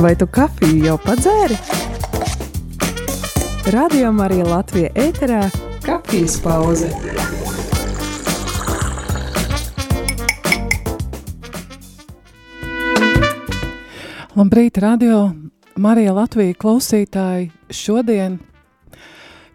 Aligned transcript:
Vai 0.00 0.14
tu 0.16 0.24
kafiju 0.32 0.84
jau 0.86 0.94
padzēri? 0.96 1.56
Radio 3.74 4.08
Marija 4.16 4.46
Latvija 4.48 4.88
ēterā- 4.96 5.40
kafijas 5.88 6.38
pauze. 6.40 6.88
Labrīt, 14.32 14.80
radio 14.80 15.34
Marija 15.76 16.16
Latvija 16.16 16.56
klausītāji. 16.56 17.50
Šodien 17.68 18.40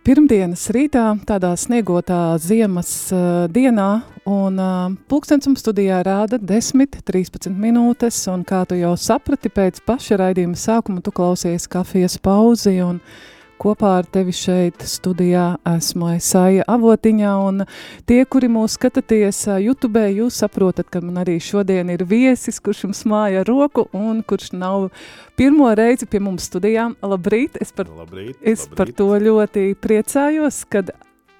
pirmdienas 0.05 0.67
rītā, 0.69 1.03
tādā 1.25 1.55
sniegotā 1.57 2.37
ziemas 2.41 2.89
uh, 3.13 3.47
dienā, 3.49 4.03
un 4.29 4.59
uh, 4.61 4.91
pulkstens 5.09 5.47
mums 5.49 5.63
studijā 5.65 6.03
rāda 6.05 6.37
10, 6.37 6.99
13 7.01 7.49
minūtes, 7.49 8.19
un 8.29 8.43
kā 8.45 8.61
tu 8.69 8.77
jau 8.77 8.93
saprati 8.99 9.49
pēc 9.49 9.81
paša 9.87 10.19
raidījuma 10.21 10.59
sākuma, 10.61 11.01
tu 11.01 11.13
klausies 11.15 11.65
kafijas 11.71 12.19
pauzi, 12.21 12.77
un 12.85 13.01
kopā 13.61 13.91
ar 13.99 14.07
tevi 14.11 14.33
šeit 14.35 14.83
studijā 14.87 15.45
esmu 15.69 16.11
Esaija 16.15 16.65
Avotiņā, 16.71 17.31
un 17.47 17.63
tie, 18.09 18.21
kuri 18.25 18.49
mūs 18.51 18.75
skatāties 18.79 19.43
YouTube, 19.63 20.03
jūs 20.15 20.41
saprotat, 20.43 20.89
ka 20.91 21.01
man 21.03 21.21
arī 21.23 21.37
šodien 21.43 21.89
ir 21.93 22.05
viesis, 22.09 22.59
kurš 22.63 22.85
jums 22.87 23.03
māja 23.09 23.45
roku, 23.47 23.87
un 23.95 24.21
kurš 24.27 24.51
nav 24.55 24.89
pirmo 25.39 25.71
reizi 25.77 26.07
pie 26.09 26.21
mums 26.23 26.47
studijā. 26.49 26.89
Labrīt, 27.05 27.57
es 27.61 27.73
par, 27.75 27.89
Labrīt, 27.89 28.37
es 28.41 28.65
labrīt. 28.65 28.77
par 28.77 28.93
to 28.99 29.09
ļoti 29.27 29.67
priecājos, 29.81 30.63
kad 30.69 30.91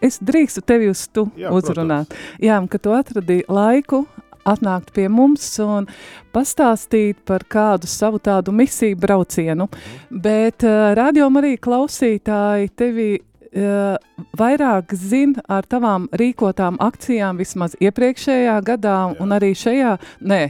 es 0.03 0.19
drīkstu 0.21 0.61
tevi 0.65 0.91
uz 0.91 1.07
tu 1.07 1.27
Jā, 1.39 1.51
uzrunāt. 1.55 2.13
Jā, 2.43 2.59
un 2.61 2.69
ka 2.71 2.79
tu 2.81 2.93
atradi 2.95 3.43
laiku 3.49 4.05
atnākt 4.45 4.93
pie 4.95 5.07
mums 5.11 5.47
un 5.63 5.89
pastāstīt 6.35 7.21
par 7.27 7.45
kādu 7.49 7.89
savu 7.89 8.19
tādu 8.23 8.53
misiju 8.55 8.97
braucienu. 9.01 9.69
Bet 10.09 10.65
uh, 10.65 10.93
radio 10.97 11.29
arī 11.41 11.55
klausītāji 11.61 12.73
tevi 12.77 13.09
uh, 13.19 13.95
vairāk 14.37 14.93
zina 14.95 15.43
ar 15.49 15.65
tavām 15.67 16.09
rīkotām 16.13 16.77
akcijām 16.83 17.41
vismaz 17.41 17.77
iepriekšējā 17.81 18.59
gadā 18.65 18.99
un 19.19 19.35
arī 19.35 19.53
šajā, 19.57 19.97
nē, 20.21 20.43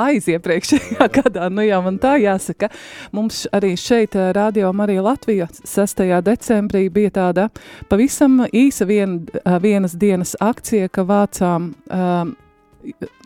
aiziepriekšējā 0.00 1.08
gadā, 1.18 1.48
nu 1.50 1.64
jā, 1.66 1.80
man 1.82 1.98
tā 2.02 2.14
jāsaka. 2.22 2.70
Mums 3.16 3.42
arī 3.54 3.72
šeit 3.80 4.14
eh, 4.18 4.30
Radio 4.36 4.72
Marija 4.76 5.02
Latvija 5.02 5.48
6. 5.50 6.04
decembrī 6.26 6.84
bija 6.92 7.14
tāda 7.18 7.48
pavisam 7.90 8.44
īsa 8.46 8.86
vien, 8.86 9.20
vienas 9.62 9.96
dienas 9.98 10.36
akcija, 10.40 10.88
ka 10.94 11.04
vācām 11.08 11.72
um, 11.74 12.34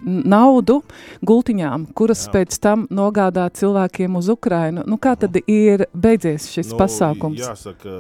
naudu 0.05 0.81
gultiņām, 1.27 1.89
kuras 1.97 2.27
Jā. 2.27 2.33
pēc 2.37 2.59
tam 2.63 2.87
nogādā 2.93 3.47
cilvēkiem 3.55 4.19
uz 4.21 4.31
Ukrainu. 4.33 4.85
Nu, 4.89 4.99
kā 4.99 5.15
tad 5.19 5.37
ir 5.45 5.87
beidzies 5.95 6.49
šis 6.53 6.73
Nu, 6.73 6.81
pasākums? 6.81 7.41
Jāsaka, 7.41 7.95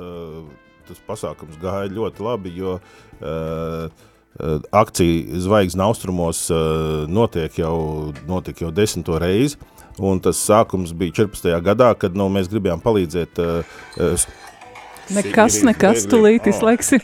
tas 0.89 1.05
pasākums 1.07 1.61
gāja 1.63 1.93
ļoti 1.93 2.25
labi, 2.25 2.55
jo 2.59 2.79
uh, 2.79 3.87
akcija 4.75 5.41
Zvaigznes 5.45 5.85
austrumos 5.87 6.47
uh, 6.53 7.05
notiek 7.09 7.61
jau, 7.63 8.13
notiek 8.29 8.65
jau 8.67 8.73
desmito 8.75 9.19
reizi. 9.21 9.61
Un 10.03 10.19
tas 10.19 10.41
sākums 10.43 10.91
bija 10.91 11.23
14. 11.23 11.53
gadā, 11.63 11.93
kad 11.95 12.17
nu, 12.19 12.27
mēs 12.35 12.51
gribējām 12.51 12.83
palīdzēt. 12.83 13.39
Uh, 13.39 14.33
Nekas, 15.13 15.59
nekas, 15.67 16.05
Negri- 16.05 16.11
tūlīt 16.13 16.47
izslēgsim. 16.49 17.03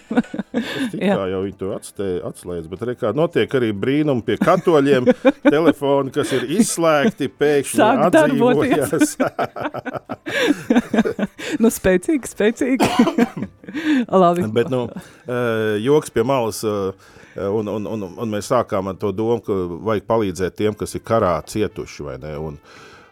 Jā, 0.97 1.19
jau 1.35 1.43
viņi 1.45 1.57
to 1.61 1.73
atslēdz, 1.77 2.71
bet 2.73 2.85
rekā, 2.89 3.13
notiek 3.17 3.53
arī 3.59 3.75
brīnumi 3.77 4.25
pie 4.25 4.39
katoļiem. 4.41 5.11
telefoni, 5.55 6.13
kas 6.15 6.33
ir 6.37 6.47
izslēgti, 6.59 7.29
pēkšņi 7.41 7.81
Sāk 7.81 8.03
atdzīvojas. 8.09 9.17
nu, 11.63 11.71
spēcīgi, 11.73 12.31
spēcīgi. 12.31 12.91
Labi. 14.23 14.47
Bet, 14.55 14.71
nu, 14.73 14.87
eh, 15.27 15.79
joks 15.85 16.13
pie 16.15 16.25
malas, 16.27 16.63
eh, 16.65 17.09
un, 17.47 17.69
un, 17.69 17.89
un, 17.91 18.07
un 18.11 18.33
mēs 18.33 18.51
sākām 18.53 18.91
ar 18.91 19.01
to 19.01 19.13
domu, 19.17 19.41
ka 19.45 19.57
vajag 19.91 20.09
palīdzēt 20.11 20.59
tiem, 20.63 20.79
kas 20.79 20.97
ir 20.97 21.05
karā 21.07 21.37
cietuši, 21.47 22.07
vai 22.09 22.17
ne, 22.23 22.37
un, 22.41 22.59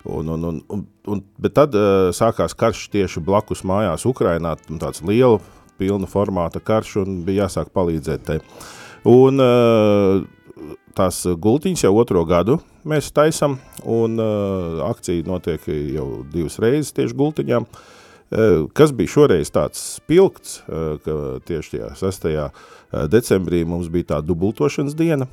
un, 0.08 0.32
un, 0.34 0.44
un, 0.50 0.62
un, 0.69 0.86
un 1.06 1.22
bet 1.41 1.54
tad 1.58 1.76
uh, 1.76 2.08
sākās 2.16 2.56
karš 2.58 2.88
tieši 2.94 3.22
blakus 3.24 3.64
mājās 3.69 4.06
Ukrainā, 4.08 4.56
tāds 4.80 5.04
liela, 5.06 5.41
pilna 5.78 6.08
formāta 6.10 6.62
karš, 6.64 6.96
un 7.04 7.20
bija 7.26 7.46
jāsāk 7.46 7.70
palīdzēt 7.76 8.26
te. 8.26 8.41
Un 9.08 9.42
uh, 9.42 10.24
tās 10.98 11.22
gultiņas 11.38 11.86
jau 11.86 11.94
otro 12.00 12.24
gadu 12.28 12.58
mēs 12.88 13.12
taisam, 13.14 13.58
un 13.84 14.18
uh, 14.18 14.82
akcija 14.88 15.26
notiek 15.28 15.68
jau 15.94 16.08
divas 16.32 16.58
reizes 16.62 16.94
tieši 16.97 17.16
gultiņām. 17.18 17.68
Uh, 17.68 17.94
Kas 18.76 18.92
bija 18.92 19.08
šoreiz 19.08 19.48
tāds 19.48 19.80
spilgts, 19.97 20.58
uh, 20.66 20.98
ka 21.00 21.38
tieši 21.48 21.78
tajā 21.78 21.92
6. 21.97 22.26
decembrī 23.08 23.62
mums 23.64 23.88
bija 23.92 24.10
tā 24.12 24.18
dubultošanas 24.20 24.97
diena, 24.98 25.28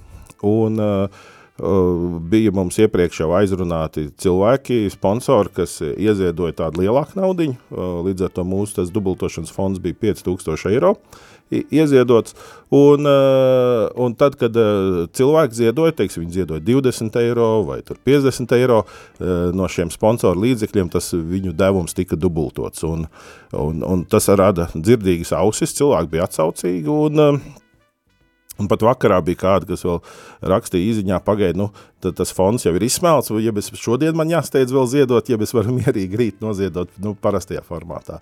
un 0.46 0.80
uh, 0.80 1.26
bija 1.56 2.52
mums 2.52 2.76
iepriekš 2.84 3.22
jau 3.22 3.30
aizrunāti 3.38 4.10
cilvēki, 4.20 4.90
sponsori, 4.92 5.54
kas 5.56 5.78
ieziedoja 5.80 6.58
tādu 6.60 6.84
lielāku 6.84 7.16
naudiņu, 7.22 7.56
uh, 7.72 8.02
līdz 8.10 8.28
ar 8.28 8.36
to 8.36 8.44
mūsu 8.48 8.82
tas 8.82 8.92
dubultošanas 8.92 9.56
fonds 9.56 9.80
bija 9.80 9.96
5000 10.12 10.68
eiro 10.74 10.98
ieziedots, 11.54 12.34
un, 12.74 13.06
uh, 13.08 13.88
un 14.02 14.16
tad, 14.18 14.36
kad 14.42 14.56
cilvēki 15.16 15.60
ziedoja, 15.62 15.94
teiksim, 15.96 16.26
viņi 16.26 16.40
ziedoja 16.42 16.64
20 16.66 17.20
eiro 17.22 17.50
vai 17.68 17.80
tur 17.86 18.02
50 18.04 18.56
eiro 18.58 18.82
no 19.56 19.70
šiem 19.72 19.94
sponsoru 19.94 20.42
līdzekļiem, 20.42 20.90
tas 20.92 21.14
viņu 21.14 21.54
devums 21.56 21.96
tika 21.96 22.18
dubultots, 22.20 22.84
un, 22.84 23.06
un, 23.54 23.86
un 23.86 24.04
tas 24.10 24.28
rada 24.34 24.68
dzirdīgas 24.74 25.36
ausis, 25.38 25.78
cilvēki 25.78 26.18
bija 26.18 26.26
atsaucīgi, 26.28 26.90
un 26.90 27.40
Un 28.62 28.70
pat 28.72 28.86
vakarā 28.88 29.18
bija 29.26 29.42
kāda, 29.42 29.68
kas 29.68 29.84
vēl 29.84 29.98
rakstīja 30.48 30.94
īsiņā, 30.94 31.20
pagaidi, 31.28 31.60
nu, 31.60 31.70
tas 32.06 32.32
fonds 32.36 32.64
jau 32.64 32.72
ir 32.78 32.86
izsmelts, 32.88 33.34
ja 33.44 33.52
es 33.60 33.72
šodien 33.82 34.16
man 34.16 34.32
jāsteidz 34.32 34.72
vēl 34.76 34.88
ziedot, 34.92 35.28
ja 35.28 35.40
es 35.44 35.56
varu 35.56 35.76
mierīgi 35.80 36.22
rīt 36.22 36.46
noziedot 36.46 36.94
nu, 37.04 37.16
parastajā 37.20 37.66
formātā. 37.68 38.22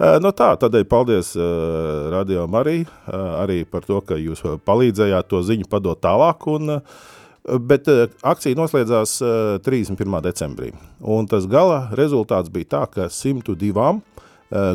Uh, 0.00 0.16
nu 0.24 0.32
tā, 0.32 0.54
tādēļ 0.56 0.86
paldies 0.88 1.34
uh, 1.36 2.08
Radio 2.10 2.46
Marija 2.48 2.88
uh, 2.88 3.42
arī 3.42 3.62
par 3.68 3.84
to, 3.84 4.00
ka 4.00 4.16
jūs 4.16 4.40
palīdzējāt 4.64 5.28
to 5.28 5.42
ziņu 5.44 5.68
padot 5.70 6.00
tālāk. 6.00 6.46
Un, 6.50 6.78
uh, 6.80 7.58
bet 7.60 7.88
akcija 8.22 8.56
noslēdzās 8.58 9.16
uh, 9.24 9.58
31. 9.64 10.20
decembrī. 10.24 10.72
Un 11.00 11.28
tas 11.30 11.46
gala 11.50 11.90
rezultāts 11.96 12.52
bija 12.52 12.72
tā, 12.76 12.86
ka 12.94 13.10
102 13.12 13.76
uh, 13.76 14.00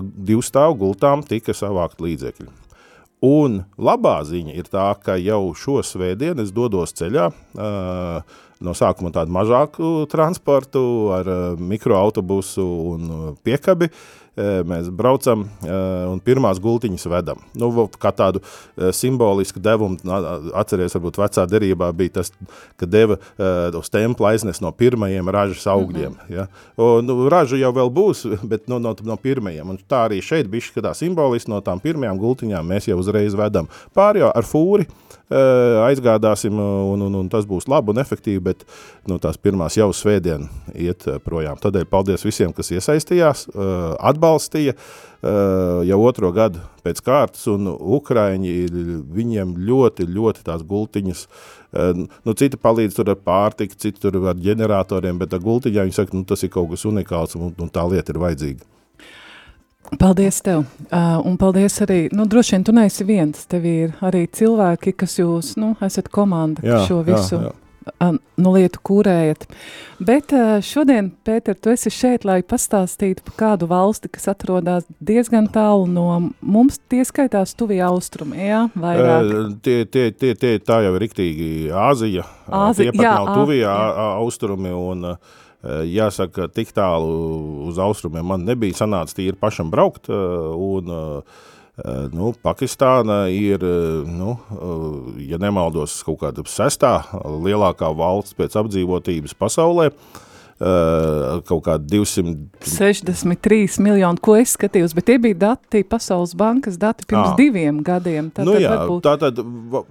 divstāvu 0.01 0.78
gultām 0.85 1.25
tika 1.25 1.57
savākt 1.57 2.05
līdzekļi. 2.05 2.64
Un 3.23 3.61
labā 3.79 4.17
ziņa 4.27 4.57
ir 4.57 4.67
tā, 4.69 4.89
ka 5.01 5.15
jau 5.21 5.53
šo 5.55 5.79
svētdienu 5.85 6.43
es 6.43 6.51
dodos 6.55 6.91
ceļā, 6.97 7.29
no 8.65 8.73
sākuma 8.75 9.13
tādu 9.15 9.33
mazāku 9.35 9.93
transportu 10.11 10.83
ar 11.15 11.29
mikroautobusu 11.55 12.65
un 12.91 13.15
piekabi. 13.45 13.89
Uh, 13.89 14.24
mēs 14.35 14.90
braucam 14.91 15.46
un 16.12 16.19
pirmās 16.23 16.59
gultiņas 16.63 17.07
vedam. 17.12 17.40
Nu, 17.56 17.69
kā 18.01 18.12
tādu 18.16 18.41
simbolisku 18.96 19.62
devumu, 19.63 20.00
na- 20.03 20.40
atceries, 20.62 20.96
varbūt 20.96 21.19
vecā 21.22 21.46
derībā 21.47 21.91
bija 21.96 22.18
tas, 22.19 22.31
ka 22.78 22.85
deva 22.85 23.18
uz 23.79 23.90
templa 23.90 24.34
aiznes 24.34 24.62
no 24.62 24.72
pirmajiem 24.72 25.29
ražas 25.29 25.68
augļiem. 25.72 26.12
Mm 26.12 26.19
-hmm. 26.28 26.35
ja? 26.35 26.47
Un, 26.78 27.06
nu, 27.06 27.29
raža 27.29 27.57
jau 27.57 27.72
vēl 27.72 27.90
būs, 27.90 28.25
bet 28.51 28.68
nu, 28.68 28.79
no, 28.79 28.96
no 29.03 29.16
pirmajiem. 29.16 29.69
Un 29.69 29.78
tā 29.78 30.07
arī 30.09 30.22
šeit 30.22 30.47
bija 30.47 30.62
šī 30.62 30.94
simboliski 30.94 31.52
no 31.52 31.62
tām 31.62 31.79
pirmajām 31.79 32.19
gultiņām 32.19 32.67
mēs 32.67 32.90
jau 32.90 33.00
uzreiz 33.00 33.35
vedam. 33.35 33.67
Pār 33.94 34.17
jau 34.17 34.31
ar 34.35 34.44
fūri 34.44 34.88
aizgādāsim, 35.29 36.53
un, 36.59 37.01
un, 37.07 37.15
un 37.21 37.29
tas 37.33 37.47
būs 37.49 37.65
labi 37.71 37.93
un 37.93 38.01
efektīvi, 38.01 38.43
bet 38.45 38.65
nu, 39.09 39.17
tās 39.21 39.39
pirmās 39.41 39.77
jau 39.79 39.89
svētdien 39.95 40.45
iet 40.73 41.07
uh, 41.09 41.17
projām. 41.23 41.57
Tādēļ 41.61 41.87
paldies 41.89 42.25
visiem, 42.25 42.53
kas 42.53 42.72
iesaistījās, 42.75 43.47
atbalstīja 43.55 44.75
jau 45.85 45.97
otro 46.05 46.29
gadu 46.35 46.61
pēc 46.85 46.99
kārtas, 47.05 47.47
un 47.49 47.72
Ukraiņi, 47.72 48.51
viņiem 49.16 49.55
ļoti, 49.66 50.05
ļoti 50.13 50.45
tās 50.45 50.61
gultiņas, 50.67 51.23
nu, 51.97 52.35
citi 52.37 52.59
palīdz 52.61 52.99
tur 52.99 53.09
ar 53.16 53.17
pārtiku, 53.25 53.79
citi 53.81 54.03
tur 54.03 54.19
ar 54.29 54.37
ģeneratoriem, 54.37 55.17
bet 55.21 55.33
ar 55.33 55.41
gultiņā 55.41 55.87
viņi 55.87 55.97
saka, 55.97 56.13
nu, 56.13 56.28
tas 56.29 56.45
ir 56.45 56.53
kaut 56.53 56.69
kas 56.75 56.85
unikāls, 56.85 57.33
un, 57.39 57.55
un 57.57 57.73
tā 57.73 57.87
lieta 57.89 58.13
ir 58.13 58.21
vajadzīga. 58.21 58.69
Paldies 59.99 60.41
tev, 60.41 60.64
uh, 60.90 61.20
un 61.26 61.37
paldies 61.37 61.78
arī, 61.85 62.08
nu, 62.16 62.26
droši 62.29 62.55
vien 62.55 62.64
tu 62.66 62.73
neesi 62.76 63.05
viens, 63.05 63.46
tev 63.49 63.67
ir 63.70 63.93
arī 64.05 64.26
cilvēki, 64.34 64.96
kas 64.97 65.20
jūs, 65.20 65.53
nu, 65.61 65.76
esat 65.85 66.09
komanda, 66.14 66.64
Jā, 66.66 66.82
šo 66.87 67.03
jā, 67.03 67.05
visu 67.11 67.40
jā. 67.43 67.52
nu, 68.41 68.53
lietu 68.55 68.82
kūrējat. 68.82 69.46
Bet 70.09 70.34
šodien, 70.66 71.11
Pēter, 71.23 71.55
tu 71.61 71.70
esi 71.72 71.93
šeit, 71.93 72.26
lai 72.26 72.40
pastāstītu 72.41 73.23
par 73.29 73.37
kādu 73.43 73.70
valsti, 73.70 74.09
kas 74.11 74.26
atrodas 74.34 74.90
diezgan 74.99 75.47
tālu 75.53 75.85
no 75.88 76.08
mums, 76.41 76.81
tie 76.90 77.05
skaitās 77.05 77.53
tuvie 77.55 77.79
austrumi, 77.85 78.41
jā, 78.49 78.66
vairāk? 78.73 79.31
Tie, 79.64 79.79
tie, 79.85 80.09
tie, 80.11 80.34
tie, 80.34 80.58
tā 80.66 80.81
jau 80.88 80.97
ir 80.97 81.05
riktīgi 81.05 81.49
Āzija, 81.70 82.26
Āzija 82.49 82.90
tie 82.90 82.97
pat 82.97 83.05
jā, 83.05 83.16
nav 83.22 83.34
tuvie 83.38 83.61
jā. 83.61 83.79
austrumi 84.17 84.73
un 84.73 85.11
jāsaka, 85.90 86.47
tik 86.53 86.72
tālu 86.76 87.66
uz 87.70 87.82
austrumiem 87.82 88.28
man 88.34 88.46
nebija 88.46 88.84
sanāca 88.84 89.17
tīri 89.17 89.38
pašam 89.40 89.73
braukt 89.73 90.09
un 90.09 90.94
Eh, 91.76 92.08
nu, 92.16 92.32
Pakistāna 92.40 93.26
ir, 93.28 93.59
eh, 93.59 94.08
nu, 94.08 94.38
eh, 94.56 95.28
ja 95.28 95.38
nemaldos, 95.38 95.97
kaut 96.08 96.22
kāda 96.22 96.46
sestā 96.47 97.03
lielākā 97.12 97.90
valsts 97.91 98.34
pēc 98.34 98.56
apdzīvotības 98.56 99.35
pasaulē. 99.35 99.91
Uh, 99.91 100.26
kaut 100.55 101.66
kādi 101.66 101.97
263 101.97 103.75
miljoni, 103.84 104.22
ko 104.23 104.37
es 104.40 104.53
skatījos, 104.55 104.93
bet 104.96 105.03
tie 105.09 105.17
bija 105.19 105.35
dati, 105.41 105.84
Pasaules 105.84 106.31
bankas 106.40 106.78
dati 106.79 107.03
pirms 107.09 107.34
à. 107.34 107.35
diviem 107.35 107.81
gadiem. 107.84 108.29
Tā, 108.31 108.46
nu 108.47 108.55
jā, 108.55 108.72
varbūt... 108.72 109.03
tā 109.03 109.17
tad, 109.19 109.41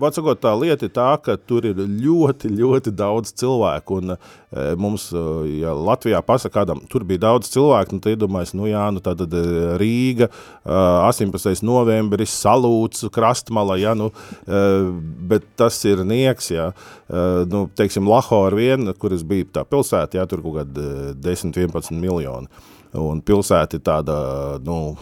vecākot, 0.00 0.40
tā 0.40 0.54
lieta 0.56 0.88
ir 0.88 0.92
tā, 0.96 1.10
ka 1.20 1.36
tur 1.36 1.68
ir 1.68 1.76
ļoti, 1.76 2.48
ļoti 2.56 2.94
daudz 2.96 3.34
cilvēku, 3.36 4.00
un 4.00 4.14
uh, 4.16 4.18
mums, 4.80 5.10
uh, 5.12 5.44
ja 5.52 5.74
Latvijā 5.76 6.22
pasaka 6.24 6.54
kādam, 6.62 6.80
tur 6.88 7.04
bija 7.04 7.26
daudz 7.26 7.52
cilvēku, 7.52 7.98
nu, 7.98 8.00
tad 8.00 8.16
iedomājas, 8.16 8.54
nu 8.56 8.64
jā, 8.70 8.86
nu 8.94 9.04
tad 9.04 9.20
Rīga, 9.80 10.30
18. 10.64 11.60
novembris, 11.66 12.32
salūts, 12.40 13.04
krastmala, 13.12 13.76
ja, 13.80 13.92
nu, 13.98 14.10
bet 15.28 15.44
tas 15.58 15.76
ir 15.88 16.04
nieks, 16.08 16.50
ja, 16.54 16.70
nu, 17.50 17.66
teiksim, 17.76 18.08
Lahora 18.08 18.56
vien, 18.56 18.92
kur 19.00 19.12
es 19.16 19.24
biju 19.26 19.50
tā 19.52 19.64
pilsēta, 19.68 20.20
ja, 20.20 20.26
tur 20.30 20.40
kaut 20.44 20.53
kaut 20.54 20.72
kādi 20.72 21.18
10, 21.24 21.52
11 21.58 21.98
miljoni. 21.98 22.48
Un 22.94 23.18
pilsēta 23.26 23.74
ir 23.74 23.82
tāda, 23.82 24.14
nu, 24.62 24.94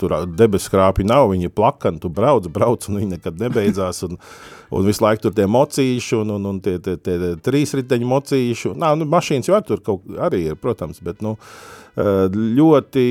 tur 0.00 0.14
debesu 0.32 0.70
krāpji 0.72 1.04
nav, 1.04 1.26
viņi 1.28 1.50
ir 1.50 1.52
plakani, 1.52 2.00
tu 2.00 2.08
brauc, 2.08 2.46
brauc, 2.48 2.86
un 2.88 2.96
viņi 3.02 3.18
nekad 3.18 3.42
nebeidzās, 3.42 4.00
un, 4.06 4.16
un 4.72 4.86
visu 4.88 5.04
laiku 5.04 5.26
tur 5.26 5.34
tie 5.36 5.44
mocīši, 5.44 6.14
un, 6.22 6.32
un, 6.38 6.46
un 6.54 6.60
tie, 6.64 6.78
tie, 6.80 6.96
tie 6.96 7.34
trīs 7.44 7.76
riteņu 7.76 8.08
mocīši, 8.08 8.72
nā, 8.80 8.94
nu, 8.96 9.04
mašīnas 9.12 9.52
jau 9.52 9.60
tur 9.68 9.84
kaut 9.84 10.08
arī 10.24 10.46
ir, 10.46 10.56
protams, 10.56 11.02
bet, 11.04 11.20
nu, 11.24 11.36
ļoti 11.96 13.04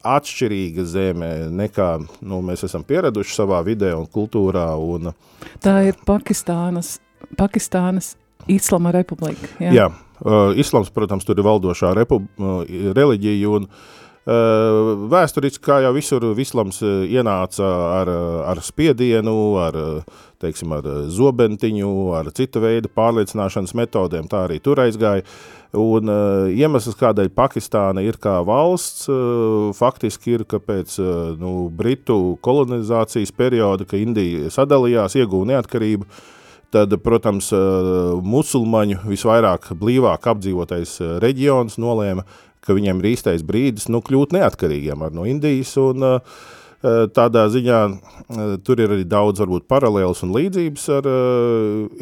atšķirīga 0.00 0.84
zeme 0.88 1.30
nekā 1.52 1.88
nu, 2.20 2.40
mēs 2.44 2.64
esam 2.68 2.84
pieraduši 2.84 3.34
savā 3.36 3.60
vidē 3.64 3.92
un 3.96 4.06
kultūrā. 4.08 4.68
Un... 4.80 5.12
Tā 5.60 5.80
ir 5.88 5.98
Pakistānas, 6.08 6.98
Pakistānas 7.36 8.14
Islama 8.48 8.94
republika. 8.96 9.48
Jā, 9.60 9.74
jā 9.76 9.90
uh, 10.24 10.52
islams, 10.58 10.92
protams, 10.94 11.26
tur 11.26 11.38
ir 11.38 11.46
valdošā 11.46 11.94
repub, 11.96 12.26
uh, 12.38 12.62
reliģija 12.96 13.50
un 13.50 13.66
uh, 13.66 14.00
vēsturiski, 15.10 15.62
kā 15.64 15.80
jau 15.84 15.92
visur, 15.96 16.26
islams 16.38 16.82
ienāca 16.82 17.68
ar, 18.00 18.10
ar 18.52 18.60
spiedienu, 18.62 19.56
ar, 19.58 19.78
teiksim, 20.40 20.72
ar 20.76 20.84
zobentiņu, 21.08 21.92
ar 22.18 22.30
cita 22.36 22.60
veida 22.60 22.88
pārliecināšanas 22.92 23.74
metodēm, 23.74 24.28
tā 24.28 24.44
arī 24.48 24.60
tur 24.60 24.80
aizgāja. 24.84 25.24
Un 25.72 26.10
iemesls, 26.50 26.96
kādēļ 26.98 27.28
Pakistāna 27.30 28.02
ir 28.02 28.16
kā 28.18 28.40
valsts, 28.42 29.06
faktiski 29.78 30.34
ir, 30.34 30.44
ka 30.44 30.58
pēc 30.58 30.96
nu, 31.38 31.70
Britu 31.70 32.36
kolonizācijas 32.42 33.30
perioda, 33.30 33.86
ka 33.86 33.96
Indija 33.96 34.50
sadalījās, 34.50 35.14
iegūja 35.20 35.52
neatkarību, 35.52 36.08
uh, 36.08 36.39
tad, 36.74 36.94
protams, 37.04 37.50
musulmaņu 38.26 39.02
visvairāk 39.10 39.72
blīvāk 39.80 40.30
apdzīvotais 40.32 40.96
reģions 41.22 41.78
nolēma, 41.82 42.24
ka 42.64 42.76
viņiem 42.76 43.02
ir 43.02 43.12
īstais 43.14 43.44
brīdis 43.46 43.88
nu, 43.92 44.02
kļūt 44.04 44.34
neatkarīgiem 44.36 45.04
ar 45.06 45.14
no 45.16 45.26
Indijas, 45.28 45.72
un 45.80 46.06
tādā 46.80 47.42
ziņā 47.52 47.80
tur 48.64 48.80
ir 48.80 48.94
arī 48.94 49.04
daudz 49.04 49.42
varbūt 49.42 49.66
paralēlas 49.68 50.22
un 50.24 50.32
līdzības 50.32 50.86
ar 50.96 51.08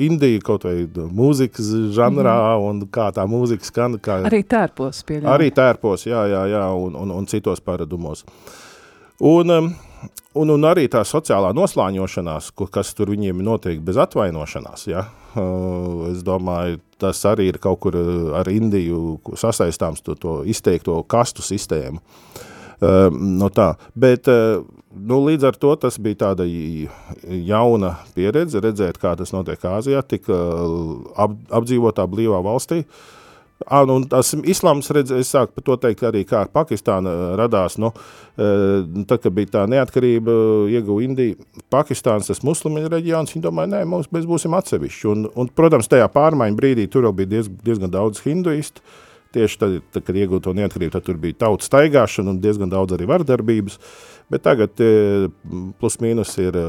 Indiju, 0.06 0.44
kaut 0.46 0.68
vai 0.68 0.86
mūzikas 0.94 1.72
žanrā, 1.96 2.36
mm. 2.54 2.68
un 2.68 2.86
kā 2.94 3.08
tā 3.14 3.26
mūzika 3.30 3.66
skan. 3.66 3.98
Kā, 4.02 4.20
arī 4.28 4.44
tērpos 4.46 5.02
pieļauj. 5.08 5.32
Arī 5.34 5.50
tērpos, 5.54 6.06
jā, 6.06 6.22
jā, 6.30 6.44
jā, 6.54 6.64
un, 6.78 6.94
un, 6.98 7.14
un 7.18 7.26
citos 7.30 7.62
paradumos. 7.64 8.24
Un, 9.18 9.50
um, 9.50 9.72
un, 10.38 10.50
un 10.54 10.66
arī 10.68 10.86
tā 10.90 11.00
sociālā 11.02 11.50
noslāņošanās, 11.56 12.52
kas 12.70 12.92
tur 12.94 13.10
viņiem 13.10 13.40
notiek 13.42 13.80
bez 13.82 13.98
atvainošanās, 13.98 14.86
ja? 14.86 15.08
es 16.12 16.22
domāju, 16.26 16.78
tas 17.02 17.20
arī 17.26 17.48
ir 17.50 17.58
kaut 17.62 17.80
kur 17.82 17.98
ar 18.38 18.48
Indiju 18.50 19.18
sasaistāms 19.38 20.02
to, 20.06 20.14
to 20.18 20.40
izteikto 20.46 21.00
kastu 21.10 21.42
sistēmu. 21.46 21.98
No 23.18 23.50
tā, 23.50 23.72
bet 23.98 24.30
nu, 24.30 25.18
līdz 25.26 25.48
ar 25.50 25.58
to 25.58 25.74
tas 25.82 25.98
bija 26.02 26.22
tāda 26.22 26.46
jauna 26.46 27.96
pieredze, 28.14 28.62
redzēt, 28.62 29.02
kā 29.02 29.16
tas 29.18 29.34
notiek 29.34 29.66
Āzijā, 29.66 30.02
tik 30.06 30.30
ap, 30.30 31.34
apdzīvotā 31.58 32.06
blīvā 32.10 32.38
valstī, 32.46 32.84
uh, 32.84 33.17
Ah, 33.66 33.82
nu, 33.82 33.96
tas 34.06 34.30
islāms, 34.46 34.86
redz, 34.94 35.10
es 35.18 35.32
sāku 35.34 35.56
par 35.56 35.64
to 35.66 35.76
teikt 35.82 36.04
arī, 36.06 36.20
kā 36.28 36.44
Pakistāna 36.54 37.10
radās, 37.38 37.74
nu, 37.82 37.90
tad, 38.38 39.16
kad 39.24 39.34
bija 39.34 39.50
tā 39.56 39.64
neatkarība, 39.70 40.36
ieguva 40.70 41.02
Indija, 41.02 41.34
Pakistāns, 41.72 42.30
tas 42.30 42.44
muslimu 42.46 42.84
reģions, 42.86 43.34
viņi 43.34 43.42
domāja, 43.48 43.72
nē, 43.74 43.82
mums, 43.90 44.12
mēs 44.14 44.30
būsim 44.30 44.54
atsevišķi, 44.54 45.10
un, 45.10 45.26
un, 45.34 45.50
protams, 45.50 45.90
tajā 45.90 46.06
pārmaiņu 46.14 46.60
brīdī 46.60 46.86
tur 46.92 47.08
jau 47.08 47.14
bija 47.18 47.32
diez, 47.34 47.50
diezgan 47.66 47.90
daudz 47.90 48.22
hinduistu, 48.22 48.84
tieši 49.34 49.58
tad, 49.60 49.78
tad 49.90 50.06
kad 50.06 50.22
iegūta 50.22 50.46
to 50.46 50.56
neatkarību, 50.60 50.94
tad 50.94 51.10
tur 51.10 51.18
bija 51.20 51.42
tautas 51.42 51.66
staigāšana 51.68 52.36
un 52.36 52.42
diezgan 52.44 52.70
daudz 52.70 52.94
arī 52.94 53.10
vardarbības, 53.10 53.82
bet 54.30 54.46
tagad 54.46 54.78
plus 55.82 55.98
mīnus 56.04 56.38
ir 56.38 56.62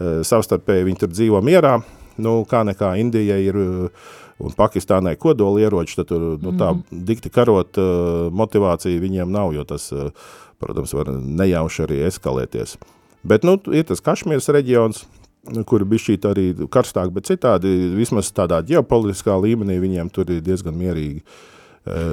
savstarpēji, 0.00 0.88
viņi 0.88 1.04
tur 1.04 1.12
dzīvo 1.12 1.44
mierā, 1.44 1.76
nu, 2.24 2.40
kā 2.48 2.64
nekā 2.66 2.96
Indija 3.00 3.38
ir 3.40 3.58
un 4.42 4.54
Pakistānai 4.56 5.14
kodoli 5.20 5.64
ieroči, 5.64 5.96
tad 6.00 6.10
tur 6.10 6.34
nu, 6.42 6.54
tā 6.58 6.72
mm. 6.74 7.02
dikti 7.08 7.30
karot 7.32 7.78
motivācija 8.34 9.02
viņiem 9.02 9.32
nav, 9.32 9.54
jo 9.56 9.64
tas, 9.68 9.88
protams, 10.62 10.94
var 10.98 11.12
nejauši 11.14 11.86
arī 11.86 12.02
eskalēties. 12.10 12.76
Bet, 13.22 13.46
nu, 13.46 13.54
ir 13.70 13.86
tas 13.86 14.02
Kašmīras 14.02 14.50
reģions, 14.50 15.04
kur 15.66 15.84
bija 15.88 16.04
šī 16.06 16.18
arī 16.30 16.46
karstāk, 16.70 17.10
bet 17.14 17.30
citādi, 17.30 17.70
vismaz 17.96 18.30
tādā 18.34 18.60
ģeopolitiskā 18.66 19.36
līmenī, 19.42 19.78
viņiem 19.82 20.10
tur 20.14 20.30
ir 20.30 20.42
diezgan 20.44 20.76
mierīgi. 20.78 21.22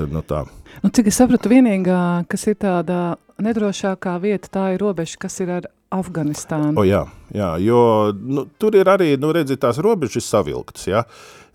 No 0.09 0.23
tā. 0.25 0.47
Nu, 0.81 0.89
cik 0.89 1.11
es 1.11 1.19
sapratu, 1.19 1.49
vienīgā, 1.51 2.25
kas 2.29 2.47
ir 2.49 2.55
tāda 2.57 3.19
nedrošākā 3.41 4.15
vieta, 4.21 4.49
tā 4.49 4.63
ir 4.73 4.81
robeža, 4.81 5.19
kas 5.21 5.37
ir 5.45 5.51
ar 5.59 5.67
Afganistānu. 5.93 6.73
O, 6.77 6.85
jā, 6.89 7.03
jā, 7.35 7.51
jo 7.63 7.81
nu, 8.15 8.47
tur 8.61 8.77
ir 8.79 8.89
arī, 8.89 9.13
nu, 9.21 9.33
redzi, 9.35 9.59
tās 9.59 9.81
robežas 9.83 10.29
savilktas, 10.29 10.87
jā. 10.89 11.03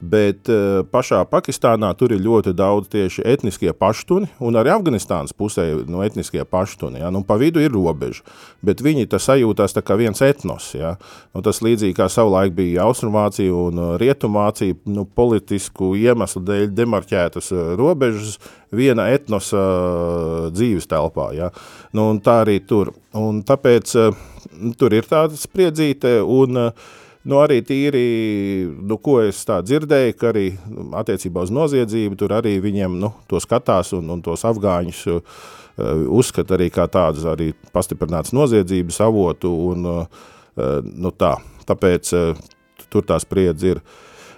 Bet 0.04 0.50
uh, 0.50 0.82
pašā 0.90 1.22
Pakistānā 1.30 1.88
tur 1.96 2.12
ir 2.12 2.22
ļoti 2.24 2.52
daudz 2.56 2.90
tieši 2.92 3.22
etniskie 3.30 3.72
paštuni, 3.78 4.26
un 4.42 4.58
arī 4.58 4.72
Afganistānas 4.74 5.32
pusē 5.36 5.64
no 5.88 6.02
etniskie 6.04 6.42
paštuni, 6.44 7.00
ja? 7.00 7.12
nu, 7.14 7.22
pa 7.24 7.38
vidu 7.40 7.62
ir 7.62 7.72
robeža, 7.72 8.24
bet 8.64 8.82
viņi 8.84 9.06
tas 9.12 9.24
sajūtās 9.30 9.76
tā 9.76 9.84
kā 9.86 9.96
viens 9.96 10.20
etnos, 10.24 10.72
ja? 10.76 10.96
nu, 11.32 11.44
tas 11.46 11.62
līdzīgi 11.64 11.96
kā 11.96 12.10
savulaik 12.12 12.52
bija 12.58 12.84
Austrumvācija 12.88 13.54
un 13.54 13.80
uh, 13.80 13.94
Rietumvācija, 14.02 14.76
nu, 14.92 15.06
politisku 15.06 15.94
iemeslu 15.96 16.42
dēļ 16.50 16.68
demarķētas 16.74 17.54
uh, 17.54 17.64
robežas 17.78 18.36
viena 18.74 19.06
etnosa 19.14 19.62
dzīves 20.52 20.90
telpā, 20.90 21.30
ja? 21.38 21.52
nu, 21.96 22.10
tā 22.24 22.42
arī 22.42 22.58
tur, 22.66 22.92
un 23.16 23.40
tāpēc 23.46 23.96
uh, 24.02 24.24
tur 24.78 24.94
ir 24.96 25.08
tāda 25.08 25.38
spriedzīte, 25.38 26.18
un 26.22 26.66
uh, 26.66 26.92
Nu, 27.24 27.38
arī 27.40 27.62
tīri, 27.64 28.00
nu, 28.84 28.98
ko 29.00 29.16
es 29.24 29.38
tā 29.48 29.62
dzirdēju, 29.64 30.16
ka 30.20 30.28
arī 30.28 30.44
nu, 30.68 30.90
attiecībā 31.00 31.46
uz 31.46 31.52
noziedzību 31.56 32.18
tur 32.20 32.34
arī 32.36 32.58
viņiem 32.60 32.98
nu, 33.00 33.08
to 33.30 33.40
skatās 33.40 33.94
un, 33.96 34.10
un 34.12 34.20
tos 34.24 34.44
afgāņus 34.44 35.00
uh, 35.08 35.38
uzskata 36.12 36.58
arī 36.58 36.68
kā 36.74 36.84
tādus 36.84 37.24
arī 37.28 37.54
pastiprināts 37.72 38.34
noziedzības 38.36 39.00
avotu 39.06 39.54
un 39.70 39.88
uh, 39.88 40.26
nu, 40.84 41.14
tā. 41.16 41.38
Tāpēc 41.64 42.12
uh, 42.12 42.44
tur 42.92 43.08
tā 43.08 43.16
spriedze 43.24 43.72
ir. 43.72 43.80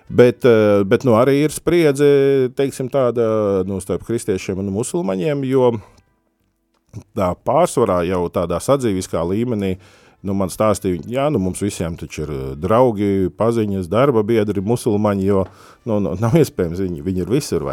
Bet, 0.06 0.46
bet 0.86 1.02
nu, 1.02 1.16
arī 1.18 1.40
ir 1.42 1.50
spriedze, 1.50 2.06
teiksim, 2.54 2.86
tāda 2.86 3.24
nu, 3.66 3.80
starp 3.82 4.04
kristiešiem 4.06 4.60
un 4.62 4.68
musulmaņiem, 4.70 5.42
jo 5.50 5.72
tā 7.16 7.34
pārsvarā 7.46 8.02
jau 8.08 8.24
tādā 8.32 8.60
sadzīviskā 8.62 9.22
līmenī 9.26 9.76
nu, 10.26 10.34
man 10.36 10.50
stāstīja, 10.52 11.04
jā, 11.10 11.26
nu, 11.32 11.40
mums 11.42 11.60
visiem 11.62 11.96
ir 12.00 12.32
eh, 12.32 12.42
draugi, 12.60 13.28
paziņas, 13.38 13.88
darba 13.92 14.24
biedri, 14.26 14.62
musulmaņi, 14.64 15.26
jo 15.28 15.44
nu, 15.88 16.00
nu, 16.02 16.14
nav 16.22 16.36
iespējams, 16.40 16.82
viņi, 16.82 17.04
viņi 17.06 17.24
ir 17.24 17.30
visur, 17.30 17.66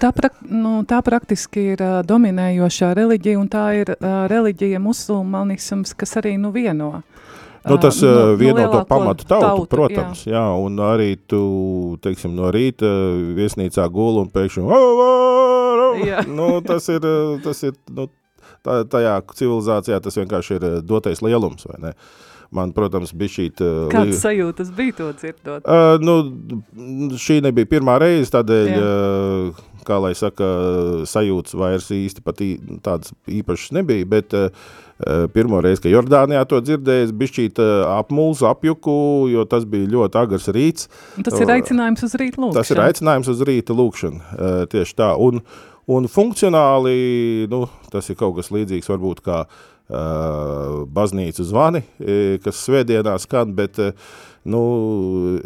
tā, 0.00 0.12
prak, 0.16 0.40
nu, 0.44 0.80
tā 0.88 1.00
praktiski 1.04 1.70
ir 1.74 1.84
uh, 1.84 2.00
dominējošā 2.06 2.92
reliģija, 2.98 3.40
un 3.40 3.48
tā 3.52 3.64
ir 3.80 3.94
uh, 3.96 4.26
reliģija 4.30 4.82
musulmanisms, 4.82 5.94
kas 5.98 6.18
arī 6.20 6.36
nu 6.40 6.52
vieno. 6.54 6.98
Nu, 7.68 7.76
tas 7.80 7.98
nu, 8.00 8.08
uh, 8.08 8.34
vieno 8.38 8.60
to 8.60 8.62
lielāko 8.62 8.84
pamatu 8.88 9.26
tautu, 9.26 9.46
tautu, 9.46 9.70
protams, 9.72 10.22
jā. 10.28 10.36
jā, 10.38 10.44
un 10.62 10.78
arī 10.84 11.10
tu, 11.28 11.40
teiksim, 12.04 12.36
no 12.36 12.52
rīta 12.54 12.88
viesnīcā 13.36 13.88
gulu 13.92 14.26
un 14.26 14.30
pēkšņi, 14.32 14.68
nu, 16.30 16.52
tas 16.64 16.88
ir, 16.92 17.04
tas 17.44 17.64
ir, 17.66 17.76
nu, 17.92 18.08
tā, 18.66 18.80
tajā 18.96 19.18
civilizācijā 19.34 20.00
tas 20.04 20.18
vienkārši 20.20 20.58
ir 20.58 20.66
uh, 20.68 20.80
dotais 20.84 21.22
lielums? 21.24 21.68
Man, 22.50 22.70
protams, 22.72 23.10
bija 23.12 23.34
šī... 23.34 23.50
Uh, 23.60 23.90
Kāds 23.92 24.22
sajūtas 24.22 24.70
bija 24.72 24.94
to 24.96 25.10
dzirdot? 25.20 25.66
Uh, 25.68 26.00
nu, 26.00 26.14
šī 27.20 27.42
nebija 27.44 27.68
pirmā 27.68 27.98
reize, 28.00 28.30
tādēļ, 28.32 28.70
Jā. 28.72 28.86
uh, 28.88 29.82
kā 29.84 29.98
lai 30.00 30.14
saka, 30.16 30.48
sajūtas 31.08 31.56
vairs 31.60 31.90
īsti 31.92 32.24
pat 32.24 32.40
ī, 32.44 32.50
tādas 32.84 33.12
īpašas 33.28 33.74
nebija, 33.76 34.08
bet 34.08 34.32
uh, 34.36 34.48
pirmo 35.34 35.60
reizi, 35.64 35.84
ka 35.84 35.92
Jordānijā 35.92 36.46
to 36.48 36.62
dzirdējis, 36.64 37.14
bišķīt 37.20 37.60
uh, 37.60 37.84
apmuls, 37.98 38.40
apjuku, 38.48 38.98
jo 39.34 39.44
tas 39.48 39.68
bija 39.68 39.92
ļoti 39.98 40.20
agars 40.24 40.48
rīts. 40.56 40.88
Un 41.20 41.28
Tas 41.28 41.36
ir 41.44 41.52
aicinājums 41.52 42.08
uz 42.08 42.16
rītu 42.16 42.46
lūkšanu. 42.46 42.62
Tas 42.62 42.72
ir 42.72 42.84
aicinājums 42.88 43.32
uz 43.32 43.44
rīta 43.48 43.76
lūkšanu, 43.76 44.24
uh, 44.24 44.62
tieši 44.72 44.96
tā. 45.04 45.12
Un, 45.20 45.44
un 45.88 46.08
funkcionāli, 46.10 47.48
nu, 47.50 47.64
tas 47.92 48.08
ir 48.10 48.18
kaut 48.20 48.36
kas 48.38 48.52
līdzīgs 48.54 48.90
varbūt 48.92 49.22
kā 49.24 49.42
uh, 49.44 49.68
baznīcu 49.88 51.46
zvani, 51.48 51.82
kas 52.44 52.60
svētdienā 52.66 53.14
skan, 53.22 53.54
bet, 53.56 53.78
eh, 53.80 53.92
nu, 54.44 54.60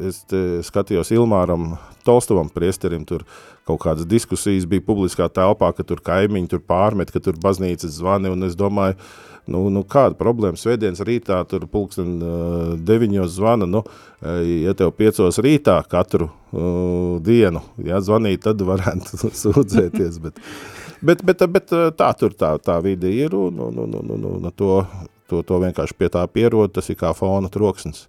es 0.02 0.24
skatījos 0.66 1.12
Ilmāram 1.14 1.76
Tolstovam 2.06 2.50
priesterim, 2.50 3.06
tur 3.06 3.22
kaut 3.68 3.82
kādas 3.84 4.08
diskusijas 4.08 4.66
bija 4.68 4.84
publiskā 4.86 5.28
telpā, 5.32 5.70
ka 5.76 5.84
tur 5.86 6.02
kaimiņi 6.04 6.50
tur 6.50 6.62
pārmet, 6.66 7.12
ka 7.14 7.22
tur 7.22 7.38
baznīcas 7.42 7.94
zvani, 7.98 8.32
un 8.32 8.48
es 8.48 8.56
domāju, 8.58 8.96
nu, 9.50 9.64
nu 9.74 9.84
kāda 9.86 10.18
problēma? 10.18 10.58
Svētdienas 10.58 11.02
rītā, 11.06 11.40
tur 11.50 11.66
pulksten 11.70 12.16
uh, 12.18 12.74
deviņos 12.78 13.32
zvana, 13.36 13.68
nu, 13.70 13.84
ja 14.22 14.74
tev 14.78 14.92
piecos 14.98 15.40
rītā 15.42 15.80
katru 15.90 16.28
uh, 16.28 17.18
dienu, 17.22 17.62
ja 17.86 18.02
zvanīt, 18.02 18.44
tad 18.46 18.62
varētu 18.66 19.22
sūdzēties, 19.44 20.20
bet, 20.22 20.42
bet, 21.02 21.24
bet, 21.26 21.46
bet 21.56 21.74
tā 21.98 22.12
tur 22.18 22.34
tā, 22.38 22.56
tā 22.62 22.78
vide 22.84 23.10
ir, 23.10 23.34
un, 23.38 23.62
un, 23.68 23.82
un, 23.86 23.98
un, 24.02 24.14
un, 24.18 24.30
un 24.38 24.54
to, 24.56 24.82
to, 25.32 25.42
to 25.48 25.58
vienkārši 25.64 25.96
pie 25.98 26.08
tā 26.12 26.22
pierod, 26.28 26.72
tas 26.76 26.90
ir 26.92 26.98
kā 27.00 27.10
fona 27.16 27.48
troksnis. 27.52 28.04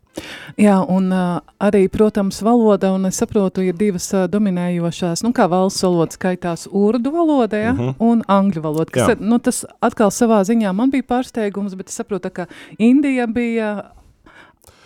Jā, 0.61 0.75
un 0.93 1.07
uh, 1.09 1.39
arī, 1.63 1.87
protams, 1.89 2.41
valoda, 2.45 2.91
un 2.93 3.07
es 3.09 3.17
saprotu, 3.17 3.63
ir 3.65 3.73
divas 3.79 4.05
uh, 4.13 4.27
dominējošās, 4.29 5.23
nu, 5.25 5.31
kā 5.33 5.47
valsts 5.49 5.81
valoda 5.87 6.13
skaitās 6.13 6.67
urdu 6.69 7.11
valoda, 7.15 7.57
ja, 7.57 7.71
uh 7.73 7.79
Mhm. 7.79 7.89
-huh. 7.89 7.95
un 8.11 8.21
angļu 8.27 8.61
valoda, 8.61 8.91
kas, 8.91 9.09
ir, 9.15 9.17
nu, 9.19 9.39
tas 9.39 9.65
atkal 9.81 10.11
savā 10.11 10.43
ziņā 10.45 10.73
man 10.73 10.91
bija 10.91 11.03
pārsteigums, 11.03 11.75
bet 11.75 11.89
es 11.89 11.95
saprotu, 11.95 12.29
ka 12.29 12.45
Indija 12.77 13.27
bija 13.27 13.91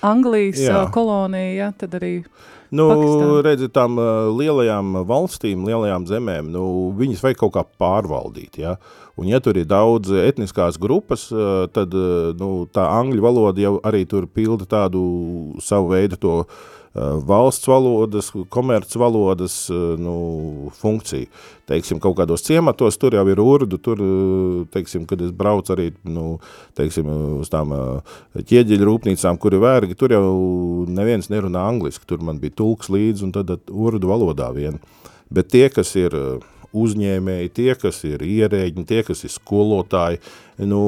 Anglijas 0.06 0.62
Jā. 0.62 0.86
kolonija, 0.94 1.56
ja, 1.56 1.72
tad 1.78 1.98
arī, 2.00 2.22
Nu, 2.68 2.90
Pakistāna. 2.92 3.42
redzi, 3.46 3.68
tām 3.72 3.96
lielajām 4.36 4.98
valstīm, 5.08 5.62
lielajām 5.70 6.04
zemēm, 6.10 6.50
nu, 6.52 6.92
viņas 7.00 7.22
vajag 7.24 7.38
kaut 7.40 7.54
kā 7.56 7.64
pārvaldīt, 7.80 8.60
ja? 8.60 8.74
Un 9.16 9.30
ja 9.32 9.40
tur 9.40 9.56
ir 9.56 9.66
daudz 9.66 10.12
etniskās 10.12 10.76
grupas, 10.78 11.30
tad, 11.74 11.96
nu, 12.38 12.50
tā 12.68 12.84
angļu 13.00 13.24
valoda 13.24 13.64
jau 13.64 13.78
arī 13.88 14.04
tur 14.06 14.28
pilda 14.28 14.68
tādu 14.68 15.00
savu 15.64 15.96
veidu 15.96 16.20
to 16.20 16.34
uh, 16.44 16.60
valsts 17.28 17.68
valodas, 17.70 18.32
komerc 18.54 18.96
valodas, 19.00 19.56
uh, 19.70 19.94
nu, 20.00 20.72
funkciju. 20.80 21.30
Teiksim, 21.68 22.00
kaut 22.00 22.16
kādos 22.20 22.46
ciematos, 22.46 22.96
tur 23.00 23.18
jau 23.18 23.26
ir 23.28 23.42
urdu, 23.44 23.80
tur, 23.84 24.02
uh, 24.02 24.66
teiksim, 24.74 25.06
kad 25.10 25.22
es 25.22 25.34
braucu 25.36 25.76
arī, 25.76 25.90
nu, 26.08 26.38
teiksim, 26.80 27.10
uz 27.42 27.52
tām 27.54 27.74
ķieģeļu 28.38 28.90
rūpnīcām, 28.92 29.40
kur 29.42 29.56
ir 29.58 29.64
vērgi, 29.66 29.98
tur 30.00 30.16
jau 30.16 30.28
neviens 30.88 31.32
nerunā 31.34 31.68
angliski, 31.70 32.08
tur 32.10 32.24
man 32.24 32.42
bija 32.44 32.58
tulks 32.64 32.92
līdzi 32.94 33.28
un 33.28 33.34
tad 33.36 33.58
urdu 33.68 34.14
valodā 34.14 34.52
vien. 34.56 34.80
Bet 35.34 35.52
tie, 35.52 35.68
kas 35.74 35.92
ir 36.00 36.16
uzņēmēji, 36.76 37.52
tie, 37.54 37.70
kas 37.80 38.02
ir 38.08 38.24
ierēģi, 38.26 38.86
tie, 38.88 39.04
kas 39.08 39.24
ir 39.28 39.34
skolotāji, 39.34 40.22
nu, 40.68 40.82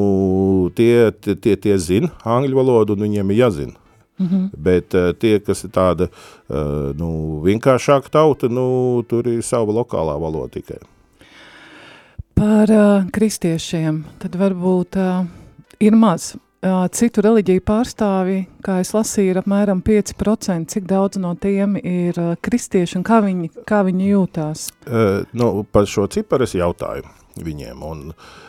tie, 0.75 1.11
tie, 1.11 1.35
tie, 1.35 1.55
tie 1.55 1.77
zina 1.81 2.11
angļu 2.27 2.59
valodu 2.59 2.95
un 2.95 3.07
viņiem 3.07 3.33
ir 3.33 3.43
jāzina. 3.43 3.88
Mm 4.19 4.27
-hmm. 4.27 4.49
Bet 4.57 4.93
uh, 4.93 5.11
tie, 5.19 5.39
kas 5.39 5.63
ir 5.63 5.69
tāda 5.69 6.07
uh, 6.07 6.95
nu, 6.95 7.41
vienkāršāka 7.43 8.09
tauta, 8.11 8.47
nu, 8.47 9.03
tur 9.07 9.27
ir 9.27 9.41
sava 9.43 9.71
lokālā 9.71 10.19
valoda 10.19 10.53
tikai. 10.53 10.77
par 12.39 12.71
uh, 12.71 13.03
kristiešiem, 13.11 14.03
tad 14.19 14.37
varbūt 14.39 14.95
uh, 14.95 15.25
ir 15.83 15.95
maz. 15.99 16.35
Uh, 16.59 16.85
citu 16.91 17.21
reliģiju 17.23 17.63
pārstāvji, 17.67 18.45
kā 18.63 18.79
es 18.79 18.91
lasīju, 18.95 19.33
ir 19.33 19.39
apmēram 19.41 19.81
5%, 19.83 20.71
cik 20.71 20.87
daudz 20.87 21.19
no 21.19 21.33
tiem 21.35 21.75
ir 21.79 22.19
uh, 22.19 22.33
kristieši 22.41 22.99
un 22.99 23.05
kā 23.07 23.19
viņi, 23.23 23.51
kā 23.67 23.81
viņi 23.87 24.11
jūtās. 24.11 24.69
Uh, 24.87 25.27
nu, 25.31 25.65
par 25.71 25.87
šo 25.87 26.07
ciparu 26.11 26.47
es 26.47 26.55
jautāju 26.55 27.07
viņiem, 27.43 27.83
un, 27.83 28.09
uh, 28.11 28.48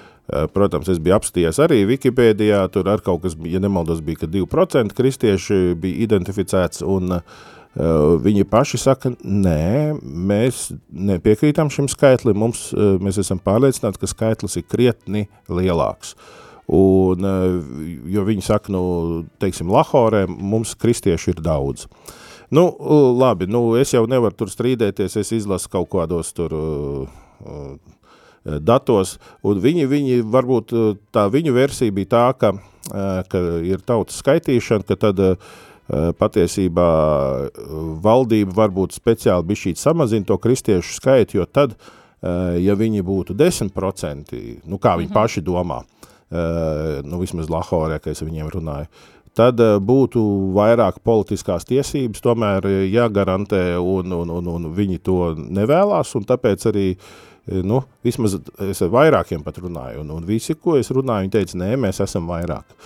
protams, 0.55 0.89
es 0.93 1.01
biju 1.03 1.17
apstījies 1.19 1.61
arī 1.65 1.83
Wikipēdijā, 1.89 2.63
tur 2.75 2.91
ar 2.93 3.03
kaut 3.05 3.25
kas, 3.25 3.37
ja 3.49 3.61
nemaldos, 3.63 4.03
bija, 4.05 4.23
ka 4.23 4.31
2% 4.31 4.97
kristieši 4.97 5.61
bija 5.81 6.05
identificēts, 6.07 6.85
un 6.87 7.17
uh, 7.17 7.25
viņi 8.25 8.47
paši 8.51 8.81
saka, 8.81 9.15
nē, 9.25 9.97
mēs 10.01 10.69
nepiekrītam 10.91 11.73
šim 11.73 11.91
skaitlim, 11.91 12.39
mums, 12.43 12.69
uh, 12.75 12.95
mēs 13.03 13.21
esam 13.23 13.43
pārliecināti, 13.43 14.03
ka 14.03 14.11
skaitlis 14.11 14.61
ir 14.61 14.69
krietni 14.71 15.27
lielāks. 15.51 16.15
Un, 16.71 17.27
uh, 17.27 18.01
jo 18.11 18.27
viņi 18.29 18.47
saka, 18.47 18.71
nu, 18.75 18.83
teiksim, 19.43 19.73
Lahorē 19.75 20.27
mums 20.31 20.77
kristieši 20.79 21.35
ir 21.35 21.43
daudz. 21.43 21.89
Nu, 22.51 22.67
labi, 23.15 23.47
nu, 23.47 23.77
es 23.79 23.93
jau 23.95 24.05
nevaru 24.11 24.35
tur 24.35 24.51
strīdēties, 24.51 25.21
es 25.21 25.31
izlasu 25.37 25.71
kaut 25.71 25.91
kādos 25.93 26.33
tur 26.35 26.55
uh, 26.55 27.75
datos, 28.45 29.19
un 29.45 29.61
viņi, 29.61 29.87
viņi, 29.91 30.21
varbūt 30.33 30.73
uh, 30.77 30.93
tā 31.13 31.27
viņu 31.33 31.55
versija 31.57 31.93
bija 31.93 32.13
tā, 32.15 32.27
ka, 32.41 32.55
uh, 32.57 33.21
ka 33.29 33.43
ir 33.67 33.83
tautas 33.85 34.21
skaitīšana, 34.23 34.87
ka 34.89 34.99
tad 35.09 35.27
patiesībā 35.91 36.89
valdība 37.99 38.53
varbūt 38.55 38.95
speciāli 38.95 39.49
bišķīt 39.49 39.81
samazina 39.81 40.29
to 40.29 40.37
kristiešu 40.39 40.93
skaitu, 40.95 41.41
jo 41.41 41.47
tad, 41.51 41.73
ja 42.23 42.77
viņi 42.79 43.03
būtu 43.03 43.35
10%, 43.35 44.37
nu 44.71 44.79
kā 44.79 44.93
viņi 45.01 45.11
paši 45.11 45.43
domā, 45.43 45.81
nu 46.31 47.19
vismaz 47.19 47.51
Lahorē, 47.51 47.99
ka 47.99 48.13
es 48.15 48.23
viņiem 48.23 48.53
runāju, 48.55 48.87
tad 49.35 49.59
būtu 49.83 50.23
vairāk 50.55 51.01
politiskās 51.03 51.67
tiesības 51.67 52.23
tomēr 52.23 52.71
jāgarantē, 52.87 53.65
un, 53.83 54.15
un, 54.15 54.31
un, 54.31 54.53
un 54.55 54.71
viņi 54.77 55.03
to 55.11 55.19
nevēlās, 55.43 56.15
un 56.15 56.31
tāpēc 56.31 56.71
arī, 56.71 56.87
uh, 56.95 57.30
nu, 57.47 57.81
vismaz 58.05 58.37
es 58.69 58.81
ar 58.85 58.91
vairākiem 58.93 59.43
pat 59.45 59.59
runāju, 59.63 60.03
un, 60.05 60.11
un 60.15 60.27
visi, 60.27 60.55
ko 60.55 60.77
es 60.79 60.91
runāju, 60.93 61.27
viņi 61.27 61.33
teica, 61.35 61.59
nē, 61.61 61.71
mēs 61.81 62.03
esam 62.05 62.29
vairāk. 62.31 62.77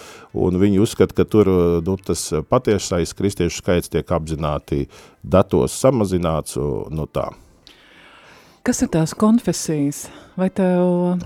Un 0.41 0.59
viņi 0.61 0.81
uzskata, 0.83 1.17
ka 1.19 1.27
tur 1.29 1.51
uh, 1.51 1.63
nu, 1.85 1.97
tas 2.01 2.23
patiesais 2.49 3.15
kristiešu 3.17 3.61
skaits 3.61 3.93
tiek 3.93 4.13
apzināti 4.15 4.87
datos 5.23 5.75
samazināts, 5.81 6.57
nu 6.95 7.09
tā. 7.11 7.31
Kas 8.65 8.81
ir 8.85 8.93
tās 8.95 9.13
konfesijas? 9.19 10.07
Vai 10.39 10.49
tev... 10.55 11.19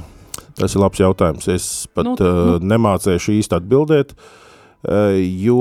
Tas 0.59 0.75
ir 0.75 0.83
labs 0.83 0.99
jautājums. 0.99 1.47
Es 1.53 1.87
pat 1.95 2.09
Nu, 2.09 2.17
nu, 2.19 2.57
uh, 2.57 2.65
nemācēšu 2.65 3.37
īsti 3.39 3.59
atbildēt, 3.61 4.17
jo 5.43 5.61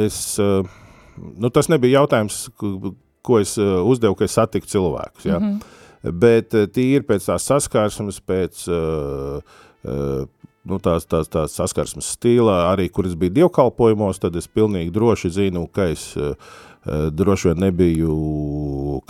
es, 0.00 0.18
nu, 0.40 1.50
tas 1.52 1.68
nebija 1.72 2.02
jautājums, 2.02 2.46
ko, 2.56 3.40
es 3.40 3.56
uzdevu, 3.60 4.16
ka 4.16 4.24
es 4.24 4.36
satiku 4.36 4.68
cilvēkus. 4.68 5.26
Ja? 5.28 5.38
Mm 5.38 5.50
-hmm. 5.56 5.75
Bet 6.12 6.54
uh, 6.54 6.66
tīri 6.70 7.04
pēc 7.06 7.30
tās 7.30 7.46
saskarsmes, 7.48 8.20
pēc 8.26 8.66
uh, 8.70 9.40
uh, 9.86 10.24
nu, 10.66 10.78
tās, 10.82 11.06
tās, 11.08 11.30
tās 11.32 11.56
saskarsmes 11.58 12.12
stīlā, 12.16 12.56
arī 12.72 12.88
kur 12.92 13.08
es 13.08 13.16
biju 13.18 13.34
dievkalpojumos, 13.40 14.20
tad 14.22 14.36
es 14.38 14.48
pilnīgi 14.50 14.94
droši 14.94 15.32
zinu, 15.38 15.66
ka 15.72 15.88
es 15.94 16.08
uh, 16.18 16.34
droši 16.86 17.50
vien 17.50 17.64
nebiju 17.66 18.16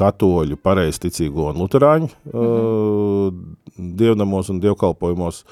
katoļu, 0.01 0.57
pareizticīgo 0.65 1.51
un 1.51 1.61
luterāņu 1.61 2.09
mm 2.09 2.31
-hmm. 2.33 3.93
dievnamos 4.01 4.49
un 4.51 4.61
dievkalpojumos, 4.61 5.45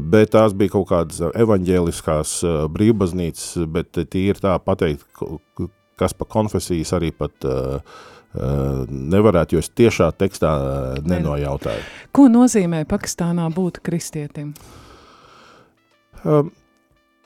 bet 0.00 0.30
tās 0.36 0.52
bija 0.52 0.74
kaut 0.76 0.88
kādas 0.88 1.20
evaņģēliskās 1.34 2.42
brīvbaznīcas, 2.74 3.66
bet 3.66 3.96
tīri 3.96 4.40
tā 4.40 4.58
pateikt, 4.58 5.06
kas 5.96 6.12
pa 6.12 6.24
konfesijas 6.24 6.92
arī 6.92 7.12
pat 7.12 7.32
uh, 7.44 7.80
nevarētu, 8.34 9.56
jo 9.56 9.62
es 9.64 9.70
tiešā 9.74 10.10
tekstā 10.14 10.50
uh, 10.54 10.98
nenojautāju. 11.02 11.82
Ko 12.14 12.28
nozīmē 12.30 12.84
Pakistānā 12.90 13.48
būt 13.54 13.80
kristietim? 13.86 14.52
Um, 16.22 16.52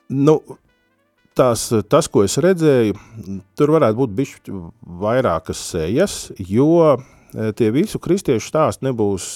nu, 0.09 0.39
tās, 1.37 1.67
tas, 1.93 2.09
ko 2.09 2.25
es 2.25 2.39
redzēju, 2.41 2.97
tur 3.59 3.75
varētu 3.77 4.01
būt 4.01 4.15
bišķi 4.21 4.63
vairākas 5.05 5.61
sejas, 5.75 6.17
jo 6.39 6.97
tie 7.59 7.71
visu 7.75 7.99
kristiešu 7.99 8.47
stāsti 8.47 8.87
nebūs, 8.87 9.33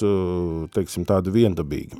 teiksim, 0.74 1.02
tādi 1.08 1.32
viendabīgi. 1.34 1.98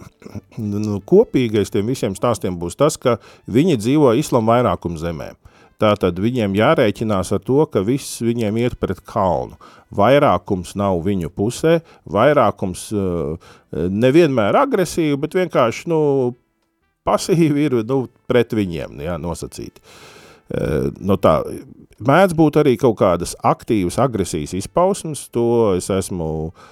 Nu, 0.62 1.00
kopīgais 1.02 1.72
tiem 1.74 1.90
visiem 1.90 2.14
stāstiem 2.14 2.58
būs 2.58 2.78
tas, 2.78 2.96
ka 3.00 3.16
viņi 3.50 3.78
dzīvo 3.80 4.14
islam 4.18 4.46
vairākumu 4.50 5.00
zemē. 5.00 5.32
Tātad 5.78 6.16
viņiem 6.18 6.56
jārēķinās 6.58 7.30
ar 7.36 7.42
to, 7.46 7.60
ka 7.70 7.84
viss 7.86 8.18
viņiem 8.24 8.56
iet 8.58 8.74
pret 8.82 8.98
kalnu. 9.06 9.54
Vairākums 9.94 10.74
nav 10.78 10.98
viņu 11.04 11.30
pusē, 11.30 11.78
vairākums 12.10 12.88
nevienmēr 13.72 14.58
agresīvi, 14.58 15.16
bet 15.22 15.36
vienkārši, 15.38 15.86
nu, 15.92 16.00
pasīvi 17.06 17.68
ir, 17.68 17.78
nu, 17.86 18.00
pret 18.30 18.56
viņiem, 18.58 18.98
jā, 19.06 19.14
nosacīti. 19.22 19.84
Nu 20.98 21.14
tā, 21.22 21.36
mēdz 22.02 22.34
būt 22.34 22.58
arī 22.64 22.74
kaut 22.80 22.98
kādas 22.98 23.36
aktīvas 23.46 24.00
agresijas 24.02 24.56
izpausmes, 24.58 25.28
to 25.30 25.46
es 25.78 25.90
esmu 25.94 26.32
uh, 26.48 26.68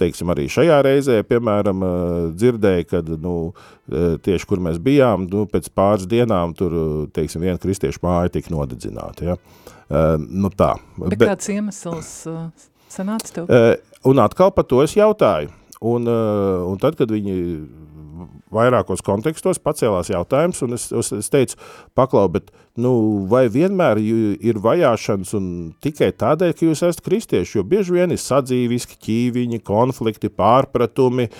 teiksim, 0.00 0.30
arī 0.32 0.46
šajā 0.50 0.78
reizē, 0.86 1.20
piemēram, 1.26 1.84
dzirdēju, 2.34 2.86
kad, 2.90 3.10
nu, 3.22 3.34
tieši 4.26 4.48
kur 4.50 4.62
mēs 4.62 4.80
bijām, 4.82 5.28
nu, 5.30 5.44
pēc 5.50 5.70
pāris 5.76 6.08
dienām 6.10 6.54
tur, 6.58 6.74
teiksim, 7.14 7.44
viena 7.46 7.60
kristiešu 7.60 8.02
māja 8.06 8.34
tika 8.38 8.52
nodedzināta, 8.54 9.32
ja. 9.32 9.38
Nu 10.20 10.52
tā. 10.54 10.76
Bet, 10.96 11.16
Bet 11.18 11.32
kāds 11.32 11.50
iemesls 11.50 12.10
sanāca 12.90 13.40
tev? 13.40 13.54
Un 14.06 14.22
atkal 14.22 14.52
par 14.54 14.66
to 14.70 14.84
es 14.84 14.94
jautāju. 14.98 15.50
Un, 15.80 16.04
un 16.06 16.76
tad, 16.80 16.98
kad 16.98 17.10
viņi 17.10 17.34
vairākos 18.54 19.02
kontekstos 19.06 19.60
pacēlās 19.62 20.10
jautājums, 20.12 20.62
un 20.66 20.76
es, 20.76 20.88
es, 20.92 21.30
teicu, 21.32 21.58
paklau, 21.98 22.26
bet 22.32 22.50
nu, 22.80 22.92
vai 23.30 23.46
vienmēr 23.52 24.00
ir 24.00 24.60
vajāšanas 24.62 25.34
un 25.38 25.46
tikai 25.84 26.12
tādēļ, 26.20 26.54
ka 26.56 26.66
jūs 26.68 26.84
esat 26.86 27.04
kristieši, 27.06 27.58
jo 27.58 27.66
bieži 27.66 27.96
vien 27.98 28.14
ir 28.14 28.22
sadzīviski 28.22 28.98
ķīviņi, 29.06 29.62
konflikti, 29.66 30.32
pārpratumi 30.32 31.30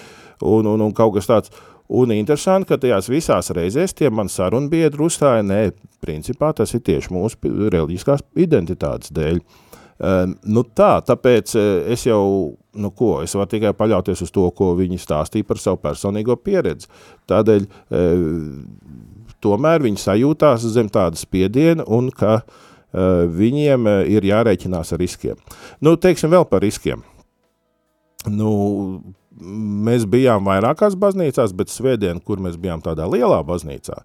un, 0.40 0.70
un, 0.70 0.86
un 0.88 0.94
kaut 0.96 1.16
kas 1.18 1.30
tāds. 1.30 1.56
Un 1.90 2.12
interesanti, 2.14 2.68
ka 2.70 2.76
tajās 2.78 3.08
visās 3.10 3.50
reizēs 3.50 3.96
tie 3.98 4.12
man 4.14 4.28
sarunbiedri 4.30 5.02
uzstāja, 5.02 5.42
nē, 5.42 5.72
principā 5.98 6.52
tas 6.54 6.70
ir 6.76 6.84
tieši 6.86 7.10
mūsu 7.10 7.50
reliģiskās 7.74 8.22
identitātes 8.38 9.10
dēļ. 9.16 9.40
Uh, 9.40 9.69
nu 10.00 10.62
tā, 10.76 10.90
tāpēc 11.04 11.52
eh, 11.60 11.92
es 11.92 12.06
jau, 12.08 12.22
nu 12.80 12.90
ko, 12.96 13.18
es 13.24 13.34
varu 13.36 13.50
tikai 13.52 13.74
paļauties 13.76 14.24
uz 14.24 14.32
to, 14.32 14.46
ko 14.56 14.72
viņi 14.78 15.00
stāstīja 15.00 15.48
par 15.48 15.60
savu 15.60 15.80
personīgo 15.82 16.38
pieredzi. 16.40 16.88
Tādēļ 17.28 17.66
eh, 17.66 18.24
tomēr 19.44 19.84
viņi 19.84 20.00
sajūtās 20.00 20.64
zem 20.72 20.88
tāda 20.92 21.20
spiediena 21.20 21.84
un 21.84 22.08
ka 22.16 22.40
eh, 22.40 23.28
viņiem 23.28 23.88
ir 24.08 24.28
jārēķinās 24.30 24.94
ar 24.96 25.02
riskiem. 25.04 25.40
Nu, 25.84 25.96
teiksim 26.00 26.32
vēl 26.32 26.48
par 26.48 26.64
riskiem. 26.64 27.04
Nu, 28.28 28.50
mēs 29.40 30.08
bijām 30.08 30.48
vairākās 30.48 30.96
baznīcās, 31.00 31.52
bet 31.56 31.72
svētdien, 31.72 32.24
kur 32.24 32.40
mēs 32.40 32.56
bijām 32.60 32.82
tādā 32.84 33.06
lielā 33.08 33.40
baznīcā, 33.48 34.02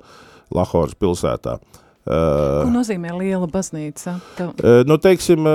Lahoras 0.55 0.93
pilsētā, 0.95 1.57
uh, 1.57 1.84
Ko 2.05 2.69
nozīmē 2.69 3.15
liela 3.17 3.47
baznīca? 3.49 4.19
Tev... 4.37 4.53
Nu, 4.85 4.99
teiksim, 5.01 5.47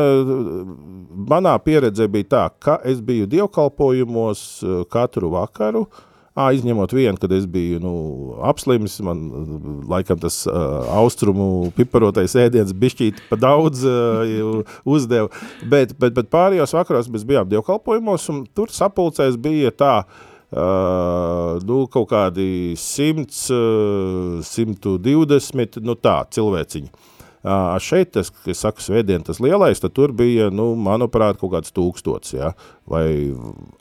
manā 1.31 1.55
pieredze 1.63 2.09
bija 2.11 2.31
tā, 2.35 2.45
ka 2.59 2.79
es 2.87 3.03
biju 3.05 3.29
dievkalpojumos 3.31 4.47
katru 4.91 5.31
vakaru, 5.37 5.87
Ā, 6.39 6.53
izņemot 6.55 6.93
vienu, 6.95 7.19
kad 7.19 7.33
es 7.35 7.43
biju 7.51 7.81
nu, 7.83 7.93
apslims, 8.47 8.95
man 9.03 9.19
laikam 9.91 10.21
tas 10.23 10.45
uh, 10.47 10.87
austrumu 10.95 11.73
piparotais 11.75 12.37
ēdiens 12.39 12.71
bišķīt 12.71 13.19
pa 13.27 13.37
daudz 13.41 13.83
uh, 13.83 14.63
uzdeva, 14.87 15.27
bet, 15.67 15.97
bet, 15.99 16.15
bet 16.15 16.31
pārējos 16.31 16.77
vakaros 16.79 17.11
mēs 17.11 17.27
bijām 17.27 17.51
dievkalpojumos, 17.51 18.29
un 18.31 18.45
tur 18.55 18.71
sapulcēs 18.71 19.41
bija 19.43 19.75
tā, 19.75 19.97
uh, 20.07 20.30
Uh, 20.51 21.61
nu, 21.63 21.85
kaut 21.87 22.09
kādi 22.11 22.75
100, 22.75 23.31
uh, 23.55 24.41
120, 24.43 25.79
nu 25.87 25.95
tā, 25.95 26.17
cilvēciņi. 26.35 26.91
Uh, 27.41 27.77
šeit, 27.81 28.11
tas, 28.17 28.33
kas 28.35 28.59
saka, 28.67 28.83
svētdien 28.85 29.23
tas 29.25 29.39
lielais, 29.41 29.79
tad 29.81 29.95
tur 29.97 30.11
bija, 30.13 30.51
nu, 30.53 30.73
manuprāt, 30.75 31.39
kaut 31.41 31.55
kāds 31.55 31.73
tūkstots, 31.73 32.35
ja? 32.35 32.51
vai, 32.91 33.31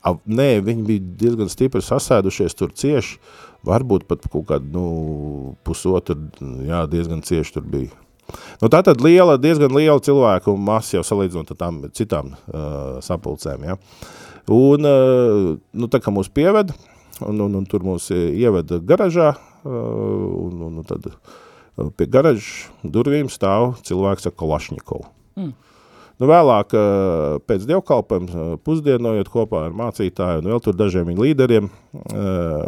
a, 0.06 0.14
nē, 0.30 0.48
viņi 0.64 0.86
bija 0.88 1.08
diezgan 1.26 1.50
stipri 1.52 1.82
sasēdušies 1.84 2.56
tur 2.56 2.72
cieši, 2.78 3.18
varbūt 3.68 4.06
pat 4.08 4.30
kaut 4.30 4.46
kādu, 4.54 4.70
nu, 4.78 4.86
pusotru, 5.68 6.30
jā, 6.70 6.86
diezgan 6.94 7.26
cieši 7.26 7.58
tur 7.58 7.66
bija. 7.74 8.09
Nu, 8.62 8.70
tā 8.72 8.84
tad 8.86 9.02
liela, 9.04 9.38
diezgan 9.42 9.74
liela 9.76 10.00
cilvēku 10.04 10.56
masa 10.60 11.00
jau 11.00 11.06
salīdzinot 11.08 11.54
ar 11.56 11.60
tām 11.60 11.84
citām 11.96 12.34
uh, 12.36 13.00
sapulcēm, 13.06 13.68
ja? 13.70 13.78
Uh, 13.80 14.16
Un, 14.50 14.86
eh, 14.86 15.58
nu, 15.78 15.88
tā 15.92 16.02
kā 16.02 16.12
mūs 16.14 16.30
pieved, 16.34 16.74
un, 17.22 17.42
un, 17.46 17.58
un 17.62 17.66
tur 17.70 17.86
mūs 17.86 18.10
ieveda 18.10 18.80
garažā, 18.82 19.36
eh, 19.38 19.70
un, 19.70 20.64
un, 20.66 20.80
un 20.82 20.88
tad 20.90 21.06
pie 21.96 22.08
garažas 22.10 22.70
durvīm 22.84 23.30
stāv 23.32 23.76
cilvēks 23.86 24.26
ar 24.28 24.34
Kolašņikovu. 24.40 25.06
Mm. 25.40 25.52
Nu, 26.20 26.28
vēlāk, 26.28 26.74
pēc 27.48 27.64
dievkalpojuma, 27.64 28.58
pusdienojot 28.68 29.30
kopā 29.32 29.62
ar 29.70 29.76
mācītāju 29.80 30.42
un 30.42 30.50
vēl 30.52 30.60
tur 30.66 30.76
dažiem 30.76 31.06
viņa 31.08 31.24
līderiem, 31.24 31.70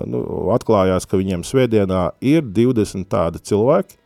nu, 0.07 0.21
atklājās, 0.55 1.03
ka 1.03 1.19
viņiem 1.19 1.43
svētdienā 1.43 2.05
ir 2.23 2.45
20 2.47 3.09
tādi 3.11 3.43
cilvēki, 3.51 3.99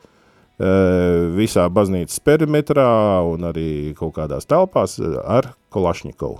visā 0.55 1.65
baznīcas 1.67 2.21
perimetrā 2.23 2.87
un 3.27 3.43
arī 3.49 3.93
kaut 3.97 4.13
kādās 4.15 4.47
telpās 4.47 4.95
ar 5.03 5.51
Kolašņikovu. 5.75 6.37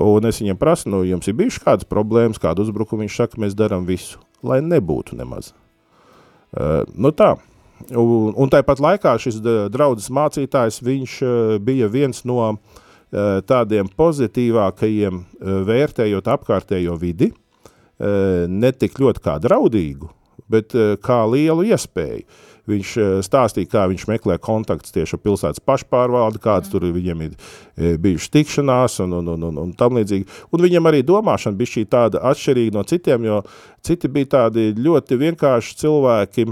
Un 0.00 0.24
es 0.28 0.40
viņam 0.40 0.58
prasu, 0.60 0.88
nu, 0.92 1.02
jums 1.04 1.28
ir 1.28 1.36
bijuši 1.36 1.60
kādas 1.64 1.88
problēmas, 1.88 2.40
kādu 2.40 2.64
uzbrukumu 2.64 3.04
viņš 3.04 3.16
saka, 3.20 3.40
mēs 3.42 3.56
darām 3.56 3.84
visu, 3.88 4.20
lai 4.44 4.60
nebūtu 4.64 5.18
nemaz. 5.18 5.52
Uh, 6.50 6.86
nu 6.96 7.12
tā, 7.12 7.34
un, 7.92 8.32
un 8.32 8.52
tāpat 8.52 8.80
laikā 8.80 9.12
šis 9.20 9.42
draudzes 9.72 10.08
mācītājs, 10.12 10.80
viņš 10.86 11.18
uh, 11.24 11.34
bija 11.62 11.90
viens 11.92 12.24
no 12.28 12.40
uh, 12.46 12.86
tādiem 13.10 13.90
pozitīvākajiem 13.98 15.24
vērtējot 15.66 16.28
apkārtējo 16.30 16.94
vidi, 17.00 17.32
ne 18.00 18.70
tik 18.72 18.94
ļoti 19.02 19.20
kā 19.20 19.34
draudīgu, 19.42 20.06
bet 20.48 20.72
kā 21.04 21.16
lielu 21.28 21.66
iespēju. 21.68 22.22
Viņš 22.70 22.92
eh, 23.00 23.10
stāstīja, 23.26 23.70
kā 23.70 23.84
viņš 23.90 24.06
meklē 24.10 24.36
kontaktus 24.42 24.94
tieši 24.94 25.16
ar 25.16 25.22
pilsētas 25.24 25.64
pašpārvaldi, 25.66 26.42
kāds 26.42 26.72
tur 26.72 26.86
viņam 26.86 27.26
ir 27.26 27.34
eh, 27.34 27.96
bijuši 28.00 28.32
tikšanās 28.38 29.00
un, 29.04 29.18
un, 29.20 29.34
un, 29.34 29.46
un, 29.50 29.60
un 29.64 29.76
tam 29.78 29.98
līdzīgi. 29.98 30.28
Un 30.54 30.64
viņam 30.64 30.90
arī 30.90 31.04
domāšana 31.06 31.58
bija 31.58 31.74
šī 31.76 31.86
tāda 31.90 32.24
atšķirīga 32.30 32.76
no 32.78 32.86
citiem, 32.88 33.28
jo 33.28 33.42
citi 33.86 34.10
bija 34.12 34.34
tādi 34.38 34.70
ļoti 34.78 35.20
vienkārši 35.20 35.78
cilvēki, 35.82 36.50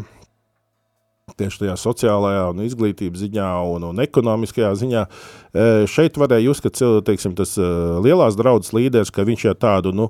tieši 1.38 1.60
tajā 1.60 1.74
sociālajā 1.76 2.46
un 2.50 2.62
izglītības 2.64 3.20
ziņā 3.26 3.48
un, 3.74 3.90
un 3.90 4.00
ekonomiskajā 4.02 4.70
ziņā. 4.80 5.02
Eh, 5.04 5.82
šeit 5.90 6.16
varēja 6.18 6.54
uzskatīt, 6.54 7.04
teiksim, 7.06 7.36
tas 7.38 7.54
lielās 7.58 8.38
draudzes 8.38 8.72
līderis, 8.74 9.12
ka 9.14 9.26
viņš 9.28 9.50
jau 9.50 9.58
tādu, 9.68 9.92
nu, 9.94 10.08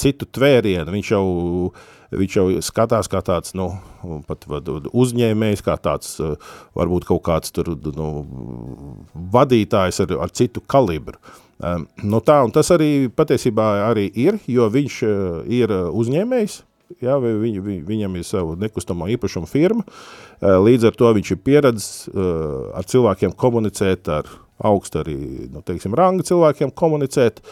citu 0.00 0.26
tvērienu, 0.26 0.88
viņš 0.96 1.12
jau 1.12 1.26
viņš 2.14 2.36
jau 2.38 2.46
skatās 2.64 3.10
kā 3.10 3.22
tāds, 3.24 3.54
nu, 3.58 3.70
pat 4.28 4.46
uzņēmējs, 4.46 5.64
kā 5.66 5.76
tāds, 5.82 6.16
eh, 6.20 6.36
varbūt 6.76 7.08
kaut 7.08 7.24
kāds 7.26 7.52
tur, 7.54 7.74
nu, 7.96 8.10
vadītājs 9.14 10.04
ar, 10.04 10.16
ar 10.26 10.30
citu 10.30 10.62
kalibru. 10.66 11.18
Um, 11.56 11.86
nu 12.04 12.20
tā, 12.20 12.42
un 12.44 12.50
tas 12.52 12.68
arī 12.74 13.08
patiesībā 13.08 13.88
arī 13.88 14.10
ir, 14.12 14.36
jo 14.44 14.66
viņš 14.68 14.96
uh, 15.08 15.38
ir 15.48 15.72
uzņēmējs, 15.72 16.58
jā, 17.00 17.14
viņ, 17.16 17.54
viņ, 17.64 17.78
viņam 17.88 18.18
ir 18.20 18.26
savu 18.28 18.58
nekustamo 18.60 19.08
īpašumu 19.14 19.48
firma, 19.48 19.80
uh, 19.86 20.58
līdz 20.60 20.90
ar 20.90 20.98
to 21.00 21.14
viņš 21.16 21.30
ir 21.32 21.40
pieredzis 21.40 21.88
uh, 22.12 22.76
ar 22.76 22.84
cilvēkiem 22.84 23.32
komunicēt, 23.40 24.04
ar 24.12 24.28
augstu 24.64 25.00
arī, 25.02 25.16
nu, 25.52 25.60
teiksim, 25.64 25.94
ranga 25.96 26.24
cilvēkiem 26.26 26.72
komunicēt, 26.76 27.42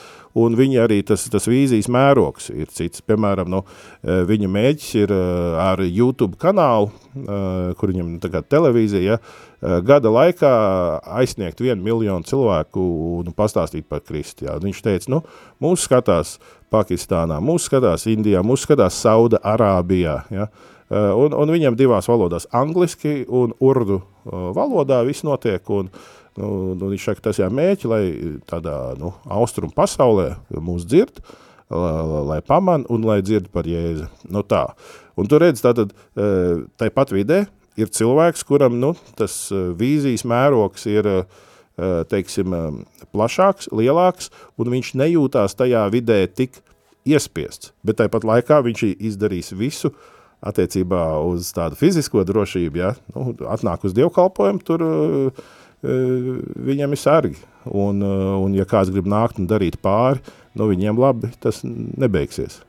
un 0.41 0.57
viņa 0.57 0.85
arī 0.87 1.01
tas, 1.07 1.27
tas 1.31 1.47
vīzijas 1.49 1.91
mērogs 1.93 2.49
ir 2.55 2.71
cits. 2.73 3.05
Piemēram, 3.05 3.51
nu, 3.53 3.63
eh, 4.03 4.23
viņa 4.29 4.51
mēģis 4.51 4.89
ir 5.03 5.13
eh, 5.13 5.59
ar 5.67 5.83
YouTube 5.85 6.39
kanālu, 6.41 6.91
eh, 6.91 7.75
kur 7.79 7.93
viņam 7.93 8.17
tagad 8.25 8.49
televīzija, 8.49 9.03
ja, 9.15 9.19
gada 9.81 10.11
laikā 10.13 10.49
aizsniegt 11.23 11.61
vienu 11.61 11.81
miljonu 11.81 12.27
cilvēku 12.29 12.83
un 13.23 13.33
pastāstīt 13.33 13.87
par 13.89 14.03
Kristu. 14.05 14.45
Ja. 14.45 14.59
Viņš 14.61 14.83
teica, 14.85 15.09
nu, 15.09 15.23
mūs 15.63 15.87
skatās 15.89 16.35
Pakistānā, 16.69 17.39
mūs 17.41 17.71
skatās 17.71 18.05
Indijā, 18.11 18.43
mūs 18.45 18.67
skatās 18.67 18.99
Sauda 19.01 19.41
Arābijā, 19.41 20.19
ja. 20.31 20.51
Un, 20.93 21.33
un 21.33 21.49
viņam 21.49 21.79
divās 21.81 22.05
valodās, 22.07 22.45
angliski 22.53 23.25
un 23.25 23.55
urdu 23.65 24.03
valodā 24.25 25.01
viss 25.09 25.25
notiek, 25.25 25.65
un 25.73 25.89
uh, 25.89 26.24
Nu, 26.35 26.75
nu, 26.75 26.91
viņš 26.91 27.07
saka, 27.07 27.23
tas 27.29 27.39
jā 27.39 27.47
mēķi, 27.53 27.89
lai 27.91 28.03
tādā 28.51 28.77
nu, 28.99 29.13
austrumu 29.31 29.75
pasaulē 29.75 30.33
mūs 30.51 30.87
dzird, 30.89 31.21
lai, 31.71 31.93
lai 32.33 32.41
paman 32.43 32.87
un 32.91 33.07
lai 33.07 33.21
dzird 33.23 33.53
par 33.55 33.69
Jēzu. 33.71 34.09
Nu, 34.35 34.43
tā. 34.43 34.67
Un 35.15 35.31
tu 35.31 35.39
redz, 35.39 35.63
tātad 35.63 35.95
e, 35.95 36.27
tai 36.81 36.91
pat 36.95 37.15
vidē 37.15 37.45
ir 37.79 37.91
cilvēks, 37.95 38.43
kuram 38.49 38.81
nu, 38.83 38.95
tas 39.19 39.47
e, 39.55 39.61
vīzijas 39.79 40.27
mērogs 40.27 40.89
ir, 40.91 41.07
e, 41.07 41.93
teiksim, 42.11 42.59
plašāks, 43.15 43.71
lielāks, 43.75 44.33
un 44.59 44.75
viņš 44.75 44.95
nejūtās 44.99 45.55
tajā 45.59 45.87
vidē 45.95 46.25
tik 46.27 46.59
iespiests, 47.07 47.71
bet 47.87 48.01
tāpat 48.03 48.27
laikā 48.27 48.59
viņš 48.65 48.89
izdarīs 48.97 49.55
visu 49.55 49.93
attiecībā 50.45 51.03
uz 51.25 51.49
tādu 51.57 51.79
fizisko 51.79 52.25
drošību, 52.27 52.81
ja, 52.81 52.95
nu, 53.15 53.33
atnāk 53.49 53.87
uz 53.87 53.95
dievkalpojumu, 53.97 54.63
tur 54.67 54.85
uh, 54.85 55.45
viņam 55.85 56.97
ir 56.97 57.01
sargi, 57.01 57.43
un, 57.69 58.01
un 58.05 58.57
ja 58.57 58.65
kāds 58.69 58.93
grib 58.95 59.09
nākt 59.11 59.41
un 59.43 59.51
darīt 59.51 59.77
pāri, 59.85 60.23
nu 60.57 60.71
viņiem 60.71 60.99
labi, 61.01 61.31
tas 61.45 61.61
nebeigsies. 61.65 62.63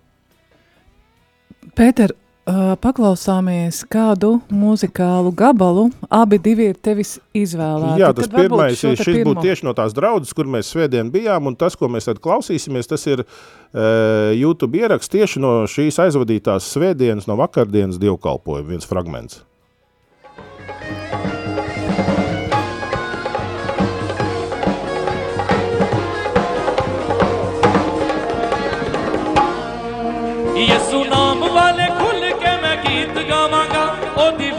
Pēter, 1.75 2.13
Paklausāmies 2.45 3.79
kādu 3.89 4.35
muzikālu 4.53 5.31
gabalu. 5.33 5.87
Abi 6.13 6.37
divi 6.37 6.67
ir 6.69 6.75
tevis 6.77 7.15
izvēlēti. 7.33 8.03
Jā, 8.03 8.11
tas 8.13 8.29
pirmais, 8.29 8.77
šis 8.77 9.01
pirmo... 9.01 9.31
būtu 9.31 9.47
tieši 9.47 9.65
no 9.65 9.73
tās 9.73 9.95
draudzes, 9.97 10.35
kur 10.37 10.45
mēs 10.53 10.69
svētdien 10.69 11.09
bijām, 11.09 11.49
un 11.49 11.57
tas, 11.57 11.73
ko 11.73 11.89
mēs 11.89 12.05
tad 12.05 12.21
klausīsimies, 12.21 12.91
tas 12.91 13.07
ir 13.09 13.25
uh, 13.25 14.29
YouTube 14.37 14.77
ieraksts 14.77 15.09
tieši 15.15 15.41
no 15.41 15.55
šīs 15.65 15.97
aizvadītās 16.05 16.69
svētdienas, 16.75 17.25
no 17.25 17.39
vakardienas 17.41 17.97
dievkalpojuma, 18.03 18.75
viens 18.75 18.85
fragments. 18.85 19.41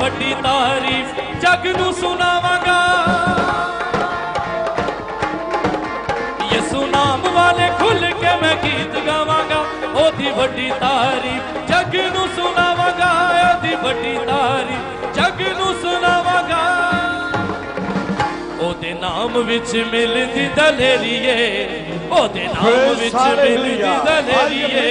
ਵੱਡੀ 0.07 0.35
ਤਾਰੀਫ 0.43 1.41
ਜਗ 1.43 1.67
ਨੂੰ 1.77 1.93
ਸੁਣਾਵਾਂਗਾ। 1.93 2.75
ਯਿਸੂ 6.53 6.87
ਨਾਮ 6.87 7.23
ਵਾਲੇ 7.35 7.69
ਖੁੱਲ 7.79 8.07
ਕੇ 8.21 8.35
ਮੈਂ 8.43 8.55
ਗੀਤ 8.65 8.99
ਗਾਵਾਂਗਾ। 9.07 9.59
ਉਹਦੀ 9.95 10.31
ਵੱਡੀ 10.31 10.71
ਤਾਰੀਫ 10.81 11.57
ਜਗ 11.69 11.97
ਨੂੰ 12.15 12.29
ਸੁਣਾਵਾਂਗਾ। 12.37 13.11
ਉਹਦੀ 13.41 13.75
ਵੱਡੀ 13.75 14.15
ਤਾਰੀਫ 14.27 15.11
ਜਗ 15.15 15.43
ਨੂੰ 15.59 15.75
ਸੁਣਾਵਾਂਗਾ। 15.83 16.63
ਉਹਦੇ 18.61 18.93
ਨਾਮ 18.93 19.39
ਵਿੱਚ 19.43 19.77
ਮਿਲਦੀ 19.93 20.49
ਦਲੇਰੀਏ। 20.57 21.67
ਉਹਦੇ 22.11 22.49
ਨਾਮ 22.55 22.95
ਵਿੱਚ 22.95 23.15
ਮਿਲਦੀ 23.15 23.97
ਦਲੇਰੀਏ। 24.07 24.87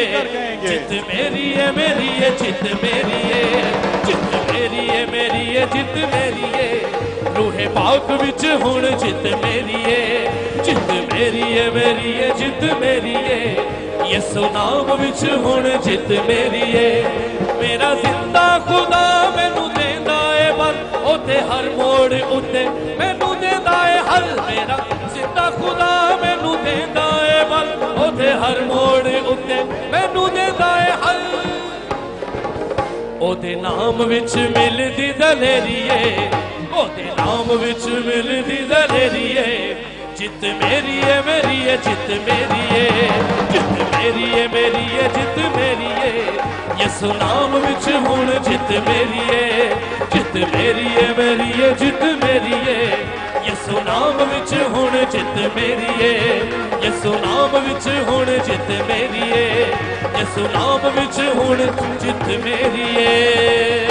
ਜਿੱਤ 0.67 0.91
ਮੇਰੀ 1.07 1.51
ਏ 1.51 1.71
ਮੇਰੀ 1.71 2.11
ਏ 2.23 2.29
ਜਿੱਤ 2.29 2.63
ਮੇਰੀ 2.83 3.21
ਏ 3.31 3.63
ਜਿੱਤ 4.05 4.44
ਮੇਰੀ 4.85 4.97
ਏ 4.97 5.05
ਮੇਰੀ 5.05 5.55
ਏ 5.55 5.65
ਜਿੱਤ 5.73 5.97
ਮੇਰੀ 6.15 6.45
ਏ 6.59 6.81
ਰੂਹੇ 7.37 7.67
ਪਾਕ 7.67 8.11
ਵਿੱਚ 8.11 8.45
ਹੁਣ 8.63 8.81
ਜਿੱਤ 8.81 9.45
ਮੇਰੀ 9.45 9.91
ਏ 9.91 10.27
ਜਿੱਤ 10.65 10.91
ਮੇਰੀ 11.13 11.57
ਏ 11.57 11.69
ਮੇਰੀ 11.69 12.11
ਏ 12.19 12.31
ਜਿੱਤ 12.37 12.63
ਮੇਰੀ 12.73 13.15
ਏ 13.31 13.55
ਯਿਸੂ 14.05 14.49
ਨਾਮ 14.53 14.95
ਵਿੱਚ 15.01 15.31
ਹੁਣ 15.31 15.69
ਜਿੱਤ 15.77 16.11
ਮੇਰੀ 16.27 16.61
ਏ 16.77 17.05
ਮੇਰਾ 17.61 17.93
ਜ਼ਿੰਦਾ 17.95 18.59
ਖੁਦਾ 18.67 19.33
ਮੈਨੂੰ 19.35 19.69
ਦੇਂਦਾ 19.73 20.19
ਏ 20.37 20.51
ਬਲ। 20.51 20.75
ਉਤੇ 21.05 21.39
ਹਰ 21.41 21.69
ਮੋੜ 21.69 22.13
ਉੱਤੇ 22.21 22.67
ਮੈਨੂੰ 22.99 23.39
ਦੇਂਦਾ 23.39 23.89
ਏ 23.89 23.99
ਹਰ। 23.99 24.23
ਮੇਰਾ 24.49 24.79
ਜ਼ਿੰਦਾ 25.13 25.49
ਖੁਦਾ 25.49 26.17
ਮੈਨੂੰ 26.21 26.63
ਦੇਂਦਾ 26.63 27.09
ਏ 27.27 27.43
ਬਲ। 27.43 27.67
ਉਤੇ 28.07 28.31
ਹਰ 28.31 28.61
ਮੋੜ 28.61 29.07
ਉੱਤੇ 29.25 29.63
ਮੈਨੂੰ 29.91 30.29
ਦੇਂਦਾ 30.33 30.77
ਏ 30.87 30.91
ਹਰ। 30.91 31.19
ਉਹਦੇ 33.21 33.55
ਨਾਮ 33.55 34.03
ਵਿੱਚ 34.07 34.35
ਮਿਲਦੀ 34.35 35.11
ਦਲੇਰੀਏ, 35.19 36.29
ਉਹਦੇ 36.73 37.03
ਨਾਮ 37.17 37.57
ਵਿੱਚ 37.57 37.85
ਮਿਲਦੀ 38.05 38.57
ਦਲੇਰੀਏ। 38.69 39.75
ਜਿੱਤ 40.17 40.43
ਮੇਰੀ 40.61 40.97
ਏ 40.99 41.21
ਮੇਰੀ 41.25 41.61
ਏ 41.61 41.77
ਜਿੱਤ 41.77 42.09
ਮੇਰੀ 42.27 42.75
ਏ 42.75 42.89
ਜਿੱਤ 43.51 43.71
ਮੇਰੀ 43.93 44.29
ਏ 44.33 44.47
ਮੇਰੀ 44.47 44.83
ਏ 44.97 45.07
ਜਿੱਤ 45.15 45.37
ਮੇਰੀ 45.55 45.89
ਏ 46.03 46.11
ਯਿਸੂ 46.79 47.13
ਨਾਮ 47.13 47.55
ਵਿੱਚ 47.57 47.89
ਹੁਣ 48.07 48.31
ਜਿੱਤ 48.43 48.71
ਮੇਰੀ 48.87 49.35
ਏ 49.35 49.69
ਜਿੱਤ 50.13 50.35
ਮੇਰੀ 50.55 50.87
ਏ 50.95 51.07
ਮੇਰੀ 51.17 51.51
ਏ 51.61 51.73
ਜਿੱਤ 51.79 52.03
ਮੇਰੀ 52.23 52.71
ਏ 52.71 52.87
ਯਿਸੂ 53.64 53.80
ਨਾਮ 53.86 54.18
ਵਿੱਚ 54.30 54.54
ਹੁਣ 54.72 54.96
ਜਿੱਤ 55.12 55.38
ਮੇਰੀ 55.56 56.04
ਏ 56.04 56.14
ਯਿਸੂ 56.84 57.12
ਨਾਮ 57.24 57.56
ਵਿੱਚ 57.66 57.88
ਹੁਣ 58.08 58.26
ਜਿੱਤ 58.46 58.70
ਮੇਰੀ 58.88 59.30
ਏ 59.38 59.66
ਯਿਸੂ 60.18 60.46
ਨਾਮ 60.54 60.88
ਵਿੱਚ 60.98 61.20
ਹੁਣ 61.38 61.66
ਜਿੱਤ 62.02 62.28
ਮੇਰੀ 62.44 62.88
ਏ 63.04 63.88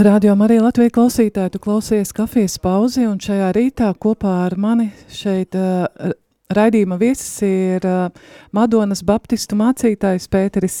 Radio 0.00 0.32
Marija 0.34 0.62
Latvija 0.64 0.88
klausītāji, 0.96 1.50
tu 1.52 1.58
klausies 1.60 2.14
kafijas 2.16 2.54
pauzi, 2.64 3.02
un 3.04 3.18
šajā 3.20 3.50
rītā 3.52 3.90
kopā 4.00 4.30
ar 4.46 4.54
mani 4.56 4.86
šeit 5.12 5.52
uh, 5.60 6.14
raidījuma 6.56 6.96
viesis 7.02 7.42
ir 7.44 7.84
uh, 7.84 8.06
Madonas 8.56 9.02
Baptistu 9.04 9.58
mācītājs 9.60 10.30
Pēteris 10.32 10.78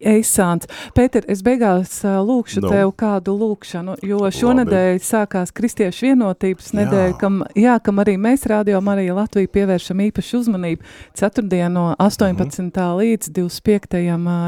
Eisāns. 0.00 0.68
Pēter, 0.96 1.24
es 1.30 1.42
beigās 1.44 2.00
lūkšu 2.04 2.62
no. 2.62 2.68
Nu. 2.68 2.72
tev 2.72 2.92
kādu 3.00 3.34
lūkšanu, 3.40 3.96
jo 4.04 4.20
šonadēļ 4.36 4.94
Labi. 4.94 5.04
sākās 5.04 5.52
Kristiešu 5.56 6.10
vienotības 6.10 6.70
nedēļa, 6.76 7.16
kam, 7.20 7.40
jā, 7.58 7.78
kam 7.84 8.02
arī 8.02 8.16
mēs 8.20 8.46
rādījām 8.50 8.90
arī 8.92 9.08
Latviju 9.16 9.50
pievēršam 9.52 10.02
īpašu 10.06 10.42
uzmanību 10.42 10.94
ceturtdien 11.16 11.72
no 11.76 11.86
18. 11.96 12.62
Mm. 12.62 13.00
līdz 13.00 13.32
25. 13.36 14.00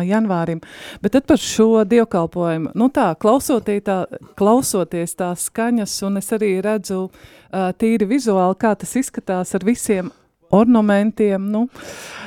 janvārim. 0.08 0.62
Bet 1.04 1.16
tad 1.16 1.28
par 1.28 1.40
šo 1.40 1.84
dievkalpojumu, 1.88 2.72
nu 2.78 2.88
tā, 2.92 3.12
klausoties, 3.20 3.84
tā, 3.88 4.02
klausoties 4.38 5.16
tās 5.16 5.48
skaņas, 5.48 6.00
un 6.08 6.20
es 6.20 6.32
arī 6.36 6.54
redzu 6.64 7.06
uh, 7.08 7.70
tīri 7.76 8.08
vizuāli, 8.16 8.58
kā 8.60 8.74
tas 8.78 8.96
izskatās 9.00 9.56
ar 9.56 9.64
visiem 9.68 10.12
ornamentiem, 10.52 11.48
nu, 11.52 11.66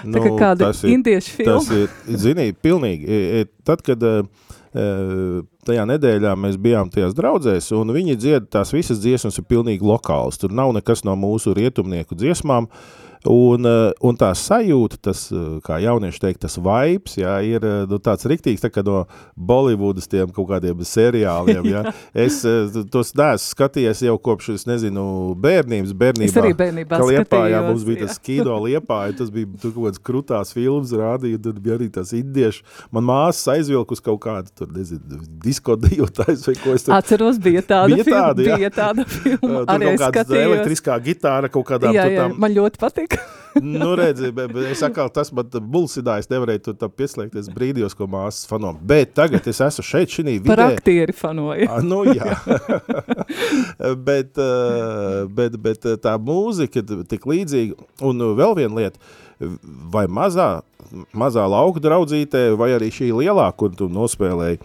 tā 0.03 0.19
kā 0.19 0.31
nu, 0.31 0.39
kāda 0.39 0.71
indiešu 0.89 1.37
filma. 1.37 1.59
Tas 1.61 1.69
ir, 1.75 2.17
zini, 2.25 2.49
pilnīgi. 2.57 3.45
Tad, 3.67 3.85
kad 3.85 4.03
tajā 5.65 5.85
nedēļā 5.87 6.33
mēs 6.35 6.59
bijām 6.59 6.89
tajās 6.91 7.15
draudzēs, 7.15 7.71
un 7.77 7.93
viņi 7.95 8.17
dzied 8.19 8.51
tās 8.51 8.73
visas 8.75 8.99
dziesmas 9.03 9.39
ir 9.39 9.47
pilnīgi 9.47 9.87
lokāls. 9.87 10.41
Tur 10.41 10.51
nav 10.51 10.73
nekas 10.75 11.05
no 11.07 11.15
mūsu 11.19 11.53
rietumnieku 11.55 12.17
dziesmām, 12.19 12.67
uh, 12.67 13.04
Un, 13.25 13.65
eh, 13.65 13.91
un 14.05 14.17
tā 14.17 14.29
sajūta, 14.37 14.99
tas, 15.01 15.25
eh, 15.33 15.57
kā 15.65 15.79
jaunieši 15.81 16.21
teikt, 16.21 16.43
tas 16.45 16.59
vibes, 16.61 17.15
jā, 17.17 17.33
ir 17.41 17.63
eh, 17.65 17.85
nu, 17.89 17.97
tāds 17.97 18.27
riktīgs 18.29 18.61
tā 18.61 18.69
kā 18.69 18.83
no 18.85 19.05
Bollywoodas 19.33 20.05
tiem 20.11 20.29
kaut 20.29 20.51
kādiem 20.51 20.83
seriāliem. 20.85 21.65
Jā. 21.65 21.81
Es 22.13 22.43
tos 22.93 23.13
neesmu 23.17 23.49
skatījies 23.49 24.03
jau 24.05 24.15
kopš, 24.21 24.51
es 24.55 24.65
nezinu, 24.69 25.33
bērnības, 25.41 25.95
bērnībā. 25.97 26.29
Es 26.29 26.37
arī 26.37 26.53
bērnībā 26.57 26.99
skatījos. 26.99 27.25
Liepājā 27.25 27.61
mums 27.65 27.85
bija 27.87 28.03
jā. 28.03 28.07
tas 28.07 28.21
kino 28.21 28.59
Liepāja, 28.61 29.17
tas 29.17 29.31
bija 29.33 29.49
tur 29.61 29.73
kaut 29.73 29.87
kāds 29.89 30.03
krutās 30.05 30.53
filmas 30.55 30.93
rādīja, 30.95 31.41
tad 31.47 31.59
bija 31.65 31.79
arī 31.79 31.89
tas 31.93 32.13
indieši. 32.15 32.61
Man 32.93 33.07
māsas 33.09 33.49
aizvilk 33.55 33.95
uz 33.95 34.03
kaut 34.05 34.21
kādu, 34.27 34.53
tur, 34.53 34.69
nezinu, 34.75 35.19
disko 35.43 35.77
dejotājs 35.81 36.45
vai 36.49 36.55
ko 36.61 36.77
es 36.77 36.85
tur. 36.85 36.95
Atceros, 36.97 37.41
bija 37.41 37.65
tāda 37.65 37.91
bija 37.95 38.07
filma. 38.07 38.21
Tāda, 38.29 38.45
jā. 38.45 38.61
bija 38.61 38.73
tāda 38.75 39.07
filma. 39.15 39.65
Tur 39.65 39.73
arī 39.75 39.95
kaut 39.97 40.19
kāda 40.19 40.41
elektriskā 40.45 40.99
gitāra 41.09 41.51
kaut 41.51 41.67
kādām. 41.73 41.95
Jā, 41.95 42.07
jā, 42.13 42.29
man 42.37 42.55
ļoti 42.55 42.81
patīk. 42.81 43.14
Nu, 43.61 43.95
redzi, 43.95 44.31
bet, 44.35 44.51
bet 44.53 44.71
es 44.71 44.81
atkal 44.83 45.09
tas 45.13 45.31
man 45.35 45.49
bulsidā, 45.71 46.17
es 46.19 46.27
nevarēju 46.31 46.63
tur 46.65 46.77
tam 46.79 46.91
pieslēgties 46.91 47.47
brīdījos, 47.55 47.95
ko 47.95 48.07
māsas 48.11 48.47
fano. 48.49 48.73
Bet 48.83 49.13
tagad 49.17 49.47
es 49.47 49.61
esmu 49.63 49.85
šeit 49.85 50.11
šī 50.11 50.25
vidē. 50.27 50.49
Par 50.49 50.63
aktieri 50.65 51.15
fanoja. 51.15 51.69
ah, 51.71 51.83
nu, 51.85 52.03
jā. 52.11 52.35
bet, 54.07 54.41
bet, 55.37 55.59
bet 55.67 55.87
tā 56.03 56.15
mūzika 56.19 56.83
tik 57.07 57.27
līdzīga. 57.31 57.79
Un 58.05 58.25
vēl 58.39 58.57
viena 58.59 58.81
lieta, 58.81 58.99
vai 59.93 60.05
mazā, 60.11 60.49
mazā 61.15 61.45
lauka 61.51 61.83
draudzītē, 61.83 62.49
vai 62.59 62.73
arī 62.75 62.91
šī 62.93 63.11
lielā, 63.15 63.47
kur 63.57 63.75
tu 63.77 63.87
nospēlēji, 63.91 64.59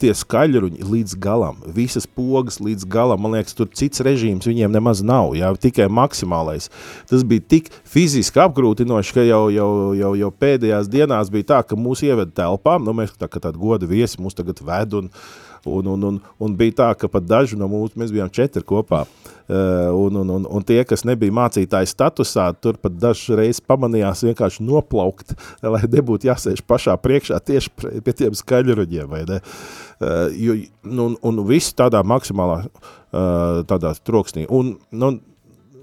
tie 0.00 0.12
skaļruņi 0.16 0.84
līdz 0.84 1.16
galam, 1.22 1.60
visas 1.72 2.04
pogas 2.04 2.58
līdz 2.60 2.84
galam, 2.92 3.22
man 3.24 3.38
liekas, 3.38 3.56
tur 3.56 3.70
cits 3.72 4.02
režīms 4.04 4.48
viņiem 4.48 4.74
nemaz 4.74 5.00
nav, 5.06 5.32
jā, 5.38 5.48
tikai 5.56 5.88
maksimālais. 5.88 6.68
Tas 7.08 7.24
bija 7.24 7.46
tik 7.56 7.70
fiziski 7.88 8.42
apgrūtinoši, 8.44 9.14
ka 9.16 9.24
jau, 9.24 9.42
jau, 9.54 9.70
jau, 9.96 10.12
jau 10.20 10.32
pēdējās 10.44 10.90
dienās 10.92 11.32
bija 11.32 11.52
tā, 11.54 11.62
ka 11.64 11.78
mūs 11.78 12.04
ieved 12.04 12.34
telpām, 12.36 12.84
nu 12.84 12.96
mēs 13.00 13.16
tā, 13.16 13.30
kā 13.32 13.40
tādi 13.40 13.60
goda 13.62 13.88
viesi 13.88 14.20
mūs 14.20 14.36
tagad 14.36 14.60
ved 14.60 14.98
un, 15.00 15.08
un, 15.64 15.86
un, 15.86 16.04
un, 16.08 16.18
un 16.38 16.56
bija 16.56 16.76
tā, 16.82 16.88
ka 16.98 17.08
pat 17.10 17.26
daži 17.28 17.58
no 17.58 17.68
mūs, 17.70 17.96
mēs 17.98 18.12
bijām 18.14 18.30
četri 18.32 18.62
kopā, 18.66 19.02
uh, 19.04 19.90
un, 19.96 20.20
un, 20.22 20.32
un, 20.36 20.46
un 20.48 20.66
tie, 20.66 20.80
kas 20.88 21.04
nebija 21.08 21.34
mācītāji 21.36 21.90
statusā, 21.90 22.50
tur 22.60 22.78
pat 22.80 22.96
dažas 23.00 23.36
reizes 23.40 23.64
pamanījās 23.64 24.24
vienkārši 24.28 24.66
noplaukt, 24.66 25.34
lai 25.64 25.82
nebūtu 25.86 26.30
jāsēž 26.30 26.62
pašā 26.68 26.96
priekšā 27.00 27.40
tieši 27.44 28.00
pie 28.04 28.16
tiem 28.16 28.36
skaļruņiem, 28.38 29.08
vai 29.10 29.24
ne? 29.28 29.40
Uh, 30.00 30.28
jo, 30.36 30.60
nu, 30.84 31.10
un, 31.10 31.18
un 31.26 31.42
viss 31.48 31.76
tādā 31.76 32.00
maksimālā 32.06 32.62
uh, 32.64 33.60
tādā 33.68 33.92
troksnī. 34.06 34.46
Un, 34.48 34.78
nu, 34.90 35.12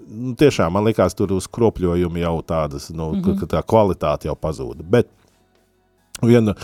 nu, 0.08 0.34
tiešām 0.38 0.74
man 0.74 0.88
likās 0.88 1.14
tur 1.14 1.36
uz 1.36 1.46
kropļojumu 1.52 2.24
jau 2.24 2.34
tādas, 2.42 2.90
nu, 2.90 3.12
mm 3.12 3.22
-hmm. 3.22 3.38
ka 3.38 3.52
tā 3.56 3.62
kvalitāte 3.62 4.30
jau 4.30 4.36
pazūda. 4.38 4.82
Bet 4.82 5.14
Viena, 6.18 6.54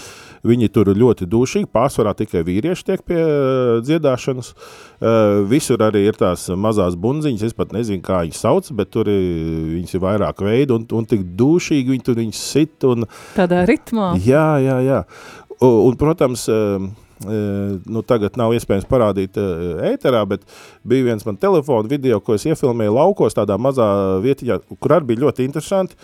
viņi 0.45 0.71
tur 0.75 0.91
ļoti 0.95 1.29
dušīgi, 1.31 1.71
pārsvarā 1.75 2.15
tikai 2.19 2.45
vīrieši 2.47 2.87
tiek 2.89 3.05
pie 3.07 3.21
uh, 3.21 3.83
dziedāšanas. 3.85 4.53
Uh, 4.55 5.45
visur 5.51 5.83
arī 5.85 6.05
ir 6.09 6.19
tās 6.21 6.47
mazās 6.57 6.99
bunziņas, 7.01 7.47
es 7.49 7.57
pat 7.57 7.73
nezinu, 7.77 8.05
kā 8.05 8.23
viņas 8.25 8.43
sauc, 8.47 8.73
bet 8.79 8.93
tur 8.95 9.11
ir, 9.13 9.23
viņas 9.75 9.97
ir 9.97 10.05
vairāk 10.05 10.45
veidu 10.45 10.79
un, 10.79 10.89
un 10.97 11.09
tik 11.09 11.25
dušīgi 11.39 11.95
viņi 11.95 12.07
tur 12.07 12.21
viņas 12.21 12.43
sit. 12.55 12.77
Un, 12.89 13.09
Tādā 13.37 13.65
ritmā. 13.69 14.15
Jā, 14.25 14.51
jā, 14.63 14.79
jā. 14.85 15.01
Un, 15.61 15.81
un 15.89 15.99
protams, 16.01 16.47
uh, 16.53 16.85
nu, 17.25 18.03
tagad 18.05 18.37
nav 18.37 18.53
iespējams 18.57 18.89
parādīt 18.91 19.39
ēterā, 19.39 20.25
bet 20.29 20.45
bija 20.87 21.09
viens 21.09 21.25
man 21.25 21.39
telefona 21.41 21.89
video, 21.89 22.19
ko 22.21 22.37
es 22.37 22.45
iefilmēju 22.51 22.97
laukos, 22.99 23.37
tādā 23.39 23.57
mazā 23.57 23.87
vietiņā, 24.25 24.59
kur 24.77 24.97
arī 24.97 25.13
bija 25.13 25.25
ļoti 25.25 25.47
interesanti, 25.47 25.97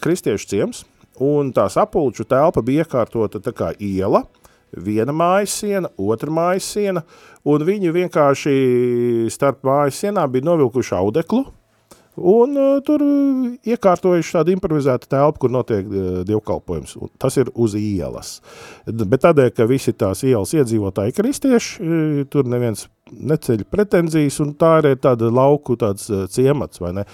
kristiešu 0.00 0.48
ciems, 0.48 0.84
un 1.22 1.52
tā 1.54 1.68
sapulču 1.70 2.26
telpa 2.28 2.62
bija 2.64 2.84
iekārtota 2.84 3.40
tā 3.42 3.52
kā 3.54 3.72
iela, 3.78 4.24
viena 4.74 5.14
mājas 5.14 5.54
siena, 5.60 5.90
otra 5.98 6.32
mājas 6.34 6.66
siena, 6.74 7.04
un 7.46 7.64
viņi 7.66 7.92
vienkārši 7.94 8.54
starp 9.30 9.62
mājas 9.66 10.00
sienām 10.02 10.32
bija 10.32 10.48
novilkuši 10.50 10.96
audeklu, 10.98 11.44
Un 12.14 12.54
uh, 12.54 12.76
tur 12.86 13.02
iekārtojuši 13.66 14.36
tādu 14.36 14.52
improvizētu 14.54 15.08
telpu, 15.10 15.44
kur 15.44 15.54
notiek 15.54 15.88
uh, 15.88 16.20
dievkalpojums. 16.28 16.94
Un 17.02 17.10
tas 17.18 17.34
ir 17.40 17.50
uz 17.58 17.74
ielas. 17.78 18.36
Bet 18.86 19.24
tādēļ, 19.24 19.50
ka 19.56 19.66
visi 19.66 19.94
tās 19.98 20.22
ielas 20.22 20.54
iedzīvotāji 20.54 21.16
kristieši, 21.16 21.72
uh, 21.82 22.20
tur 22.30 22.46
neviens 22.50 22.86
neceļ 23.14 23.66
pretenzijas, 23.70 24.38
un 24.44 24.54
tā 24.58 24.76
ir 24.84 24.94
tāda 25.02 25.28
lauku 25.34 25.74
tāds 25.80 26.06
uh, 26.12 26.24
ciemats, 26.30 26.80
vai 26.82 26.94
ne? 27.00 27.04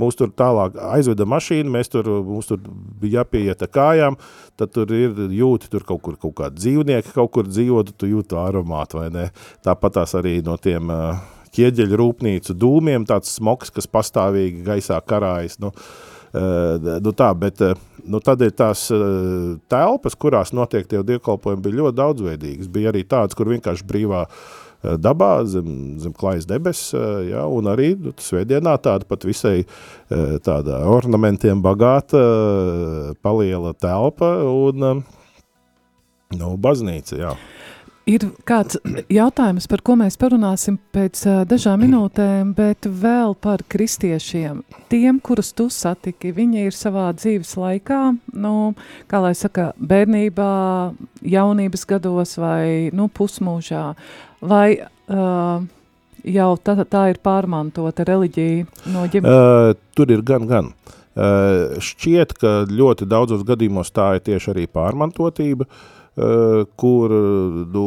Mūs 0.00 0.16
tur 0.16 0.32
tālāk 0.36 0.80
aizveda 0.92 1.28
mašīna, 1.28 1.72
mēs 1.76 1.92
tur, 1.92 2.08
mums 2.24 2.48
tur 2.48 2.60
bija 3.00 3.22
jāpieieta 3.22 3.68
kājām, 3.68 4.16
tad 4.56 4.72
tur 4.72 4.92
ir 4.96 5.16
jūti 5.32 5.70
tur 5.72 5.84
kaut 5.88 6.02
kur 6.04 6.18
kaut 6.20 6.36
kādi 6.40 6.60
dzīvnieki, 6.64 7.14
kaut 7.16 7.32
kur 7.36 7.48
dzīvot, 7.48 7.92
tu 7.96 8.08
jūti 8.08 8.40
aromātu, 8.40 9.02
vai 9.02 9.08
ne? 9.12 9.30
Tāpat 9.64 10.00
tās 10.00 10.16
arī 10.16 10.38
no 10.44 10.56
tiem 10.60 10.92
uh, 10.92 11.35
ķieģeļu 11.56 12.00
rūpnīcu 12.00 12.56
dūmiem, 12.56 13.06
tāds 13.08 13.32
smoks, 13.38 13.72
kas 13.74 13.88
pastāvīgi 13.90 14.64
gaisā 14.66 14.98
karājas, 15.04 15.58
nu, 15.62 15.72
uh, 15.72 17.00
nu 17.02 17.14
tā, 17.16 17.30
bet 17.38 17.62
uh, 17.64 17.74
nu, 18.04 18.20
tad 18.24 18.44
ir 18.44 18.54
tās 18.56 18.86
uh, 18.94 19.56
telpas, 19.72 20.18
kurās 20.18 20.54
notiek 20.56 20.88
tie 20.90 21.02
dievkalpojumi, 21.06 21.64
bija 21.64 21.80
ļoti 21.82 22.00
daudzveidīgas. 22.02 22.70
Bija 22.72 22.92
arī 22.92 23.04
tāds, 23.08 23.36
kur 23.38 23.50
vienkārši 23.52 23.88
brīvā 23.88 24.26
dabā, 25.02 25.40
zem, 25.50 25.96
zem 25.98 26.12
klājas 26.14 26.46
debes, 26.46 26.82
uh, 26.94 27.18
ja, 27.26 27.46
un 27.50 27.72
arī 27.72 27.94
nu, 27.98 28.12
svētdienā 28.22 28.76
tāda 28.84 29.08
pat 29.08 29.24
visai 29.26 29.58
tāda 30.46 30.84
ornamentiem 30.92 31.62
bagāta 31.64 32.20
paliela 33.24 33.72
telpa 33.74 34.28
un 34.46 34.84
nu, 36.36 36.52
baznīca, 36.60 37.18
jā. 37.18 37.32
Ir 38.06 38.22
kāds 38.46 38.76
jautājums, 39.10 39.64
par 39.66 39.80
ko 39.82 39.96
mēs 39.98 40.14
parunāsim 40.20 40.76
pēc 40.94 41.24
uh, 41.26 41.40
dažām 41.50 41.80
minūtēm, 41.82 42.52
bet 42.54 42.86
vēl 42.86 43.32
par 43.42 43.64
kristiešiem. 43.66 44.60
Tiem, 44.92 45.18
kurus 45.18 45.50
tu 45.58 45.66
satiki, 45.74 46.30
viņi 46.36 46.68
ir 46.68 46.76
savā 46.76 47.08
dzīves 47.18 47.56
laikā, 47.58 47.98
nu, 48.38 48.52
kā 49.10 49.22
lai 49.24 49.32
saka, 49.34 49.72
bērnībā, 49.82 50.52
jaunības 51.34 51.82
gados 51.90 52.36
vai, 52.38 52.92
nu, 52.94 53.08
pusmūžā, 53.10 53.82
vai 54.38 54.68
uh, 54.78 55.66
jau 56.38 56.48
tā, 56.62 56.78
tā 56.86 57.02
ir 57.10 57.18
pārmantota 57.26 58.06
reliģija 58.06 58.86
no 58.94 59.02
ģimenes? 59.10 59.34
Uh, 59.34 59.90
tur 59.98 60.14
ir 60.14 60.22
gan, 60.22 60.46
gan. 60.46 60.70
Uh, 61.16 61.74
šķiet, 61.82 62.38
ka 62.38 62.54
ļoti 62.70 63.10
daudzos 63.10 63.42
gadījumos 63.50 63.90
tā 63.90 64.12
ir 64.20 64.26
tieši 64.30 64.54
arī 64.54 64.70
pārmantotība, 64.70 65.66
uh, 65.66 65.92
kur 66.76 67.12
nu, 67.72 67.82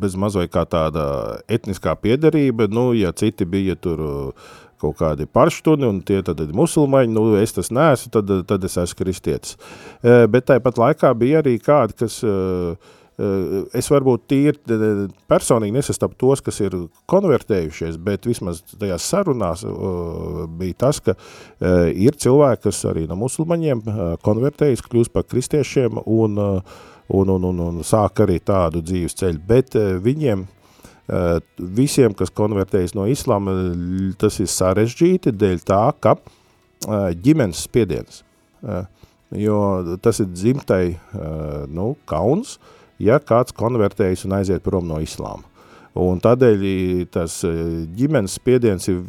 bez 0.00 0.16
mazliet 0.20 0.52
kā 0.52 0.66
tāda 0.68 1.04
etniskā 1.48 1.94
piederība, 1.96 2.68
nu, 2.68 2.90
ja 2.92 3.12
citi 3.16 3.46
bija 3.48 3.76
tur 3.80 4.02
eh, 4.04 4.50
kaut 4.80 4.98
kādi 5.00 5.24
parštuni, 5.28 5.88
un 5.88 6.02
tie 6.04 6.20
tad 6.24 6.42
ir 6.44 6.52
musulmaņi, 6.56 7.12
nu, 7.16 7.24
es 7.40 7.56
tas 7.56 7.72
neesmu, 7.72 8.12
tad, 8.12 8.32
tad 8.48 8.64
es 8.68 8.76
esmu 8.84 9.00
kristietis. 9.00 9.56
Eh, 10.04 10.26
bet 10.28 10.50
tāpat 10.52 10.80
laikā 10.80 11.12
bija 11.16 11.40
arī 11.44 11.56
kādi, 11.60 11.96
kas 12.04 12.22
es 13.76 13.88
varbūt 13.92 14.22
tīri 14.32 14.76
personīgi 15.28 15.74
nesastapu 15.74 16.14
tos, 16.16 16.40
kas 16.40 16.56
ir 16.62 16.72
konvertējušies, 17.12 17.98
bet 18.00 18.24
vismaz 18.24 18.62
tajās 18.70 19.04
sarunās 19.12 19.64
bija 20.56 20.78
tas, 20.86 21.02
ka 21.04 21.12
ir 21.92 22.16
cilvēki, 22.16 22.62
kas 22.64 22.78
arī 22.88 23.04
no 23.10 23.18
musulmaņiem 23.20 23.82
konvertējas, 24.24 24.80
kļūst 24.86 25.12
par 25.12 25.28
kristiešiem 25.28 26.00
un 26.00 26.40
uh, 26.40 26.80
un, 27.10 27.28
un, 27.28 27.44
un, 27.44 27.60
un 27.66 27.82
sāk 27.86 28.22
arī 28.24 28.38
tādu 28.42 28.82
dzīves 28.84 29.16
ceļu. 29.18 29.42
Bet 29.46 29.74
uh, 29.78 29.96
viņiem, 30.02 30.44
uh, 30.46 31.36
visiem, 31.58 32.14
kas 32.16 32.30
konvertējas 32.34 32.94
no 32.98 33.08
islāma, 33.10 33.56
tas 34.20 34.38
ir 34.42 34.50
sarežģīti 34.50 35.34
dēļ 35.34 35.62
tā, 35.66 35.82
ka 36.00 36.16
uh, 36.16 37.10
ģimenes 37.14 37.66
spiediens. 37.66 38.24
Jo 39.32 39.56
tas 40.04 40.18
ir 40.20 40.26
dzimtai 40.34 40.98
nu, 41.72 41.94
kauns, 42.04 42.58
ja 43.00 43.16
kāds 43.22 43.54
konvertējas 43.56 44.26
un 44.26 44.34
aiziet 44.36 44.60
prom 44.66 44.84
no 44.84 44.98
islāma. 45.00 45.46
Un 45.96 46.20
tādēļ 46.20 46.64
tas 47.14 47.38
ģimenes 47.96 48.34
spiediens 48.36 48.90
ir 48.92 49.00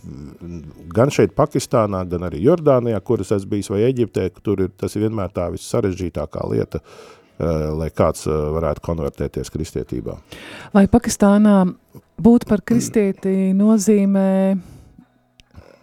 gan 0.96 1.12
šeit 1.12 1.34
Pakistānā, 1.36 2.06
gan 2.08 2.30
arī 2.30 2.46
Jordānijā, 2.46 3.02
kuras 3.04 3.34
esmu 3.36 3.58
bijis, 3.58 3.74
vai 3.74 3.82
Eģiptē, 3.90 4.30
tur 4.46 4.64
ir, 4.64 4.72
tas 4.80 4.96
ir 4.96 5.10
vienmēr 5.10 5.34
tā 5.36 5.50
vissarežģītākā 5.58 6.48
lieta 6.54 6.80
uh, 6.80 6.96
Eh, 6.96 7.21
lai 7.77 7.89
kāds 7.93 8.27
eh, 8.30 8.36
varētu 8.56 8.84
konvertēties 8.86 9.51
kristietībā. 9.54 10.17
Vai 10.75 10.86
Pakistānā 10.91 11.63
būt 12.21 12.45
par 12.49 12.63
kristieti 12.65 13.51
nozīmē 13.58 14.30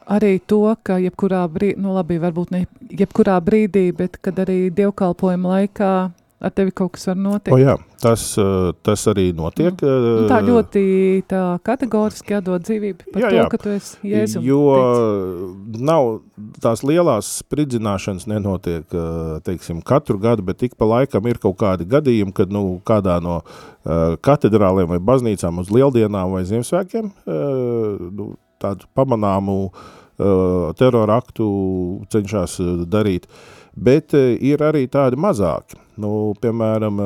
arī 0.08 0.38
to, 0.46 0.62
ka 0.82 0.98
jebkurā 1.02 1.44
brīdī, 1.52 1.80
nu 1.82 1.92
labi, 1.96 2.20
varbūt 2.22 2.54
ne 2.54 2.64
jebkurā 2.88 3.36
brīdī, 3.44 3.90
bet 3.96 4.16
kad 4.22 4.38
arī 4.44 4.68
dievkalpojuma 4.74 5.56
laikā 5.56 5.92
ar 6.38 6.52
tevi 6.54 6.72
kaut 6.74 6.92
kas 6.94 7.08
var 7.10 7.18
notikt. 7.18 7.52
O 7.54 7.58
jā, 7.58 7.74
tas, 8.02 8.22
eh, 8.38 8.70
tas 8.86 9.04
arī 9.10 9.26
notiek. 9.36 9.82
Nu, 9.82 10.28
tā 10.30 10.38
ļoti 10.46 10.82
tā 11.30 11.42
kategoriski 11.66 12.36
jādod 12.36 12.64
dzīvību 12.66 13.12
par 13.12 13.24
jā, 13.24 13.32
to, 13.32 13.40
jā. 13.40 13.46
ka 13.50 13.60
tu 13.64 13.74
esi 13.74 14.12
Jēzu. 14.12 14.42
Jo 14.46 14.60
tic. 14.78 15.80
nav 15.90 16.10
tās 16.62 16.84
lielās 16.86 17.32
spridzināšanas 17.42 18.28
nenotiek, 18.30 18.86
eh, 18.86 19.34
teiksim, 19.46 19.82
katru 19.82 20.18
gadu, 20.22 20.46
bet 20.46 20.62
tik 20.62 20.78
pa 20.78 20.86
laikam 20.86 21.26
ir 21.26 21.42
kaut 21.42 21.58
kādi 21.58 21.88
gadījumi, 21.88 22.34
kad, 22.34 22.54
nu, 22.54 22.80
kādā 22.86 23.20
no 23.22 23.42
katedrāliem 23.88 24.90
vai 24.90 24.98
baznīcām 25.00 25.62
uz 25.62 25.70
lieldienām 25.72 26.34
vai 26.34 26.42
Ziemassvētkiem 26.44 27.06
nu, 27.24 28.26
tādu 28.60 28.84
pamanāmu 28.92 29.54
uh, 29.70 29.86
teroraktu 30.18 31.48
cenšas 32.10 32.58
darīt. 32.90 33.28
Bet 33.78 34.16
uh, 34.18 34.32
ir 34.42 34.64
arī 34.66 34.88
tādi 34.90 35.20
mazāki 35.20 35.78
Nu, 35.98 36.32
piemēram, 36.38 37.00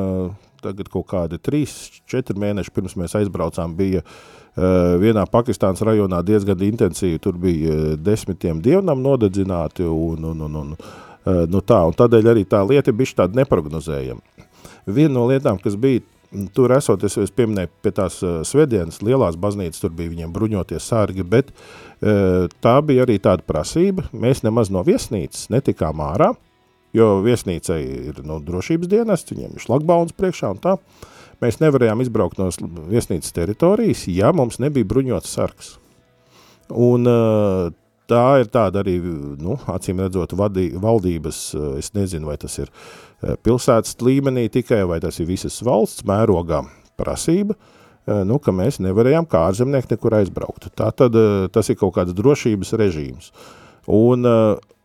tagad 0.61 0.89
kaut 0.93 1.07
kādi 1.09 1.39
3-4 1.41 2.37
mēneši 2.39 2.73
pirms 2.73 2.95
mēs 2.99 3.15
aizbraucām 3.17 3.73
bija 3.77 4.03
vienā 5.01 5.23
Pakistānas 5.33 5.81
rajonā 5.81 6.19
diezgan 6.21 6.61
intensīvi, 6.61 7.17
tur 7.21 7.39
bija 7.41 7.95
desmitiem 7.97 8.61
dievnam 8.61 9.01
nodedzināti 9.01 9.87
un, 9.89 10.27
un, 10.29 10.43
un, 10.45 10.59
un, 10.61 10.75
nu 11.49 11.61
tā, 11.65 11.79
un 11.89 11.97
tādēļ 11.97 12.29
arī 12.35 12.43
tā 12.45 12.61
lieta 12.69 12.93
bija 12.93 13.23
tāda 13.23 13.41
neprognozējama. 13.41 14.21
Viena 14.85 15.15
no 15.15 15.25
lietām, 15.31 15.57
kas 15.63 15.73
bija 15.79 16.03
tur 16.55 16.73
esot, 16.75 17.03
es, 17.07 17.17
es 17.21 17.33
pieminēju 17.35 17.71
pie 17.85 17.91
tās 17.95 18.19
svedienas 18.49 19.01
lielās 19.05 19.37
baznīcas, 19.39 19.81
tur 19.83 19.93
bija 19.95 20.11
viņiem 20.13 20.33
bruņoties 20.33 20.87
sārgi, 20.89 21.25
bet 21.27 21.51
tā 22.01 22.73
bija 22.85 23.05
arī 23.05 23.19
tāda 23.23 23.45
prasība, 23.47 24.07
mēs 24.11 24.43
nemaz 24.45 24.71
no 24.73 24.83
viesnīcas 24.85 25.49
netikām 25.53 26.01
ārā, 26.03 26.33
jo 26.93 27.09
viesnīcai 27.25 27.79
ir 28.11 28.23
nu, 28.27 28.39
drošības 28.43 28.91
dienas, 28.91 29.25
viņiem 29.29 29.55
ir 29.55 29.65
šlagbauns 29.65 30.15
priekšā 30.17 30.53
un 30.53 30.61
tā. 30.63 30.77
Mēs 31.43 31.59
nevarējām 31.59 32.03
izbraukt 32.05 32.39
no 32.39 32.49
viesnīcas 32.91 33.33
teritorijas, 33.35 34.05
ja 34.07 34.31
mums 34.35 34.61
nebija 34.63 34.87
bruņots 34.87 35.33
sargs. 35.33 35.73
Un 36.71 37.07
tā 38.09 38.25
ir 38.41 38.51
tāda 38.53 38.83
arī, 38.83 38.97
nu, 39.41 39.57
acīm 39.73 40.01
redzot, 40.03 40.35
vadī, 40.39 40.69
valdības, 40.79 41.41
es 41.79 41.91
nezinu, 41.97 42.29
vai 42.31 42.37
tas 42.39 42.55
ir 42.61 42.71
pilsētas 43.45 43.97
līmenī 44.03 44.47
tikai, 44.51 44.83
vai 44.89 44.99
tas 45.03 45.19
ir 45.21 45.29
visas 45.29 45.61
valsts 45.65 46.05
mērogā 46.07 46.63
prasība, 46.99 47.55
nu, 48.27 48.37
ka 48.43 48.51
mēs 48.51 48.81
nevarējām 48.83 49.27
kā 49.31 49.45
ārzemnieki 49.47 49.93
nekur 49.93 50.17
aizbraukt. 50.19 50.67
Tā 50.75 50.89
tad 50.91 51.15
tas 51.55 51.71
ir 51.71 51.79
kaut 51.79 51.95
kāds 51.95 52.15
drošības 52.17 52.73
režīms. 52.81 53.31
Un 53.87 54.27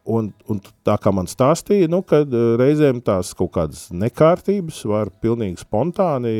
Un, 0.08 0.30
un 0.48 0.60
tā 0.86 0.94
kā 1.02 1.12
man 1.12 1.26
stāstīja, 1.28 1.88
nu, 1.92 2.00
kad 2.06 2.32
eh, 2.32 2.52
reizēm 2.56 3.02
tās 3.04 3.34
kaut 3.36 3.52
kādas 3.58 3.88
nekārtības 3.92 4.80
var 4.88 5.10
pilnīgi 5.20 5.60
spontāni, 5.60 6.32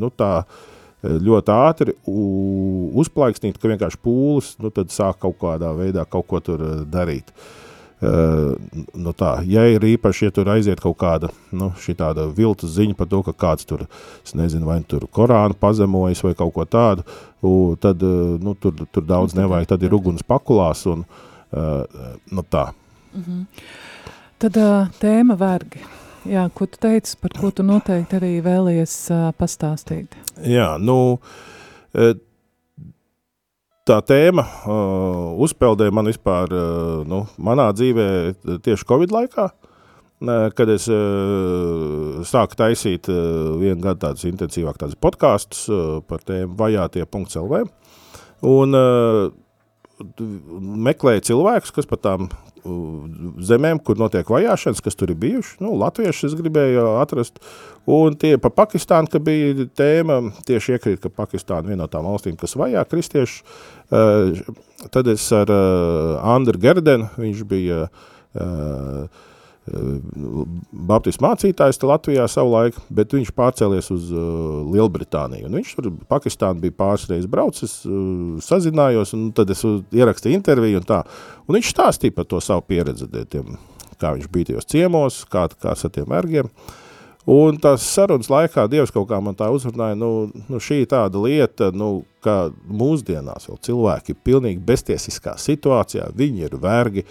nu, 0.00 0.08
tā 0.08 0.30
eh, 0.40 1.18
ļoti 1.20 1.52
ātri 1.52 1.96
uzplaiksnīt, 2.08 3.60
ka 3.60 3.74
vienkārši 3.74 4.00
pūlis, 4.00 4.54
nu, 4.64 4.72
tad 4.72 4.94
sāk 4.94 5.20
kaut 5.26 5.36
kādā 5.42 5.74
veidā 5.76 6.06
kaut 6.08 6.30
ko 6.32 6.40
tur 6.44 6.64
eh, 6.64 6.78
darīt. 6.88 7.28
Uh, 7.34 7.69
nu 8.00 9.12
tā, 9.12 9.30
ja 9.44 9.66
ir 9.68 9.84
īpaši, 9.84 10.24
ja 10.28 10.32
tur 10.32 10.48
aiziet 10.48 10.80
kaut 10.80 10.96
kāda 11.00 11.28
nu, 11.52 11.70
tāda 11.98 12.24
viltus 12.32 12.72
ziņa 12.78 12.96
par 12.96 13.10
to, 13.10 13.20
ka 13.26 13.34
kāds 13.36 13.68
tur, 13.68 13.84
es 14.24 14.32
nezinu, 14.38 14.64
vai 14.70 14.78
tur 14.88 15.04
Korānu 15.12 15.58
pazemojas 15.60 16.22
vai 16.24 16.32
kaut 16.38 16.54
ko 16.56 16.64
tādu, 16.64 17.04
u, 17.44 17.76
tad 17.80 18.00
uh, 18.06 18.38
nu, 18.40 18.54
tur, 18.56 18.72
tur 18.88 19.04
daudz 19.04 19.36
nevajag, 19.36 19.68
tad 19.74 19.84
ir 19.84 19.96
uguns 19.96 20.24
pakulās 20.24 20.86
un 20.88 21.04
uh, 21.04 21.84
nu 22.32 22.44
tā. 22.48 22.70
Mm 23.12 23.24
-hmm. 23.26 23.44
Tad 24.38 24.56
uh, 24.56 24.88
tēma 25.00 25.36
vergi. 25.36 25.84
Jā, 26.24 26.50
ko 26.54 26.66
tu 26.66 26.78
teici, 26.80 27.16
par 27.20 27.30
ko 27.40 27.50
tu 27.50 27.62
noteikti 27.62 28.16
arī 28.16 28.42
vēlies 28.44 28.94
uh, 29.10 29.32
pastāstīt? 29.36 30.16
Jā, 30.44 30.78
nu, 30.78 31.18
uh, 31.92 32.16
tā 33.90 33.98
tēma 34.06 34.44
uh, 34.44 35.32
uzpeldēja 35.42 35.94
man 35.94 36.10
vispār, 36.10 36.52
uh, 36.54 37.00
nu, 37.08 37.24
manā 37.42 37.70
dzīvē 37.74 38.06
tieši 38.62 38.86
Covid 38.86 39.14
laikā, 39.14 39.48
uh, 39.50 40.46
kad 40.56 40.70
es 40.70 40.86
uh, 40.92 42.20
sāku 42.26 42.58
taisīt 42.60 43.10
uh, 43.10 43.56
vienu 43.60 43.82
gadu 43.84 44.04
tādus 44.06 44.28
intensīvāk 44.30 44.78
tādus 44.80 44.98
podkastus 45.00 45.66
uh, 45.70 45.98
par 46.06 46.22
tēmu 46.26 46.54
vajātie.lv. 46.60 47.64
Un 48.50 48.78
uh, 48.78 49.30
meklēju 50.00 51.26
cilvēkus, 51.30 51.74
kas 51.76 51.88
par 51.88 52.00
tām 52.04 52.30
zemēm, 52.60 53.80
kur 53.84 53.98
notiek 54.00 54.28
vajāšanas, 54.28 54.82
kas 54.84 54.98
tur 54.98 55.12
ir 55.12 55.18
bijuši. 55.20 55.56
Nu, 55.64 55.72
latvieši 55.80 56.26
es 56.28 56.36
gribēju 56.36 56.84
atrast. 57.00 57.40
Un 57.90 58.16
tie 58.20 58.34
pa 58.40 58.50
Pakistānu, 58.52 59.08
ka 59.10 59.20
bija 59.24 59.66
tēma, 59.76 60.20
tieši 60.48 60.76
iekrīt, 60.76 61.00
ka 61.02 61.12
Pakistāna 61.14 61.70
viena 61.70 61.84
no 61.84 61.88
tām 61.90 62.08
valstīm, 62.08 62.36
kas 62.40 62.56
vajā 62.60 62.84
kristiešu. 62.90 63.46
Uh, 63.90 64.36
tad 64.92 65.08
es 65.10 65.24
ar 65.34 65.50
uh, 65.50 66.20
Andru 66.34 66.60
Gerdenu, 66.60 67.08
viņš 67.18 67.42
bija 67.48 67.86
uh, 67.88 69.24
Baptistu 70.90 71.24
mācītājs 71.24 71.80
Latvijā 71.84 72.26
savulaik, 72.30 72.76
bet 72.92 73.14
viņš 73.14 73.32
pārcēlies 73.36 73.90
uz 73.94 74.10
uh, 74.14 74.24
Lielbritāniju. 74.74 75.48
Un 75.48 75.58
viņš 75.60 75.72
tur 75.78 75.90
Pakistānu 76.10 76.64
bija 76.64 76.76
pāris 76.82 77.06
reizes 77.10 77.30
braucis, 77.30 77.78
uh, 77.86 78.36
sazinājos, 78.44 79.14
un 79.16 79.30
tad 79.36 79.52
es 79.54 79.62
ierakstīju 79.64 80.38
interviju 80.40 80.82
un 80.82 80.88
tā. 80.88 81.02
Un 81.46 81.58
viņš 81.58 81.72
stāstīja 81.74 82.16
par 82.16 82.28
to 82.30 82.42
savu 82.44 82.66
pieredzi, 82.66 83.10
tiem, 83.30 83.56
kā 84.00 84.14
viņš 84.16 84.30
bija 84.32 84.52
tajos 84.52 84.70
ciemos, 84.70 85.24
kā, 85.30 85.46
kā 85.60 85.74
ar 85.76 85.94
tiem 85.94 86.08
vergiem. 86.10 86.50
Un 87.30 87.58
tās 87.60 87.84
sarunas 87.84 88.30
laikā 88.32 88.64
Dievs 88.72 88.90
kaut 88.94 89.10
kā 89.10 89.18
man 89.22 89.36
tā 89.36 89.50
uzrunāja, 89.52 89.98
nu, 89.98 90.30
nu 90.48 90.60
šī 90.62 90.80
tāda 90.88 91.20
lieta, 91.20 91.68
nu, 91.76 92.00
kā 92.24 92.48
mūsdienās 92.64 93.46
vēl 93.48 93.60
cilvēki 93.66 94.14
ir 94.14 94.22
pilnīgi 94.24 94.64
beztiesiskā 94.64 95.36
situācijā, 95.38 96.08
viņi 96.16 96.48
ir 96.48 96.56
vergi, 96.60 97.04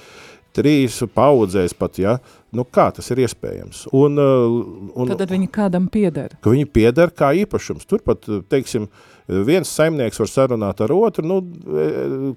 trīs 0.56 1.00
paudzēs 1.16 1.76
pat, 1.78 2.00
ja, 2.02 2.18
nu 2.56 2.66
kā 2.66 2.90
tas 2.96 3.10
ir 3.14 3.24
iespējams. 3.26 3.86
Un, 3.96 4.18
uh, 4.22 4.58
un, 4.96 5.14
Tad 5.20 5.30
viņi 5.32 5.50
kādam 5.54 5.88
pieder. 5.92 6.36
Ka 6.44 6.54
viņi 6.54 6.68
pieder 6.74 7.14
kā 7.16 7.32
īpašums. 7.44 7.88
Turpat, 7.90 8.26
teiksim, 8.50 8.90
viens 9.30 9.70
saimnieks 9.70 10.20
var 10.20 10.30
sarunāt 10.30 10.82
ar 10.82 10.92
otru, 10.94 11.26
nu, 11.28 11.38
e, 11.70 11.86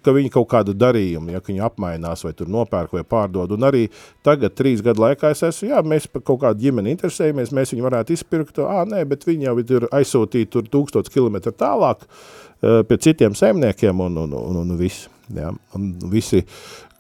ka 0.04 0.12
viņi 0.12 0.32
kaut 0.34 0.48
kādu 0.50 0.74
darījumu, 0.76 1.32
ja 1.32 1.40
viņi 1.44 1.64
apmainās 1.64 2.24
vai 2.26 2.34
tur 2.36 2.50
nopērk 2.52 2.92
vai 2.98 3.04
pārdod. 3.08 3.54
Un 3.56 3.64
arī 3.68 3.86
tagad, 4.26 4.54
trīs 4.58 4.84
gadu 4.84 5.06
laikā, 5.06 5.32
es 5.32 5.42
esmu, 5.48 5.70
jā, 5.72 5.80
mēs 5.88 6.08
par 6.12 6.24
kaut 6.28 6.42
kādu 6.44 6.66
ģimeni 6.66 6.92
interesējamies, 6.92 7.54
mēs 7.56 7.72
viņu 7.72 7.88
varētu 7.88 8.16
izpirkt, 8.16 8.60
ā, 8.60 8.84
nē, 8.88 9.06
bet 9.08 9.24
viņi 9.28 9.48
jau 9.48 9.56
ir 9.62 9.88
aizsūtīti 9.88 10.52
tur 10.52 10.68
tūkstots 10.68 11.12
kilometru 11.12 11.54
tālāk 11.56 12.04
e, 12.04 12.82
pie 12.88 13.00
citiem 13.08 13.36
saimniekiem 13.38 14.04
un, 14.08 14.24
un, 14.26 14.38
un, 14.42 14.62
un 14.66 14.78
visi. 14.80 15.08
Ja, 15.32 15.48
un 15.78 15.84
visi 16.12 16.42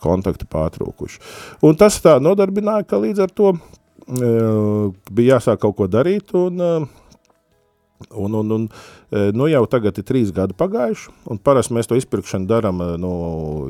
kontakti 0.02 0.48
pārtrūkuši. 0.50 1.20
Un 1.66 1.78
tas 1.78 1.98
tā 2.02 2.18
nodarbināja, 2.22 2.86
ka 2.88 3.00
līdz 3.02 3.24
ar 3.26 3.32
to 3.34 3.52
uh, 3.54 4.90
bija 5.10 5.38
jāsāk 5.38 5.62
kaut 5.62 5.78
ko 5.78 5.88
darīt, 5.90 6.34
un, 6.38 6.62
uh, 6.62 8.08
un, 8.10 8.34
un, 8.40 8.56
un 8.58 8.64
uh, 8.68 9.28
nu 9.36 9.48
jau 9.50 9.64
tagad 9.70 10.00
ir 10.00 10.08
trīs 10.08 10.32
gadi 10.34 10.56
pagājuši, 10.58 11.12
un 11.32 11.42
parasti 11.42 11.76
mēs 11.76 11.90
to 11.90 11.98
izpirkšanu 12.00 12.50
daram 12.50 12.82
uh, 12.82 12.96
no 13.00 13.14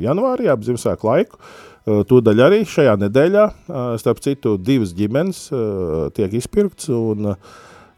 janvārī, 0.02 0.48
ap 0.52 0.64
Ziemassvētku 0.66 1.10
laiku, 1.10 1.42
uh, 1.42 2.00
tūdaļ 2.08 2.46
arī 2.46 2.62
šajā 2.68 2.96
nedēļā, 3.06 3.50
uh, 3.50 3.82
starp 4.00 4.22
citu, 4.24 4.56
divas 4.60 4.94
ģimenes 4.96 5.44
uh, 5.52 6.08
tiek 6.16 6.40
izpirkts, 6.40 6.90
un 6.92 7.34
uh, 7.34 7.52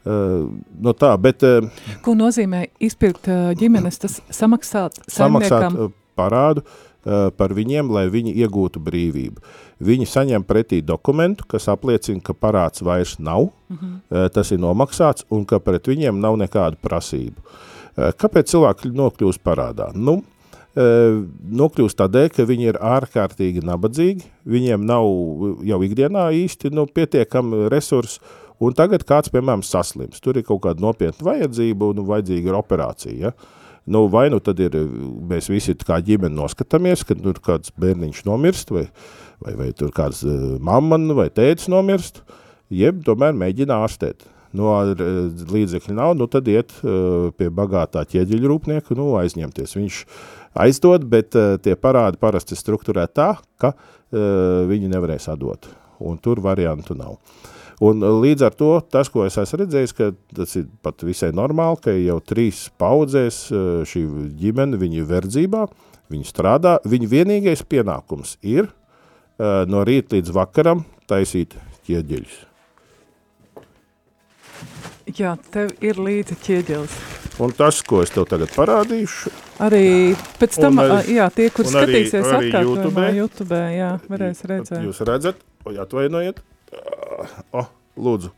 Uh, 0.05 0.51
no 0.85 0.91
tā, 0.93 1.07
bet, 1.17 1.41
uh, 1.41 1.65
Ko 2.05 2.13
nozīmē 2.13 2.59
izpirkt 2.85 3.25
uh, 3.25 3.55
ģimenes? 3.57 3.95
Tas 4.03 4.19
samaksāt, 4.37 4.99
samaksāt 5.09 5.73
uh, 5.73 5.87
parādu, 6.13 6.61
Eh, 6.61 6.94
par 7.37 7.53
viņiem, 7.53 7.91
lai 7.93 8.07
viņi 8.09 8.33
iegūtu 8.41 8.81
brīvību. 8.81 9.43
Viņi 9.85 10.07
saņem 10.09 10.45
pretī 10.47 10.79
dokumentu, 10.81 11.45
kas 11.47 11.67
apliecina, 11.69 12.23
ka 12.25 12.33
parāds 12.33 12.81
vairs 12.81 13.19
nav, 13.19 13.51
mm 13.69 13.77
-hmm. 13.77 14.29
tas 14.33 14.51
ir 14.51 14.59
nomaksāts 14.59 15.25
un 15.29 15.45
ka 15.45 15.59
pret 15.59 15.87
viņiem 15.87 16.19
nav 16.19 16.37
nekādu 16.37 16.81
prasību. 16.81 17.37
Eh, 17.95 18.11
kāpēc 18.11 18.49
cilvēki 18.51 18.91
nokļūst 18.91 19.43
parādā? 19.43 19.91
Nu, 19.95 20.23
nokļūst 20.75 21.95
tādēļ, 21.95 22.29
ka 22.35 22.43
viņi 22.43 22.65
ir 22.67 22.79
ārkārtīgi 22.83 23.61
nabadzīgi, 23.63 24.25
viņiem 24.43 24.83
nav 24.83 25.05
jau 25.63 25.77
ikdienā 25.87 26.25
īsti 26.35 26.71
nu, 26.75 26.83
pietiekami 26.85 27.69
resursi, 27.71 28.19
un 28.59 28.75
tagad 28.75 29.05
kāds, 29.07 29.31
piemēram, 29.31 29.63
saslims. 29.63 30.19
Tur 30.19 30.35
ir 30.35 30.43
kaut 30.43 30.65
kāda 30.65 30.83
nopietna 30.83 31.29
vajadzība 31.29 31.93
un 31.93 32.03
vajadzīga 32.09 32.51
ir 32.51 32.59
operācija. 32.59 33.15
Ja? 33.29 33.31
Nu, 33.85 34.07
vai 34.09 34.29
nu 34.33 34.39
tad 34.41 34.59
ir, 34.65 34.73
mēs 35.29 35.45
visi 35.51 35.75
kā 35.85 35.99
ģimene 36.01 36.33
noskatāmies, 36.33 37.03
kad 37.05 37.19
tur 37.21 37.37
kāds 37.45 37.73
bērniņš 37.77 38.23
nomirst, 38.25 38.71
vai, 38.73 38.87
vai, 39.43 39.53
vai 39.59 39.67
tur 39.77 39.91
kāds 39.93 40.23
uh, 40.25 40.55
mamma 40.57 40.97
vai 41.13 41.27
tētis 41.29 41.69
nomirst, 41.69 42.23
jeb 42.73 43.03
tomēr 43.05 43.37
mēģina 43.37 43.77
ārstēt. 43.85 44.25
Nu, 44.55 44.71
līdzekļi 45.51 45.93
nav, 45.97 46.13
nu 46.17 46.25
tad 46.31 46.47
iet 46.49 46.71
uh, 46.79 47.29
pie 47.37 47.51
bagātā 47.53 48.05
ķieģeļu 48.09 48.49
rūpnieku, 48.49 48.97
nu, 48.97 49.11
aizņemties. 49.19 49.75
Viņš 49.77 50.01
aizdod, 50.65 51.05
bet 51.11 51.35
tie 51.61 51.75
parādi 51.77 52.17
parasti 52.17 52.55
strukturē 52.57 53.03
tā, 53.11 53.33
ka 53.59 53.73
viņi 54.15 54.87
nevarēs 54.93 55.27
atdot, 55.33 55.67
un 55.99 56.15
tur 56.23 56.39
variantu 56.39 56.95
nav. 56.95 57.17
Un 57.83 58.03
uh, 58.03 58.13
līdz 58.23 58.45
ar 58.47 58.55
to 58.55 58.71
tas, 58.91 59.09
ko 59.11 59.25
es 59.27 59.35
esmu 59.41 59.63
redzējis, 59.63 59.95
ka 59.97 60.11
tas 60.37 60.55
ir 60.59 60.69
pat 60.85 61.03
visai 61.03 61.33
normāli, 61.35 61.81
ka 61.83 61.95
jau 61.95 62.17
trīs 62.23 62.69
paudzēs 62.79 63.41
uh, 63.51 63.83
šī 63.87 64.05
ģimene, 64.39 64.79
viņi 64.79 65.01
ir 65.01 65.09
verdzībā, 65.09 65.65
viņi 66.13 66.29
strādā, 66.29 66.77
viņa 66.87 67.11
vienīgais 67.11 67.65
pienākums 67.67 68.37
ir 68.45 68.69
uh, 68.69 69.65
no 69.67 69.83
rīta 69.87 70.15
līdz 70.15 70.35
vakaram 70.35 70.85
taisīt 71.09 71.57
ķieģeļus. 71.87 72.43
Jā, 75.15 75.35
tev 75.53 75.75
ir 75.85 75.99
līdzi 76.01 76.39
ķieģelis. 76.41 76.95
Un 77.43 77.51
tas, 77.53 77.81
ko 77.85 77.99
es 78.01 78.13
tev 78.15 78.25
tagad 78.31 78.49
parādīšu. 78.55 79.29
Arī 79.65 80.15
pēc 80.39 80.55
tam, 80.59 80.79
arī, 80.81 81.17
jā, 81.17 81.27
tie, 81.35 81.49
kur 81.53 81.67
skatīsies 81.67 82.23
arī, 82.23 82.31
arī 82.31 82.49
atkārtojumā 82.49 83.05
YouTube, 83.11 83.19
YouTube, 83.19 83.59
jā, 83.75 83.91
varēs 84.11 84.43
redzēt. 84.47 84.81
Jūs 84.87 85.01
redzat, 85.07 85.43
oj, 85.67 85.77
atvainojiet, 85.83 86.39
oh, 87.55 87.69
lūdzu, 87.97 88.31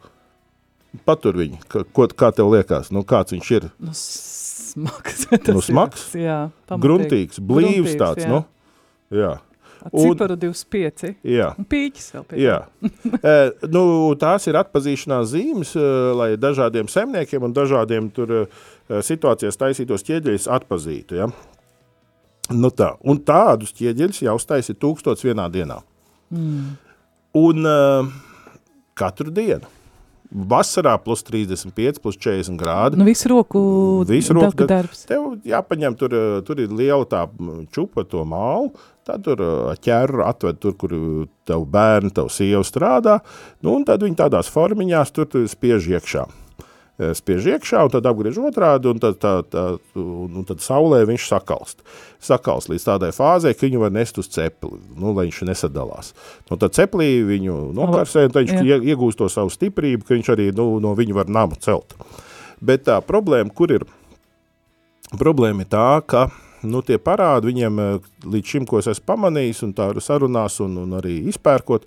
patur 1.08 1.39
viņu. 1.39 1.60
Ko, 1.95 2.08
kā 2.12 2.32
tev 2.36 2.52
liekas? 2.54 2.91
Nu, 2.93 3.04
kāds 3.08 3.36
viņš 3.36 3.52
ir? 3.58 3.67
Nu, 3.80 3.95
smags. 3.97 5.28
nu, 5.56 5.63
smags? 5.65 6.08
Jā, 6.17 6.45
pamatīgi. 6.69 6.86
Gruntīgs, 6.86 7.41
blīvs 7.41 7.73
Gruntīgs, 7.73 8.00
tāds, 8.02 8.26
jā. 8.26 8.32
nu? 8.32 8.43
Jā. 9.17 9.36
Ciparu 9.88 10.36
25. 10.39 11.12
Jā. 11.28 11.52
Un 11.60 11.67
pīķis 11.69 12.08
vēl 12.15 12.23
pie. 12.28 12.39
Jā. 12.41 12.58
e, 13.32 13.36
nu, 13.71 13.84
tās 14.19 14.47
ir 14.50 14.58
atpazīšanās 14.60 15.30
zīmes, 15.32 15.76
lai 16.17 16.32
dažādiem 16.39 16.89
saimniekiem 16.91 17.45
un 17.47 17.54
dažādiem 17.56 18.10
tur 18.15 18.34
situācijās 18.88 19.60
taisītos 19.60 20.04
ķieģeļus 20.08 20.50
atpazītu, 20.58 21.21
ja? 21.21 21.30
Nu 22.54 22.71
tā. 22.71 22.93
Un 23.04 23.19
tādus 23.28 23.73
ķieģeļus 23.76 24.23
jau 24.23 24.36
uztaisi 24.39 24.76
tūkstots 24.80 25.26
vienā 25.28 25.50
dienā. 25.52 25.82
Mm. 26.32 26.76
Un 27.38 27.67
uh, 27.67 28.08
katru 28.97 29.33
dienu. 29.33 29.67
Vasarā 30.27 30.97
plus 30.99 31.21
35, 31.23 32.01
plus 32.03 32.17
40 32.19 32.57
grādi. 32.60 32.99
Nu, 32.99 33.05
visu 33.07 33.29
roku, 33.31 33.62
visu 34.10 34.36
roku 34.36 34.67
darbs. 34.67 35.05
Tev 35.07 35.38
jāpaņem, 35.47 35.95
tur, 35.95 36.15
tur 36.43 36.60
ir 36.60 36.73
liela 36.75 37.07
tā 37.07 37.21
čupa 37.71 38.03
to 38.03 38.25
mālu, 38.27 38.73
tad 39.07 39.23
tur 39.23 39.39
ķeru 39.79 40.25
atved 40.27 40.60
tur, 40.60 40.75
kur 40.75 40.97
tev 41.47 41.63
bērni, 41.71 42.12
tev 42.12 42.27
sieva 42.33 42.65
strādā, 42.67 43.21
nu, 43.63 43.77
un 43.77 43.88
tad 43.88 44.03
viņi 44.03 44.19
tādās 44.19 44.51
formiņās 44.51 45.15
tur, 45.15 45.31
tur 45.31 45.47
spiež 45.47 45.88
iekšā. 45.95 46.27
Eh, 46.97 47.13
spiež 47.13 47.45
iekšā, 47.45 47.83
un 47.86 47.91
tad 47.93 48.07
apgriež 48.10 48.39
otrādi, 48.41 48.89
un 48.89 48.97
tad, 48.97 49.19
tā, 49.21 49.43
tā, 49.45 49.77
un 50.01 50.45
tad 50.49 50.63
saulē 50.65 51.03
viņš 51.05 51.27
sakalst. 51.29 51.83
Sakalst 52.17 52.71
līdz 52.71 52.88
tādai 52.88 53.12
fāzē, 53.13 53.51
ka 53.53 53.67
viņu 53.67 53.83
var 53.83 53.93
nest 53.93 54.17
uz 54.17 54.25
cepli, 54.33 54.79
nu, 54.97 55.12
lai 55.13 55.27
viņš 55.27 55.43
nesadalās. 55.45 56.15
Nu, 56.49 56.57
tad 56.57 56.73
ceplī 56.73 57.21
viņu 57.27 57.60
nokarsē, 57.77 58.25
un 58.25 58.33
tad 58.33 58.49
viņš 58.49 58.65
Jā. 58.65 58.79
iegūst 58.81 59.21
to 59.21 59.29
savu 59.29 59.53
stiprību, 59.53 60.07
ka 60.07 60.17
viņš 60.17 60.31
arī 60.33 60.49
nu, 60.57 60.65
no 60.81 60.95
viņu 60.97 61.19
var 61.19 61.29
namu 61.29 61.60
celt. 61.62 61.93
Bet 62.65 62.88
tā 62.89 62.97
problēma, 63.05 63.53
kur 63.53 63.77
ir? 63.77 63.86
Problēma 65.21 65.67
ir 65.67 65.69
tā, 65.69 66.01
ka 66.01 66.25
nu, 66.65 66.82
tie 66.82 66.97
parādi 66.97 67.51
viņiem 67.51 67.78
līdz 68.26 68.55
šim, 68.55 68.65
ko 68.65 68.82
es 68.82 68.89
esmu 68.89 69.05
pamanījis, 69.13 69.61
un 69.69 69.78
tā 69.78 69.91
sarunās 70.01 70.57
un, 70.65 70.80
un 70.82 70.97
arī 70.97 71.19
izpērkot, 71.30 71.86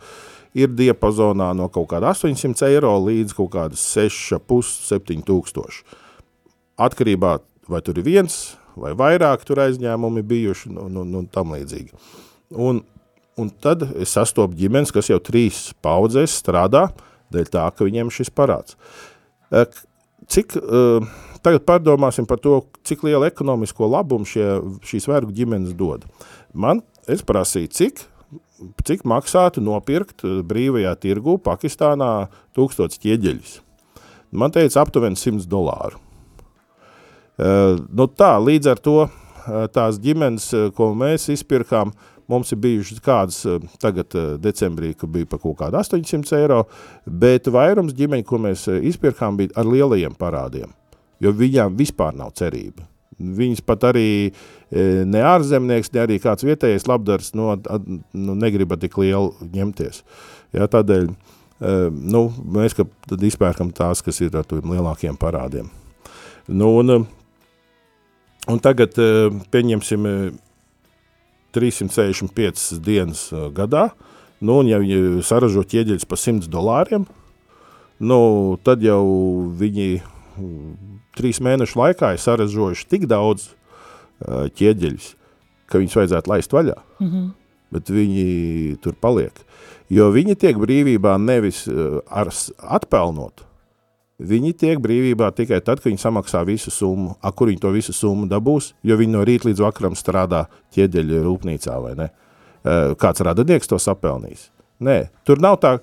ir 0.54 0.70
diapazonā 0.74 1.50
no 1.56 1.68
kaut 1.72 1.90
kāda 1.92 2.14
800 2.14 2.68
eiro 2.70 2.92
līdz 3.04 3.36
kaut 3.38 3.52
kāda 3.54 3.78
6,5-7 3.78 5.24
tūkstoši. 5.28 5.84
Atkarībā, 6.80 7.36
vai 7.70 7.82
tur 7.84 8.00
ir 8.00 8.06
viens 8.06 8.40
vai 8.80 8.94
vairāk 8.96 9.44
tur 9.46 9.60
aizņēmumi 9.64 10.24
bijuši 10.26 10.72
un, 10.72 10.96
un, 11.02 11.14
un 11.20 11.28
tam 11.32 11.54
līdzīgi. 11.54 11.92
Un, 12.56 12.82
un 13.40 13.52
tad 13.62 13.84
es 14.00 14.14
sastopu 14.16 14.58
ģimenes, 14.58 14.92
kas 14.94 15.10
jau 15.10 15.20
trīs 15.22 15.70
paudzēs 15.84 16.38
strādā, 16.42 16.88
dēļ 17.34 17.50
tā, 17.52 17.66
ka 17.74 17.86
viņiem 17.86 18.12
šis 18.14 18.32
parāds. 18.34 18.76
Cik, 20.30 20.54
tagad 21.44 21.66
pārdomāsim 21.66 22.28
par 22.28 22.40
to, 22.42 22.60
cik 22.86 23.04
lielu 23.06 23.26
ekonomisko 23.28 23.88
labumu 23.90 24.28
šie, 24.28 24.46
šīs 24.86 25.08
vergu 25.10 25.34
ģimenes 25.34 25.74
dod. 25.78 26.06
Man, 26.54 26.84
es 27.10 27.24
prasīju, 27.26 27.70
cik, 27.74 28.04
cik 28.84 29.06
maksātu 29.08 29.62
nopirkt 29.64 30.24
brīvajā 30.24 30.92
tirgu 31.00 31.38
Pakistānā 31.42 32.28
tūkstots 32.56 33.00
ķieģeļus. 33.02 33.56
Man 34.30 34.52
teica 34.54 34.84
aptuveni 34.84 35.18
100 35.18 35.48
dolāru. 35.50 35.98
Uh, 37.40 37.78
nu 37.88 38.04
tā, 38.12 38.34
līdz 38.36 38.68
ar 38.68 38.80
to 38.84 38.96
uh, 39.06 39.12
tās 39.72 39.96
ģimenes, 40.02 40.50
uh, 40.52 40.66
ko 40.76 40.90
mēs 40.98 41.30
izpirkām, 41.32 41.94
mums 42.30 42.52
ir 42.52 42.60
bijušas 42.62 43.00
kādas 43.02 43.38
tagad 43.82 44.14
decembrī, 44.38 44.92
ka 44.94 45.08
bija 45.10 45.26
par 45.30 45.40
kaut 45.42 45.56
kādu 45.62 45.80
800 45.80 46.36
eiro, 46.36 46.60
bet 47.06 47.48
vairums 47.50 47.96
ģimeņu, 47.96 48.26
ko 48.28 48.38
mēs 48.44 48.68
izpirkām, 48.92 49.40
bija 49.40 49.56
ar 49.58 49.66
lielajiem 49.66 50.14
parādiem, 50.20 50.70
jo 51.18 51.32
viņām 51.34 51.74
vispār 51.80 52.14
nav 52.14 52.36
cerība. 52.38 52.86
Viņas 53.18 53.64
pat 53.66 53.88
arī 53.90 54.30
ne 54.70 55.22
ārzemnieks, 55.26 55.90
ne 55.94 56.04
arī 56.04 56.20
kāds 56.22 56.46
vietējais 56.46 56.86
labdars 56.86 57.32
no, 57.34 57.56
nu, 58.14 58.36
negriba 58.38 58.78
tik 58.78 58.98
lielu 59.02 59.32
ņemties. 59.54 60.04
Ja, 60.54 60.68
tādēļ 60.70 61.08
nu, 61.90 62.20
mēs 62.54 62.76
izpērkam 63.30 63.72
tās, 63.74 64.04
kas 64.06 64.22
ir 64.22 64.38
ar 64.38 64.46
lielākiem 64.46 65.18
parādiem. 65.20 65.66
Nu, 66.46 66.70
un, 66.80 67.02
Un 68.48 68.60
tagad 68.62 68.96
eh, 68.98 69.28
pieņemsim 69.52 70.06
365 71.52 72.32
eh, 72.40 72.80
dienas 72.80 73.26
gadā, 73.56 73.90
nu, 74.40 74.60
un 74.62 74.70
ja 74.70 74.80
viņi 74.80 75.24
saražo 75.26 75.64
ķieģeļus 75.68 76.08
par 76.08 76.20
100 76.20 76.48
dolāriem, 76.52 77.04
nu, 78.00 78.20
tad 78.64 78.80
jau 78.84 79.02
viņi 79.60 80.00
trīs 81.18 81.42
mēnešu 81.44 81.76
laikā 81.76 82.14
ir 82.14 82.22
saražojuši 82.22 82.88
tik 82.88 83.04
daudz 83.10 83.50
ķieģeļus, 84.28 85.12
ka 85.70 85.82
viņus 85.82 86.00
vajadzētu 86.00 86.32
laist 86.32 86.52
vaļā. 86.56 86.78
Mm 87.00 87.10
-hmm. 87.10 87.28
Bet 87.70 87.90
viņi 87.90 88.78
tur 88.82 88.96
paliek. 88.98 89.36
Jo 89.90 90.10
viņi 90.10 90.34
tiek 90.34 90.56
brīvībā 90.58 91.18
nevis 91.18 91.68
ar 92.10 92.30
atpelnot, 92.58 93.44
Viņi 94.20 94.52
tiek 94.60 94.80
brīvībā 94.82 95.30
tikai 95.32 95.62
tad, 95.64 95.80
kad 95.80 95.88
viņi 95.88 96.02
samaksā 96.02 96.42
visu 96.44 96.70
summu. 96.70 97.14
A, 97.24 97.32
kur 97.32 97.48
viņi 97.48 97.60
to 97.62 97.70
visu 97.72 97.94
summu 97.96 98.28
dabūs? 98.28 98.74
Jo 98.84 98.98
viņi 99.00 99.14
no 99.14 99.24
rīta 99.24 99.48
līdz 99.48 99.62
vakaram 99.64 99.96
strādā 99.96 100.44
ķieģeļu 100.76 101.22
rūpnīcā, 101.24 101.76
vai 101.80 101.94
ne? 101.96 102.08
Kāds 103.00 103.24
radinieks 103.24 103.70
to 103.70 103.78
sapelnīs? 103.80 104.50
Nē, 104.80 104.96
tur 105.28 105.40
nav 105.44 105.58
tā, 105.60 105.74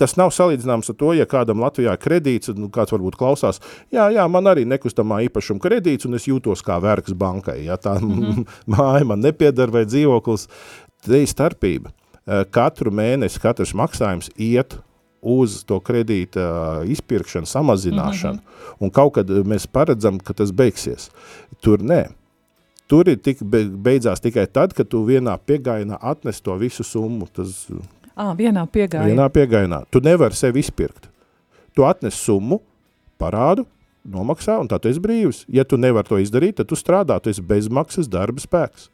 tas 0.00 0.14
nav 0.16 0.30
salīdzināms 0.32 0.88
ar 0.88 0.96
to, 0.96 1.10
ja 1.12 1.26
kādam 1.28 1.60
Latvijā 1.60 1.92
ir 1.92 2.00
kredīts, 2.00 2.48
un 2.54 2.70
kāds 2.72 2.94
varbūt 2.94 3.18
klausās, 3.20 3.60
jā, 3.92 4.06
jā, 4.16 4.24
man 4.32 4.48
arī 4.48 4.64
nekustamā 4.68 5.20
īpašuma 5.26 5.60
kredīts, 5.60 6.08
un 6.08 6.16
es 6.16 6.24
jūtos 6.30 6.64
kā 6.64 6.78
vergs 6.80 7.12
bankai, 7.20 7.58
ja 7.66 7.76
tā 7.76 7.98
mm 8.00 8.14
-hmm. 8.22 8.46
māja 8.72 9.04
man 9.04 9.20
nepiedara 9.20 9.72
vai 9.72 9.84
dzīvoklis, 9.84 10.48
te 11.04 11.20
ir 11.20 11.28
starpība. 11.28 11.92
Katru 12.50 12.90
mēnesi, 12.90 13.40
katrs 13.40 13.74
maksājums 13.74 14.30
iet 14.36 14.78
uz 15.24 15.64
to 15.64 15.80
kredīta 15.80 16.82
izpirkšanu, 16.88 17.46
samazināšanu, 17.46 18.34
mm 18.34 18.40
-hmm. 18.40 18.76
un 18.78 18.90
kaut 18.90 19.14
kad 19.14 19.28
mēs 19.28 19.66
paredzam, 19.66 20.18
ka 20.18 20.32
tas 20.32 20.52
beigsies. 20.52 21.10
Tur 21.60 21.78
nē. 21.78 22.08
Tur 22.86 23.08
ir 23.08 23.16
tik, 23.16 23.38
beidzās 23.84 24.20
tikai 24.20 24.46
tad, 24.46 24.72
kad 24.72 24.88
tu 24.88 25.04
vienā 25.04 25.38
piegainā 25.46 25.96
atnes 26.00 26.40
to 26.40 26.56
visu 26.60 26.84
summu. 26.84 27.26
Tas, 27.32 27.68
à, 28.16 28.32
vienā 28.38 28.64
piegainā. 28.70 29.08
Vienā 29.10 29.28
piegainā. 29.34 29.82
Tu 29.90 30.02
nevari 30.04 30.38
sevi 30.38 30.62
izpirkt. 30.64 31.10
Tu 31.74 31.84
atnes 31.86 32.14
summu, 32.14 32.60
parādu, 33.20 33.66
nomaksā, 34.04 34.58
un 34.62 34.68
tā 34.70 34.78
tu 34.80 34.90
esi 34.90 35.02
brīvs. 35.02 35.44
Ja 35.52 35.64
tu 35.66 35.78
nevari 35.80 36.08
to 36.08 36.20
izdarīt, 36.22 36.58
tad 36.60 36.70
tu 36.70 36.78
strādā, 36.78 37.18
tu 37.22 37.32
esi 37.32 37.42
bezmaksas 37.44 38.10
darba 38.10 38.42
spēks. 38.42 38.90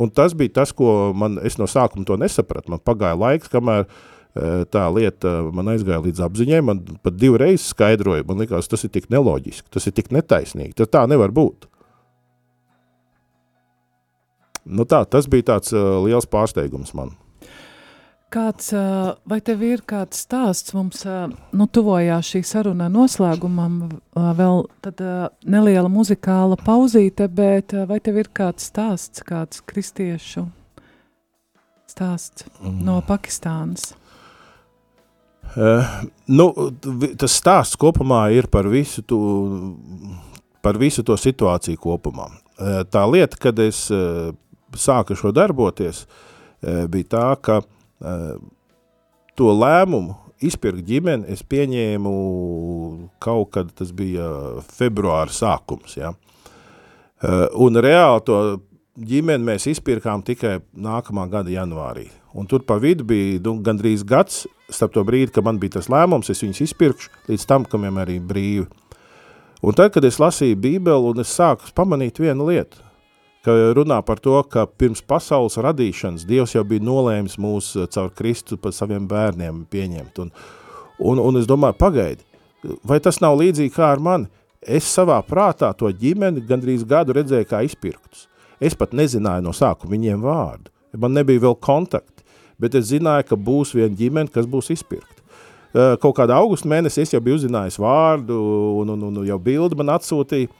Un 0.00 0.08
tas 0.12 0.32
bija 0.36 0.60
tas, 0.60 0.72
ko 0.72 1.12
man, 1.16 1.36
es 1.44 1.58
no 1.60 1.68
sākuma 1.68 2.06
to 2.08 2.16
nesapratu. 2.20 2.72
Man 2.72 2.80
pagāja 2.84 3.18
laiks, 3.20 3.50
kamēr 3.52 3.84
uh, 3.84 4.62
tā 4.72 4.86
lieta 4.96 5.34
man 5.52 5.74
aizgāja 5.74 6.00
līdz 6.06 6.22
apziņai, 6.24 6.60
man 6.64 6.80
pat 7.04 7.18
divreiz 7.20 7.66
skaidroja, 7.68 8.24
man 8.28 8.40
likās, 8.40 8.70
tas 8.70 8.86
ir 8.86 8.94
tik 8.94 9.10
neloģiski, 9.12 9.68
tas 9.72 9.88
ir 9.90 9.96
tik 9.96 10.08
netaisnīgi, 10.16 10.76
tas 10.80 10.92
tā 10.92 11.04
nevar 11.10 11.34
būt. 11.36 11.68
Nu 14.70 14.86
tā, 14.88 15.02
tas 15.08 15.28
bija 15.28 15.54
tāds 15.54 15.74
uh, 15.76 15.98
liels 16.04 16.28
pārsteigums 16.30 16.94
man. 16.96 17.12
Kāds, 18.30 18.68
vai 19.26 19.40
tev 19.42 19.62
ir 19.66 19.80
kāds 19.90 20.20
stāsts 20.22 20.70
mums, 20.76 21.00
nu 21.50 21.64
tuvojās 21.66 22.28
šī 22.30 22.44
saruna 22.46 22.86
noslēgumam, 22.86 23.80
vēl 24.14 24.60
uh, 24.62 25.16
neliela 25.50 25.90
muzikāla 25.90 26.54
pauzīte, 26.62 27.26
bet 27.26 27.74
vai 27.90 27.98
tev 27.98 28.20
ir 28.22 28.30
kāds 28.30 28.68
stāsts, 28.70 29.24
kāds 29.26 29.58
kristiešu 29.66 30.44
stāsts 31.90 32.46
mm. 32.60 32.76
no 32.86 33.00
Pakistānas? 33.08 33.88
Uh, 35.50 35.90
nu, 36.30 36.46
tas 37.18 37.34
stāsts 37.34 37.80
kopumā 37.82 38.28
ir 38.36 38.46
par 38.46 38.70
visu, 38.70 39.02
tu, 39.02 39.18
par 40.62 40.78
visu 40.78 41.02
to 41.02 41.18
situāciju 41.18 41.82
kopumā. 41.82 42.28
Uh, 42.30 42.84
tā 42.86 43.02
lieta, 43.10 43.42
kad 43.42 43.58
es 43.66 43.88
uh, 43.90 44.30
sāku 44.78 45.18
šo 45.18 45.34
darboties, 45.34 46.04
uh, 46.06 46.86
bija 46.86 47.10
tā, 47.16 47.26
ka 47.42 47.58
uh, 47.64 47.76
to 48.00 49.52
lēmumu 49.56 50.16
izpirkt 50.44 50.86
ģimeni 50.88 51.28
es 51.32 51.42
pieņēmu 51.44 52.14
kaut 53.22 53.52
kad, 53.54 53.70
tas 53.76 53.92
bija 53.96 54.26
februāra 54.72 55.32
sākums, 55.32 55.98
ja. 56.00 56.14
Uh, 57.20 57.44
un 57.60 57.76
reāli 57.76 58.22
to 58.24 58.36
ģimeni 58.96 59.44
mēs 59.44 59.66
izpirkām 59.68 60.24
tikai 60.24 60.58
nākamā 60.72 61.26
gada 61.28 61.52
janvārī. 61.52 62.06
Un 62.32 62.46
tur 62.48 62.62
pa 62.64 62.78
vidu 62.80 63.04
bija 63.04 63.40
nu, 63.44 63.58
gandrīz 63.64 64.04
gads 64.06 64.46
starp 64.70 64.94
to 64.94 65.04
brīdi, 65.04 65.32
kad 65.34 65.44
man 65.44 65.58
bija 65.60 65.76
tas 65.78 65.90
lēmums, 65.92 66.30
es 66.32 66.40
viņus 66.44 66.62
izpirkšu, 66.68 67.10
līdz 67.28 67.46
tam, 67.48 67.66
kam 67.68 67.84
vienmēr 67.84 68.06
arī 68.06 68.20
brīvi. 68.22 68.68
Un 69.60 69.76
tad, 69.76 69.90
kad 69.92 70.06
es 70.08 70.20
lasīju 70.22 70.56
bībeli, 70.56 71.10
un 71.10 71.20
es 71.20 71.32
sāku 71.36 71.68
pamanīt 71.76 72.22
vienu 72.22 72.46
lietu, 72.48 72.80
ka 73.44 73.54
runā 73.76 74.00
par 74.06 74.20
to, 74.22 74.36
ka 74.50 74.66
pirms 74.66 75.02
pasaules 75.02 75.58
radīšanas 75.60 76.26
Dievs 76.28 76.54
jau 76.54 76.64
bija 76.66 76.84
nolēmis 76.84 77.38
mūs 77.40 77.72
eh, 77.76 77.88
caur 77.92 78.10
Kristu 78.16 78.58
par 78.60 78.74
saviem 78.76 79.08
bērniem 79.08 79.64
pieņemt. 79.70 80.20
Un, 80.24 80.34
un, 80.98 81.22
un 81.24 81.40
es 81.40 81.48
domāju, 81.48 81.78
pagaidi, 81.80 82.26
vai 82.84 83.00
tas 83.00 83.22
nav 83.24 83.38
līdzīgi 83.40 83.74
kā 83.76 83.92
ar 83.94 84.02
mani? 84.02 84.30
Es 84.60 84.84
savā 84.92 85.16
prātā 85.24 85.70
to 85.72 85.88
ģimeni 85.88 86.44
gandrīz 86.44 86.84
gadu 86.84 87.16
redzēju 87.16 87.48
kā 87.48 87.62
izpirktus. 87.64 88.26
Es 88.60 88.76
pat 88.76 88.92
nezināju 88.92 89.46
no 89.46 89.54
sākuma 89.56 89.94
viņiem 89.94 90.20
vārdu. 90.20 90.68
Man 91.00 91.14
nebija 91.16 91.40
vēl 91.46 91.54
kontakti 91.56 92.20
bet 92.60 92.76
es 92.76 92.90
zināju, 92.90 93.28
ka 93.30 93.38
būs 93.38 93.72
viena 93.76 93.96
ģimene, 93.96 94.30
kas 94.32 94.48
būs 94.50 94.70
izpirkta. 94.74 95.16
Kaut 96.02 96.16
kādā 96.18 96.34
augusta 96.40 96.68
mēnesī 96.68 97.04
es 97.04 97.12
jau 97.14 97.20
biju 97.22 97.38
uzzinājis 97.38 97.78
vārdu, 97.80 98.36
un, 98.80 98.90
un, 98.96 99.04
un 99.06 99.20
jau 99.26 99.38
bildi 99.42 99.78
man 99.78 99.94
atsūtīja, 99.94 100.50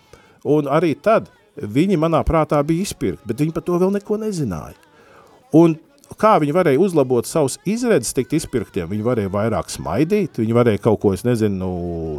un 0.47 0.71
arī 0.71 0.95
tad 0.95 1.29
viņi 1.57 1.99
manā 2.01 2.23
prātā 2.27 2.61
bija 2.67 2.87
izpirkti, 2.87 3.27
bet 3.27 3.41
viņi 3.43 3.55
par 3.57 3.65
to 3.67 3.79
vēl 3.81 3.95
neko 3.97 4.19
nezināja. 4.23 4.77
Un 5.57 5.77
kā 6.21 6.37
viņi 6.43 6.55
varēja 6.55 6.83
uzlabot 6.83 7.27
savus 7.27 7.59
izredzes 7.69 8.15
tikt 8.15 8.37
izpirktiem, 8.39 8.91
viņi 8.91 9.07
varēja 9.07 9.33
vairāk 9.33 9.71
smaidīt, 9.73 10.43
viņi 10.43 10.57
varēja 10.57 10.83
kaut 10.85 11.01
ko, 11.03 11.15
es 11.15 11.25
nezinu, 11.27 11.71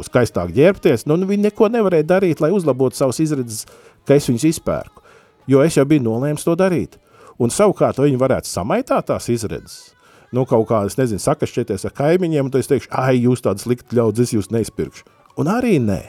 skaistāk 0.08 0.52
ģērbties, 0.56 1.06
nu, 1.08 1.18
nu 1.20 1.28
viņi 1.30 1.48
neko 1.48 1.70
nevarēja 1.72 2.08
darīt, 2.16 2.42
lai 2.44 2.52
uzlabotu 2.52 2.98
savus 2.98 3.22
izredzes, 3.24 3.64
ka 4.08 4.18
es 4.18 4.28
viņus 4.28 4.48
izpērku, 4.54 5.04
jo 5.48 5.64
es 5.64 5.78
jau 5.78 5.86
biju 5.88 6.04
nolēms 6.08 6.44
to 6.48 6.56
darīt 6.58 7.00
un 7.42 7.52
savukārt 7.52 8.00
viņi 8.02 8.20
varētu 8.20 8.50
samaitāt 8.50 9.08
tās 9.10 9.28
izredzes. 9.32 9.92
Nu, 10.32 10.46
kaut 10.48 10.64
kā, 10.70 10.80
es 10.88 10.96
nezinu, 10.96 11.20
sakašķieties 11.20 11.84
ar 11.88 11.94
kaimiņiem, 11.96 12.48
un 12.48 12.60
es 12.60 12.70
teikšu, 12.70 12.88
ai, 12.96 13.18
jūs 13.20 13.44
tādas 13.44 13.66
slikti 13.66 13.98
ļaudz, 13.98 14.22
es 14.24 14.32
jūs 14.32 14.48
neizpirkšu. 14.54 15.04
Un 15.42 15.50
arī 15.52 15.76
nē. 15.82 16.00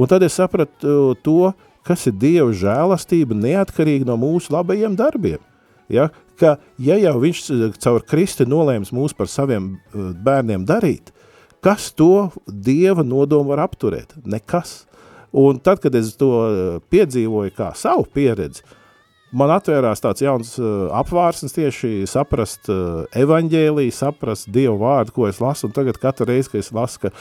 Un 0.00 0.10
tad 0.10 0.22
es 0.22 0.36
sapratu 0.38 0.86
uh, 0.86 1.16
to, 1.18 1.50
kas 1.90 2.06
ir 2.06 2.18
Dieva 2.22 2.50
žēlastība 2.54 3.34
neatkarīgi 3.34 4.06
no 4.06 4.14
mūsu 4.20 4.54
labajiem 4.54 4.94
darbiem. 4.98 5.40
Ja? 5.90 6.10
Ka, 6.38 6.56
ja 6.78 6.96
jau 7.00 7.16
viņš 7.22 7.40
uh, 7.50 7.64
caur 7.82 8.04
Kristi 8.06 8.46
nolēms 8.48 8.94
mūs 8.94 9.16
par 9.16 9.30
saviem 9.30 9.74
uh, 9.74 10.12
bērniem 10.14 10.64
darīt, 10.68 11.10
kas 11.64 11.90
to 11.92 12.30
Dieva 12.46 13.02
nodomu 13.04 13.52
var 13.52 13.66
apturēt? 13.66 14.14
Nekas. 14.22 14.84
Un 15.30 15.60
tad, 15.62 15.78
kad 15.82 15.94
es 15.94 16.16
to 16.18 16.30
piedzīvoju 16.90 17.52
kā 17.54 17.68
savu 17.78 18.02
pieredzi, 18.10 18.64
man 19.30 19.52
atvērās 19.54 20.02
tāds 20.02 20.24
jauns 20.24 20.56
uh, 20.58 20.88
apvārsnes 20.98 21.54
tieši 21.54 22.08
saprast 22.10 22.70
uh, 22.70 23.04
evaņģēliju, 23.18 23.94
saprast 23.94 24.50
Dievu 24.50 24.80
vārdu, 24.82 25.14
ko 25.14 25.28
es 25.30 25.38
lasu, 25.42 25.68
un 25.68 25.76
tagad 25.76 26.00
katru 26.02 26.26
reizi, 26.30 26.50
kad 26.50 26.64
es 26.64 26.72
lasu, 26.74 27.04
ka, 27.04 27.12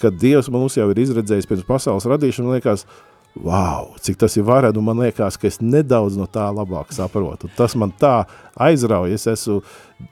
ka 0.00 0.12
Dievs 0.12 0.48
mums 0.52 0.78
jau 0.78 0.88
ir 0.92 1.02
izredzējis 1.04 1.48
pirms 1.50 1.68
pasaules 1.68 2.08
radīšana, 2.08 2.48
man 2.48 2.60
liekas, 2.60 2.86
wow, 3.34 3.94
cik 4.02 4.18
tas 4.18 4.34
ir 4.36 4.44
vareni, 4.46 4.78
un 4.78 4.84
man 4.84 4.98
liekas, 5.04 5.38
ka 5.38 5.46
es 5.48 5.60
nedaudz 5.62 6.18
no 6.18 6.26
tā 6.30 6.48
labāk 6.54 6.90
saprotu. 6.94 7.50
Tas 7.56 7.76
man 7.78 7.92
tā 8.00 8.24
aizrauja, 8.58 9.14
es 9.14 9.28
esmu 9.30 9.60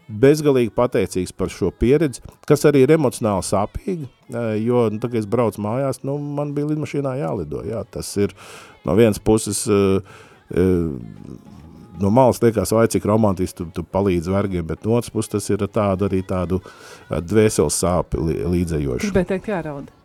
bezgalīgi 0.08 0.72
pateicīgs 0.76 1.34
par 1.34 1.50
šo 1.52 1.72
pieredzi, 1.74 2.22
kas 2.48 2.64
arī 2.68 2.84
ir 2.84 2.94
emocionāli 2.94 3.46
sāpīgi, 3.48 4.08
jo, 4.62 4.86
nu, 4.92 5.02
tagad 5.02 5.22
es 5.22 5.28
braucu 5.30 5.62
mājās, 5.64 6.02
nu, 6.06 6.18
man 6.38 6.54
bija 6.56 6.70
lidmašīnā 6.70 7.18
jālido, 7.18 7.64
jā, 7.66 7.82
tas 7.90 8.10
ir 8.20 8.34
no 8.86 8.94
vienas 8.98 9.18
puses, 9.18 9.64
uh, 9.66 9.98
no 11.98 12.14
malas 12.14 12.42
liekas, 12.44 12.72
vai 12.76 12.86
cik 12.86 13.08
romantiski 13.10 13.58
tu, 13.58 13.70
tu 13.74 13.82
palīdzi 13.82 14.32
vergiem, 14.32 14.66
bet 14.68 14.86
no 14.86 14.94
otras 14.98 15.10
puses 15.12 15.34
tas 15.34 15.50
ir 15.50 15.66
tādu 15.66 16.06
arī 16.06 16.22
tādu 16.26 16.62
dvēseles 17.10 17.82
sāpi 17.82 18.22
līdzējošu. 18.22 19.08
Gribēju 19.08 19.32
teikt 19.34 19.50
jāraud. 19.50 19.97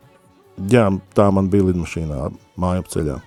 Jā, 0.54 0.86
tā 1.16 1.28
man 1.34 1.48
bija 1.50 1.66
lidmašīnā 1.68 2.28
māju 2.60 2.84
ceļā. 2.92 3.20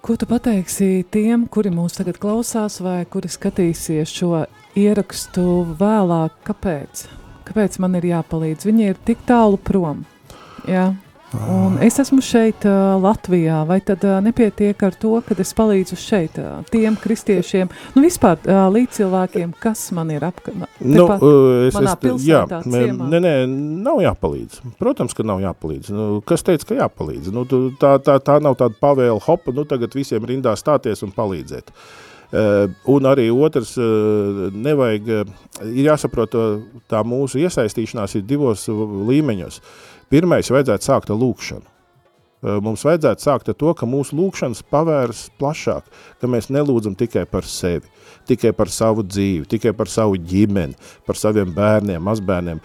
Ko 0.00 0.16
tu 0.16 0.24
pateiksi 0.28 1.04
tiem, 1.12 1.44
kuri 1.52 1.72
mūs 1.72 1.98
tagad 1.98 2.16
klausās 2.20 2.78
vai 2.80 3.02
kuri 3.08 3.28
skatīsies 3.28 4.12
šo 4.12 4.46
ierakstu 4.80 5.44
vēlāk? 5.80 6.38
Kāpēc? 6.46 7.04
Kāpēc 7.48 7.76
man 7.84 7.98
ir 7.98 8.08
jāpalīdz? 8.08 8.64
Viņi 8.68 8.88
ir 8.92 9.00
tik 9.04 9.24
tālu 9.28 9.60
prom. 9.60 10.04
Jā. 10.68 10.90
Un 11.30 11.76
es 11.78 11.94
esmu 12.02 12.18
šeit, 12.24 12.64
uh, 12.66 12.96
Latvijā, 12.98 13.60
vai 13.68 13.78
tad 13.86 14.02
uh, 14.02 14.16
nepietiek 14.24 14.80
ar 14.82 14.96
to, 14.98 15.12
ka 15.22 15.36
es 15.38 15.52
palīdzu 15.54 15.98
šeit 16.00 16.40
uh, 16.42 16.64
tiem 16.72 16.96
kristiešiem, 16.98 17.70
nu 17.94 18.02
vispār 18.02 18.40
uh, 18.48 18.64
līdz 18.74 18.98
cilvēkiem, 18.98 19.52
kas 19.62 19.84
man 19.94 20.10
ir 20.10 20.26
apkārt? 20.26 20.66
Nu, 20.82 21.06
uh, 21.06 21.68
es, 21.68 21.78
es, 21.78 22.26
jā, 22.26 22.42
ciemā. 22.66 23.06
nē, 23.12 23.22
nē, 23.22 23.34
nav 23.86 24.02
jāpalīdz. 24.02 24.58
Protams, 24.82 25.14
ka 25.14 25.26
nav 25.26 25.38
jāpalīdz. 25.44 25.92
Nu, 25.94 26.08
kas 26.26 26.42
teica, 26.46 26.66
ka 26.72 26.80
jāpalīdz? 26.82 27.30
Nu, 27.36 27.46
tu, 27.46 27.68
tā, 27.78 27.94
tā, 28.02 28.18
tā 28.18 28.40
nav 28.42 28.58
tāda 28.58 28.74
pavēla 28.82 29.22
hopa, 29.28 29.54
nu 29.54 29.62
tagad 29.70 29.94
visiem 29.94 30.26
rindā 30.26 30.56
stāties 30.58 31.06
un 31.06 31.14
palīdzēt. 31.14 31.70
Uh, 32.30 32.66
un 32.90 33.06
arī 33.10 33.28
otrs, 33.30 33.76
uh, 33.78 34.50
nevajag, 34.54 35.14
uh, 35.14 35.64
ir 35.66 35.88
jāsaprot, 35.92 36.34
uh, 36.38 36.82
tā 36.90 37.00
mūsu 37.06 37.38
iesaistīšanās 37.42 38.18
ir 38.18 38.26
divos 38.26 38.66
uh, 38.70 38.84
līmeņos. 39.10 39.62
Pirmais 40.10 40.50
vajadzētu 40.50 40.86
sākt 40.86 41.12
ar 41.12 41.20
lūkšanu. 41.20 41.66
Uh, 41.66 42.56
Mums 42.64 42.82
vajadzētu 42.86 43.20
sākt 43.20 43.50
ar 43.52 43.56
to, 43.60 43.72
ka 43.76 43.84
mūsu 43.84 44.16
lūkšanas 44.16 44.62
pavērs 44.72 45.26
plašāk, 45.40 45.84
ka 46.22 46.30
mēs 46.30 46.48
nelūdzam 46.48 46.94
tikai 46.96 47.26
par 47.28 47.44
sevi, 47.44 47.90
tikai 48.30 48.54
par 48.56 48.72
savu 48.72 49.04
dzīvi, 49.04 49.44
tikai 49.50 49.74
par 49.76 49.92
savu 49.92 50.16
ģimeni, 50.16 50.78
par 51.04 51.20
saviem 51.20 51.52
bērniem, 51.52 52.00
mazbērniem, 52.00 52.62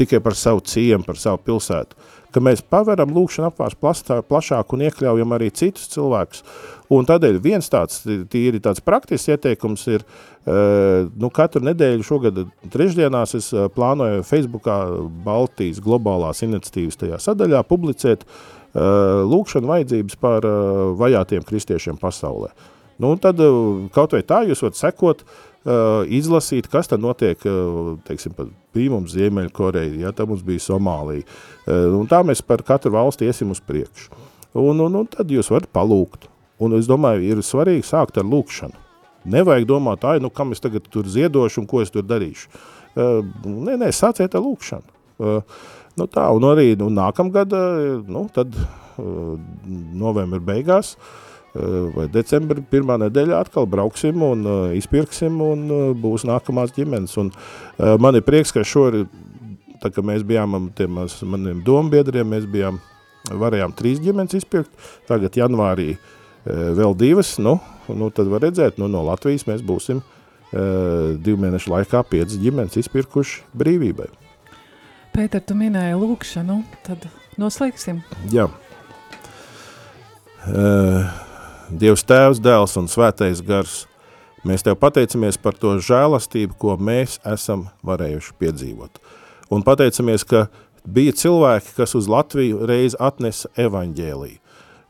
tikai 0.00 0.22
par 0.24 0.36
savu 0.40 0.64
ciemu, 0.64 1.04
par 1.04 1.20
savu 1.20 1.42
pilsētu, 1.44 2.08
ka 2.36 2.42
mēs 2.44 2.60
paveram 2.60 3.14
lūkšanu 3.16 3.48
apvārs 3.48 3.76
plastā, 3.80 4.18
plašāk 4.20 4.74
un 4.76 4.84
iekļaujam 4.84 5.32
arī 5.32 5.48
citus 5.56 5.88
cilvēkus. 5.94 6.42
Un 6.92 7.08
tādēļ 7.08 7.38
viens 7.42 7.70
tāds 7.72 8.02
tīri 8.04 8.60
tāds 8.62 8.84
praktisks 8.84 9.32
ieteikums 9.32 9.86
ir, 9.88 10.04
uh, 10.04 11.08
nu 11.16 11.30
katru 11.32 11.64
nedēļu 11.64 12.04
šogad 12.06 12.42
trešdienās 12.74 13.34
es 13.40 13.48
uh, 13.56 13.70
plānoju 13.72 14.26
Facebookā 14.28 14.76
Baltijas 15.24 15.80
globālās 15.82 16.44
iniciatīvas 16.44 17.00
tajā 17.00 17.22
sadaļā 17.24 17.64
publicēt 17.66 18.28
uh, 18.28 19.24
lūkšanu 19.32 19.72
vajadzības 19.72 20.20
par 20.20 20.46
vajātiem 21.00 21.48
kristiešiem 21.48 21.96
pasaulē. 22.02 22.52
Nu, 23.00 23.10
un 23.12 23.18
tad 23.20 23.40
kaut 23.92 24.14
vai 24.16 24.22
tā 24.24 24.44
jūs 24.48 24.62
varat 24.64 24.78
sekot, 24.78 25.24
uh, 25.24 25.55
izlasīt, 25.66 26.68
kas 26.70 26.86
tad 26.90 27.02
notiek, 27.02 27.40
uh, 27.48 27.96
teiksim, 28.06 28.34
pat 28.36 28.52
bija 28.76 28.92
mums 28.92 29.14
Ziemeļkoreja, 29.16 29.98
ja, 30.04 30.12
tad 30.14 30.30
mums 30.30 30.44
bija 30.46 30.62
Somālija. 30.62 31.26
Uh, 31.66 31.96
un 31.98 32.06
tā 32.10 32.22
mēs 32.26 32.42
par 32.46 32.62
katru 32.66 32.92
valsti 32.94 33.26
iesim 33.26 33.50
uz 33.50 33.60
priekšu. 33.66 34.12
Un, 34.56 34.78
un, 34.80 35.00
un 35.02 35.10
tad 35.10 35.30
jūs 35.32 35.50
varat 35.50 35.68
palūgt. 35.74 36.28
Un 36.62 36.78
es 36.78 36.86
domāju, 36.88 37.26
ir 37.26 37.42
svarīgi 37.44 37.84
sākt 37.84 38.20
ar 38.20 38.24
lūkšanu. 38.24 38.78
Nevajag 39.26 39.66
domāt, 39.68 40.06
ai, 40.06 40.20
nu, 40.22 40.30
kam 40.30 40.54
es 40.54 40.62
tagad 40.62 40.86
tur 40.88 41.08
ziedošu 41.10 41.64
un 41.64 41.68
ko 41.68 41.82
es 41.82 41.90
tur 41.92 42.06
darīšu. 42.06 42.48
Nē, 42.94 43.74
nē, 43.74 43.90
sāciet 43.92 44.38
ar 44.38 44.44
lūkšanu. 44.44 45.42
Nu 45.98 46.06
tā, 46.12 46.28
un 46.32 46.46
arī 46.46 46.70
nu, 46.78 46.88
nākamgad, 46.94 47.52
nu, 48.06 48.22
tad 48.32 48.54
novembra 48.96 50.40
beigās 50.40 50.94
uh, 50.94 51.25
vai 51.94 52.06
decembra 52.12 52.62
pirmā 52.70 52.98
nedēļa 53.00 53.40
atkal 53.44 53.68
brauksim 53.70 54.22
un 54.24 54.42
uh, 54.46 54.74
izpirksim 54.76 55.38
un 55.42 55.64
uh, 55.70 55.84
būs 55.96 56.26
nākamās 56.28 56.74
ģimenes. 56.76 57.16
Un 57.22 57.32
man 58.02 58.18
ir 58.18 58.24
prieks, 58.26 58.52
ka 58.54 58.64
šorīt, 58.66 59.12
tā 59.82 59.90
kā 59.92 60.04
mēs 60.04 60.24
bijām 60.26 60.70
tiem 60.76 61.00
maniem 61.28 61.62
dombiedriem, 61.66 62.28
mēs 62.32 62.46
bijām, 62.50 62.80
varējām 63.26 63.74
trīs 63.76 64.00
ģimenes 64.04 64.36
izpirkt, 64.38 64.70
tagad 65.08 65.36
janvārī 65.36 65.96
vēl 66.46 66.94
divas, 66.94 67.34
nu, 67.42 67.56
nu 67.90 68.10
tad 68.14 68.30
var 68.30 68.44
redzēt, 68.46 68.78
nu, 68.78 68.86
no 68.88 69.02
Latvijas 69.08 69.48
mēs 69.48 69.64
būsim 69.66 69.98
divu 71.26 71.40
mēnešu 71.42 71.72
laikā 71.72 72.04
piecas 72.06 72.38
ģimenes 72.38 72.78
izpirkuši 72.78 73.42
brīvībai. 73.58 74.06
Pēter, 75.16 75.42
tu 75.42 75.56
minēji 75.58 75.98
lūkšanu, 75.98 76.60
tad 76.86 77.08
noslēgsim. 77.40 78.02
Jā. 78.32 78.46
Uh, 80.46 81.25
Dievs 81.70 82.04
tēvs, 82.06 82.38
dēls 82.42 82.76
un 82.78 82.86
svētais 82.90 83.40
gars, 83.42 83.84
mēs 84.46 84.62
tev 84.62 84.76
pateicamies 84.78 85.38
par 85.42 85.56
to 85.58 85.74
žēlastību, 85.82 86.54
ko 86.60 86.76
mēs 86.78 87.18
esam 87.26 87.66
varējuši 87.86 88.36
piedzīvot. 88.38 89.00
Un 89.50 89.64
pateicamies, 89.66 90.22
ka 90.26 90.46
bija 90.86 91.14
cilvēki, 91.18 91.74
kas 91.78 91.96
uz 91.98 92.06
Latviju 92.10 92.66
reiz 92.70 92.94
atnesa 93.02 93.50
evaņģēliju. 93.58 94.38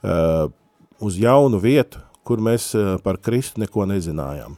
Uh, 0.07 0.53
uz 1.01 1.17
jaunu 1.21 1.61
vietu, 1.61 2.01
kur 2.27 2.43
mēs 2.43 2.73
eh, 2.75 2.97
par 3.03 3.21
Kristu 3.23 3.63
neko 3.63 3.87
nezinājām. 3.89 4.57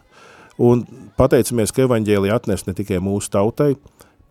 Un 0.59 0.83
pateicamies, 1.19 1.73
ka 1.75 1.85
evaņģēlija 1.87 2.39
atnes 2.41 2.65
ne 2.67 2.75
tikai 2.75 2.99
mūsu 3.05 3.31
tautai, 3.35 3.75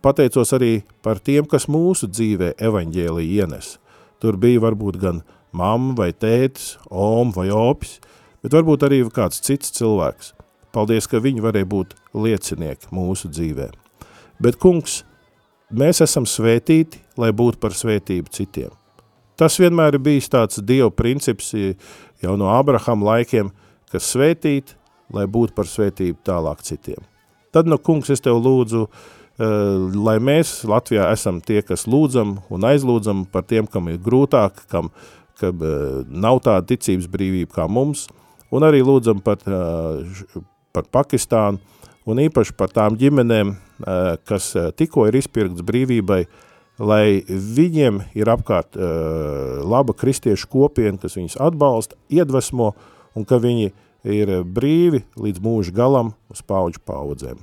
pateicos 0.04 0.52
arī 0.56 0.82
par 1.04 1.22
tiem, 1.24 1.46
kas 1.48 1.68
mūsu 1.70 2.10
dzīvē 2.10 2.54
evaņģēlija 2.68 3.44
ienes. 3.44 3.76
Tur 4.20 4.36
bija 4.40 4.60
varbūt 4.66 4.98
gan 5.00 5.22
mamma 5.52 5.94
vai 5.98 6.10
tētis, 6.12 6.76
om 6.90 7.32
vai 7.34 7.48
opis, 7.54 7.98
bet 8.42 8.54
varbūt 8.54 8.86
arī 8.86 9.02
kāds 9.14 9.42
cits 9.44 9.72
cilvēks. 9.78 10.34
Paldies, 10.74 11.08
ka 11.08 11.20
viņi 11.24 11.42
varēja 11.42 11.68
būt 11.68 11.94
liecinieki 12.14 12.92
mūsu 12.94 13.30
dzīvē. 13.32 13.70
Bet, 14.38 14.58
kungs, 14.60 15.02
mēs 15.74 16.02
esam 16.04 16.28
svētīti, 16.28 17.00
lai 17.18 17.32
būtu 17.34 17.58
par 17.62 17.74
svētību 17.74 18.30
citiem. 18.34 18.74
Tas 19.38 19.58
vienmēr 19.58 19.96
ir 19.96 20.02
bijis 20.02 20.28
tāds 20.30 20.60
Dieva 20.66 20.90
princips 20.90 21.52
jau 21.54 22.34
no 22.38 22.50
Abrahama 22.50 23.14
laikiem, 23.14 23.52
kas 23.92 24.10
svētīt, 24.12 24.74
lai 25.14 25.24
būtu 25.30 25.54
par 25.56 25.68
svētību 25.70 26.20
tālāk 26.26 26.64
citiem. 26.66 27.00
Tad, 27.54 27.68
nu, 27.70 27.78
kungs, 27.80 28.10
es 28.12 28.20
tev 28.20 28.42
lūdzu, 28.44 28.82
uh, 28.84 29.18
lai 29.94 30.18
mēs 30.20 30.64
Latvijā 30.68 31.08
esam 31.14 31.40
tie, 31.40 31.62
kas 31.62 31.86
lūdzam 31.88 32.38
un 32.52 32.66
aizlūdzam 32.66 33.24
par 33.32 33.46
tiem, 33.48 33.70
kam 33.70 33.88
ir 33.88 34.00
grūtāk, 34.02 34.66
kam, 34.68 34.90
kam 34.90 35.17
uh, 35.46 36.02
nav 36.08 36.42
tāda 36.44 36.66
ticības 36.72 37.08
brīvība 37.10 37.60
kā 37.60 37.66
mums, 37.70 38.06
un 38.54 38.66
arī 38.66 38.82
lūdzam 38.84 39.22
par, 39.24 39.42
uh, 39.46 40.42
par 40.74 40.88
Pakistānu, 40.92 41.60
un 42.08 42.20
īpaši 42.24 42.54
par 42.56 42.72
tām 42.74 42.96
ģimenēm, 42.98 43.54
uh, 43.54 44.14
kas 44.28 44.50
tikko 44.78 45.08
ir 45.08 45.18
izpirkts 45.20 45.64
brīvībai, 45.66 46.22
lai 46.78 47.20
viņiem 47.26 48.04
ir 48.14 48.28
apkārt 48.30 48.76
laba 48.78 49.96
kristiešu 49.98 50.46
kopiena, 50.46 50.94
kas 51.02 51.16
viņus 51.18 51.34
atbalsta, 51.42 51.98
iedvesmo, 52.06 52.68
un 53.18 53.26
ka 53.26 53.40
viņi 53.42 53.72
ir 54.06 54.30
brīvi 54.46 55.02
līdz 55.18 55.42
mūža 55.42 55.74
galam 55.74 56.12
uz 56.30 56.38
pauģu 56.46 56.78
paudzēm. 56.86 57.40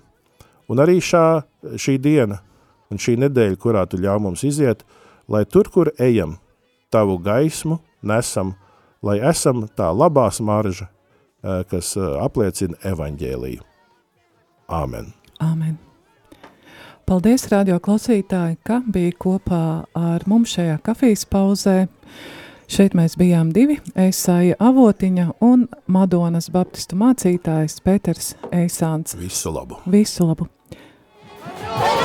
Un 0.72 0.82
arī 0.82 1.02
šā, 1.04 1.44
šī 1.76 1.98
diena 2.00 2.40
un 2.92 3.02
šī 3.02 3.18
nedēļa, 3.26 3.60
kurā 3.62 3.86
tu 3.90 4.00
ļauj 4.02 4.22
mums 4.24 4.46
iziet, 4.48 4.86
lai 5.28 5.44
tur, 5.50 5.70
kur 5.74 5.92
ejam, 6.02 6.38
tavu 6.94 7.18
gaismu 7.22 7.80
nesam, 8.06 8.54
lai 9.06 9.20
esam 9.20 9.66
tā 9.78 9.90
labā 9.94 10.28
smarža, 10.34 10.88
uh, 10.88 11.64
kas 11.70 11.96
uh, 12.00 12.18
apliecina 12.24 12.78
evaņģēliju. 12.84 13.66
Āmen. 14.72 15.12
Āmen. 15.44 15.76
Paldies, 17.06 17.44
radio 17.52 17.78
klausītāji, 17.78 18.58
ka 18.66 18.80
bija 18.90 19.14
kopā 19.22 19.86
ar 19.94 20.24
mums 20.26 20.56
šajā 20.58 20.80
kafijas 20.88 21.28
pauzē. 21.30 21.86
Šeit 22.66 22.96
mēs 22.98 23.14
bijām 23.14 23.52
divi- 23.54 23.78
Eisāja 24.08 24.56
Avotiņa 24.58 25.28
un 25.46 25.68
Madonas 25.86 26.50
baptistu 26.50 26.98
mācītājs 26.98 27.78
Pēters 27.86 28.34
Eisāns. 28.50 29.14
Visu 29.22 29.54
labu! 29.54 29.78
Visu 29.86 30.26
labu! 30.26 30.50
Vai 31.46 32.05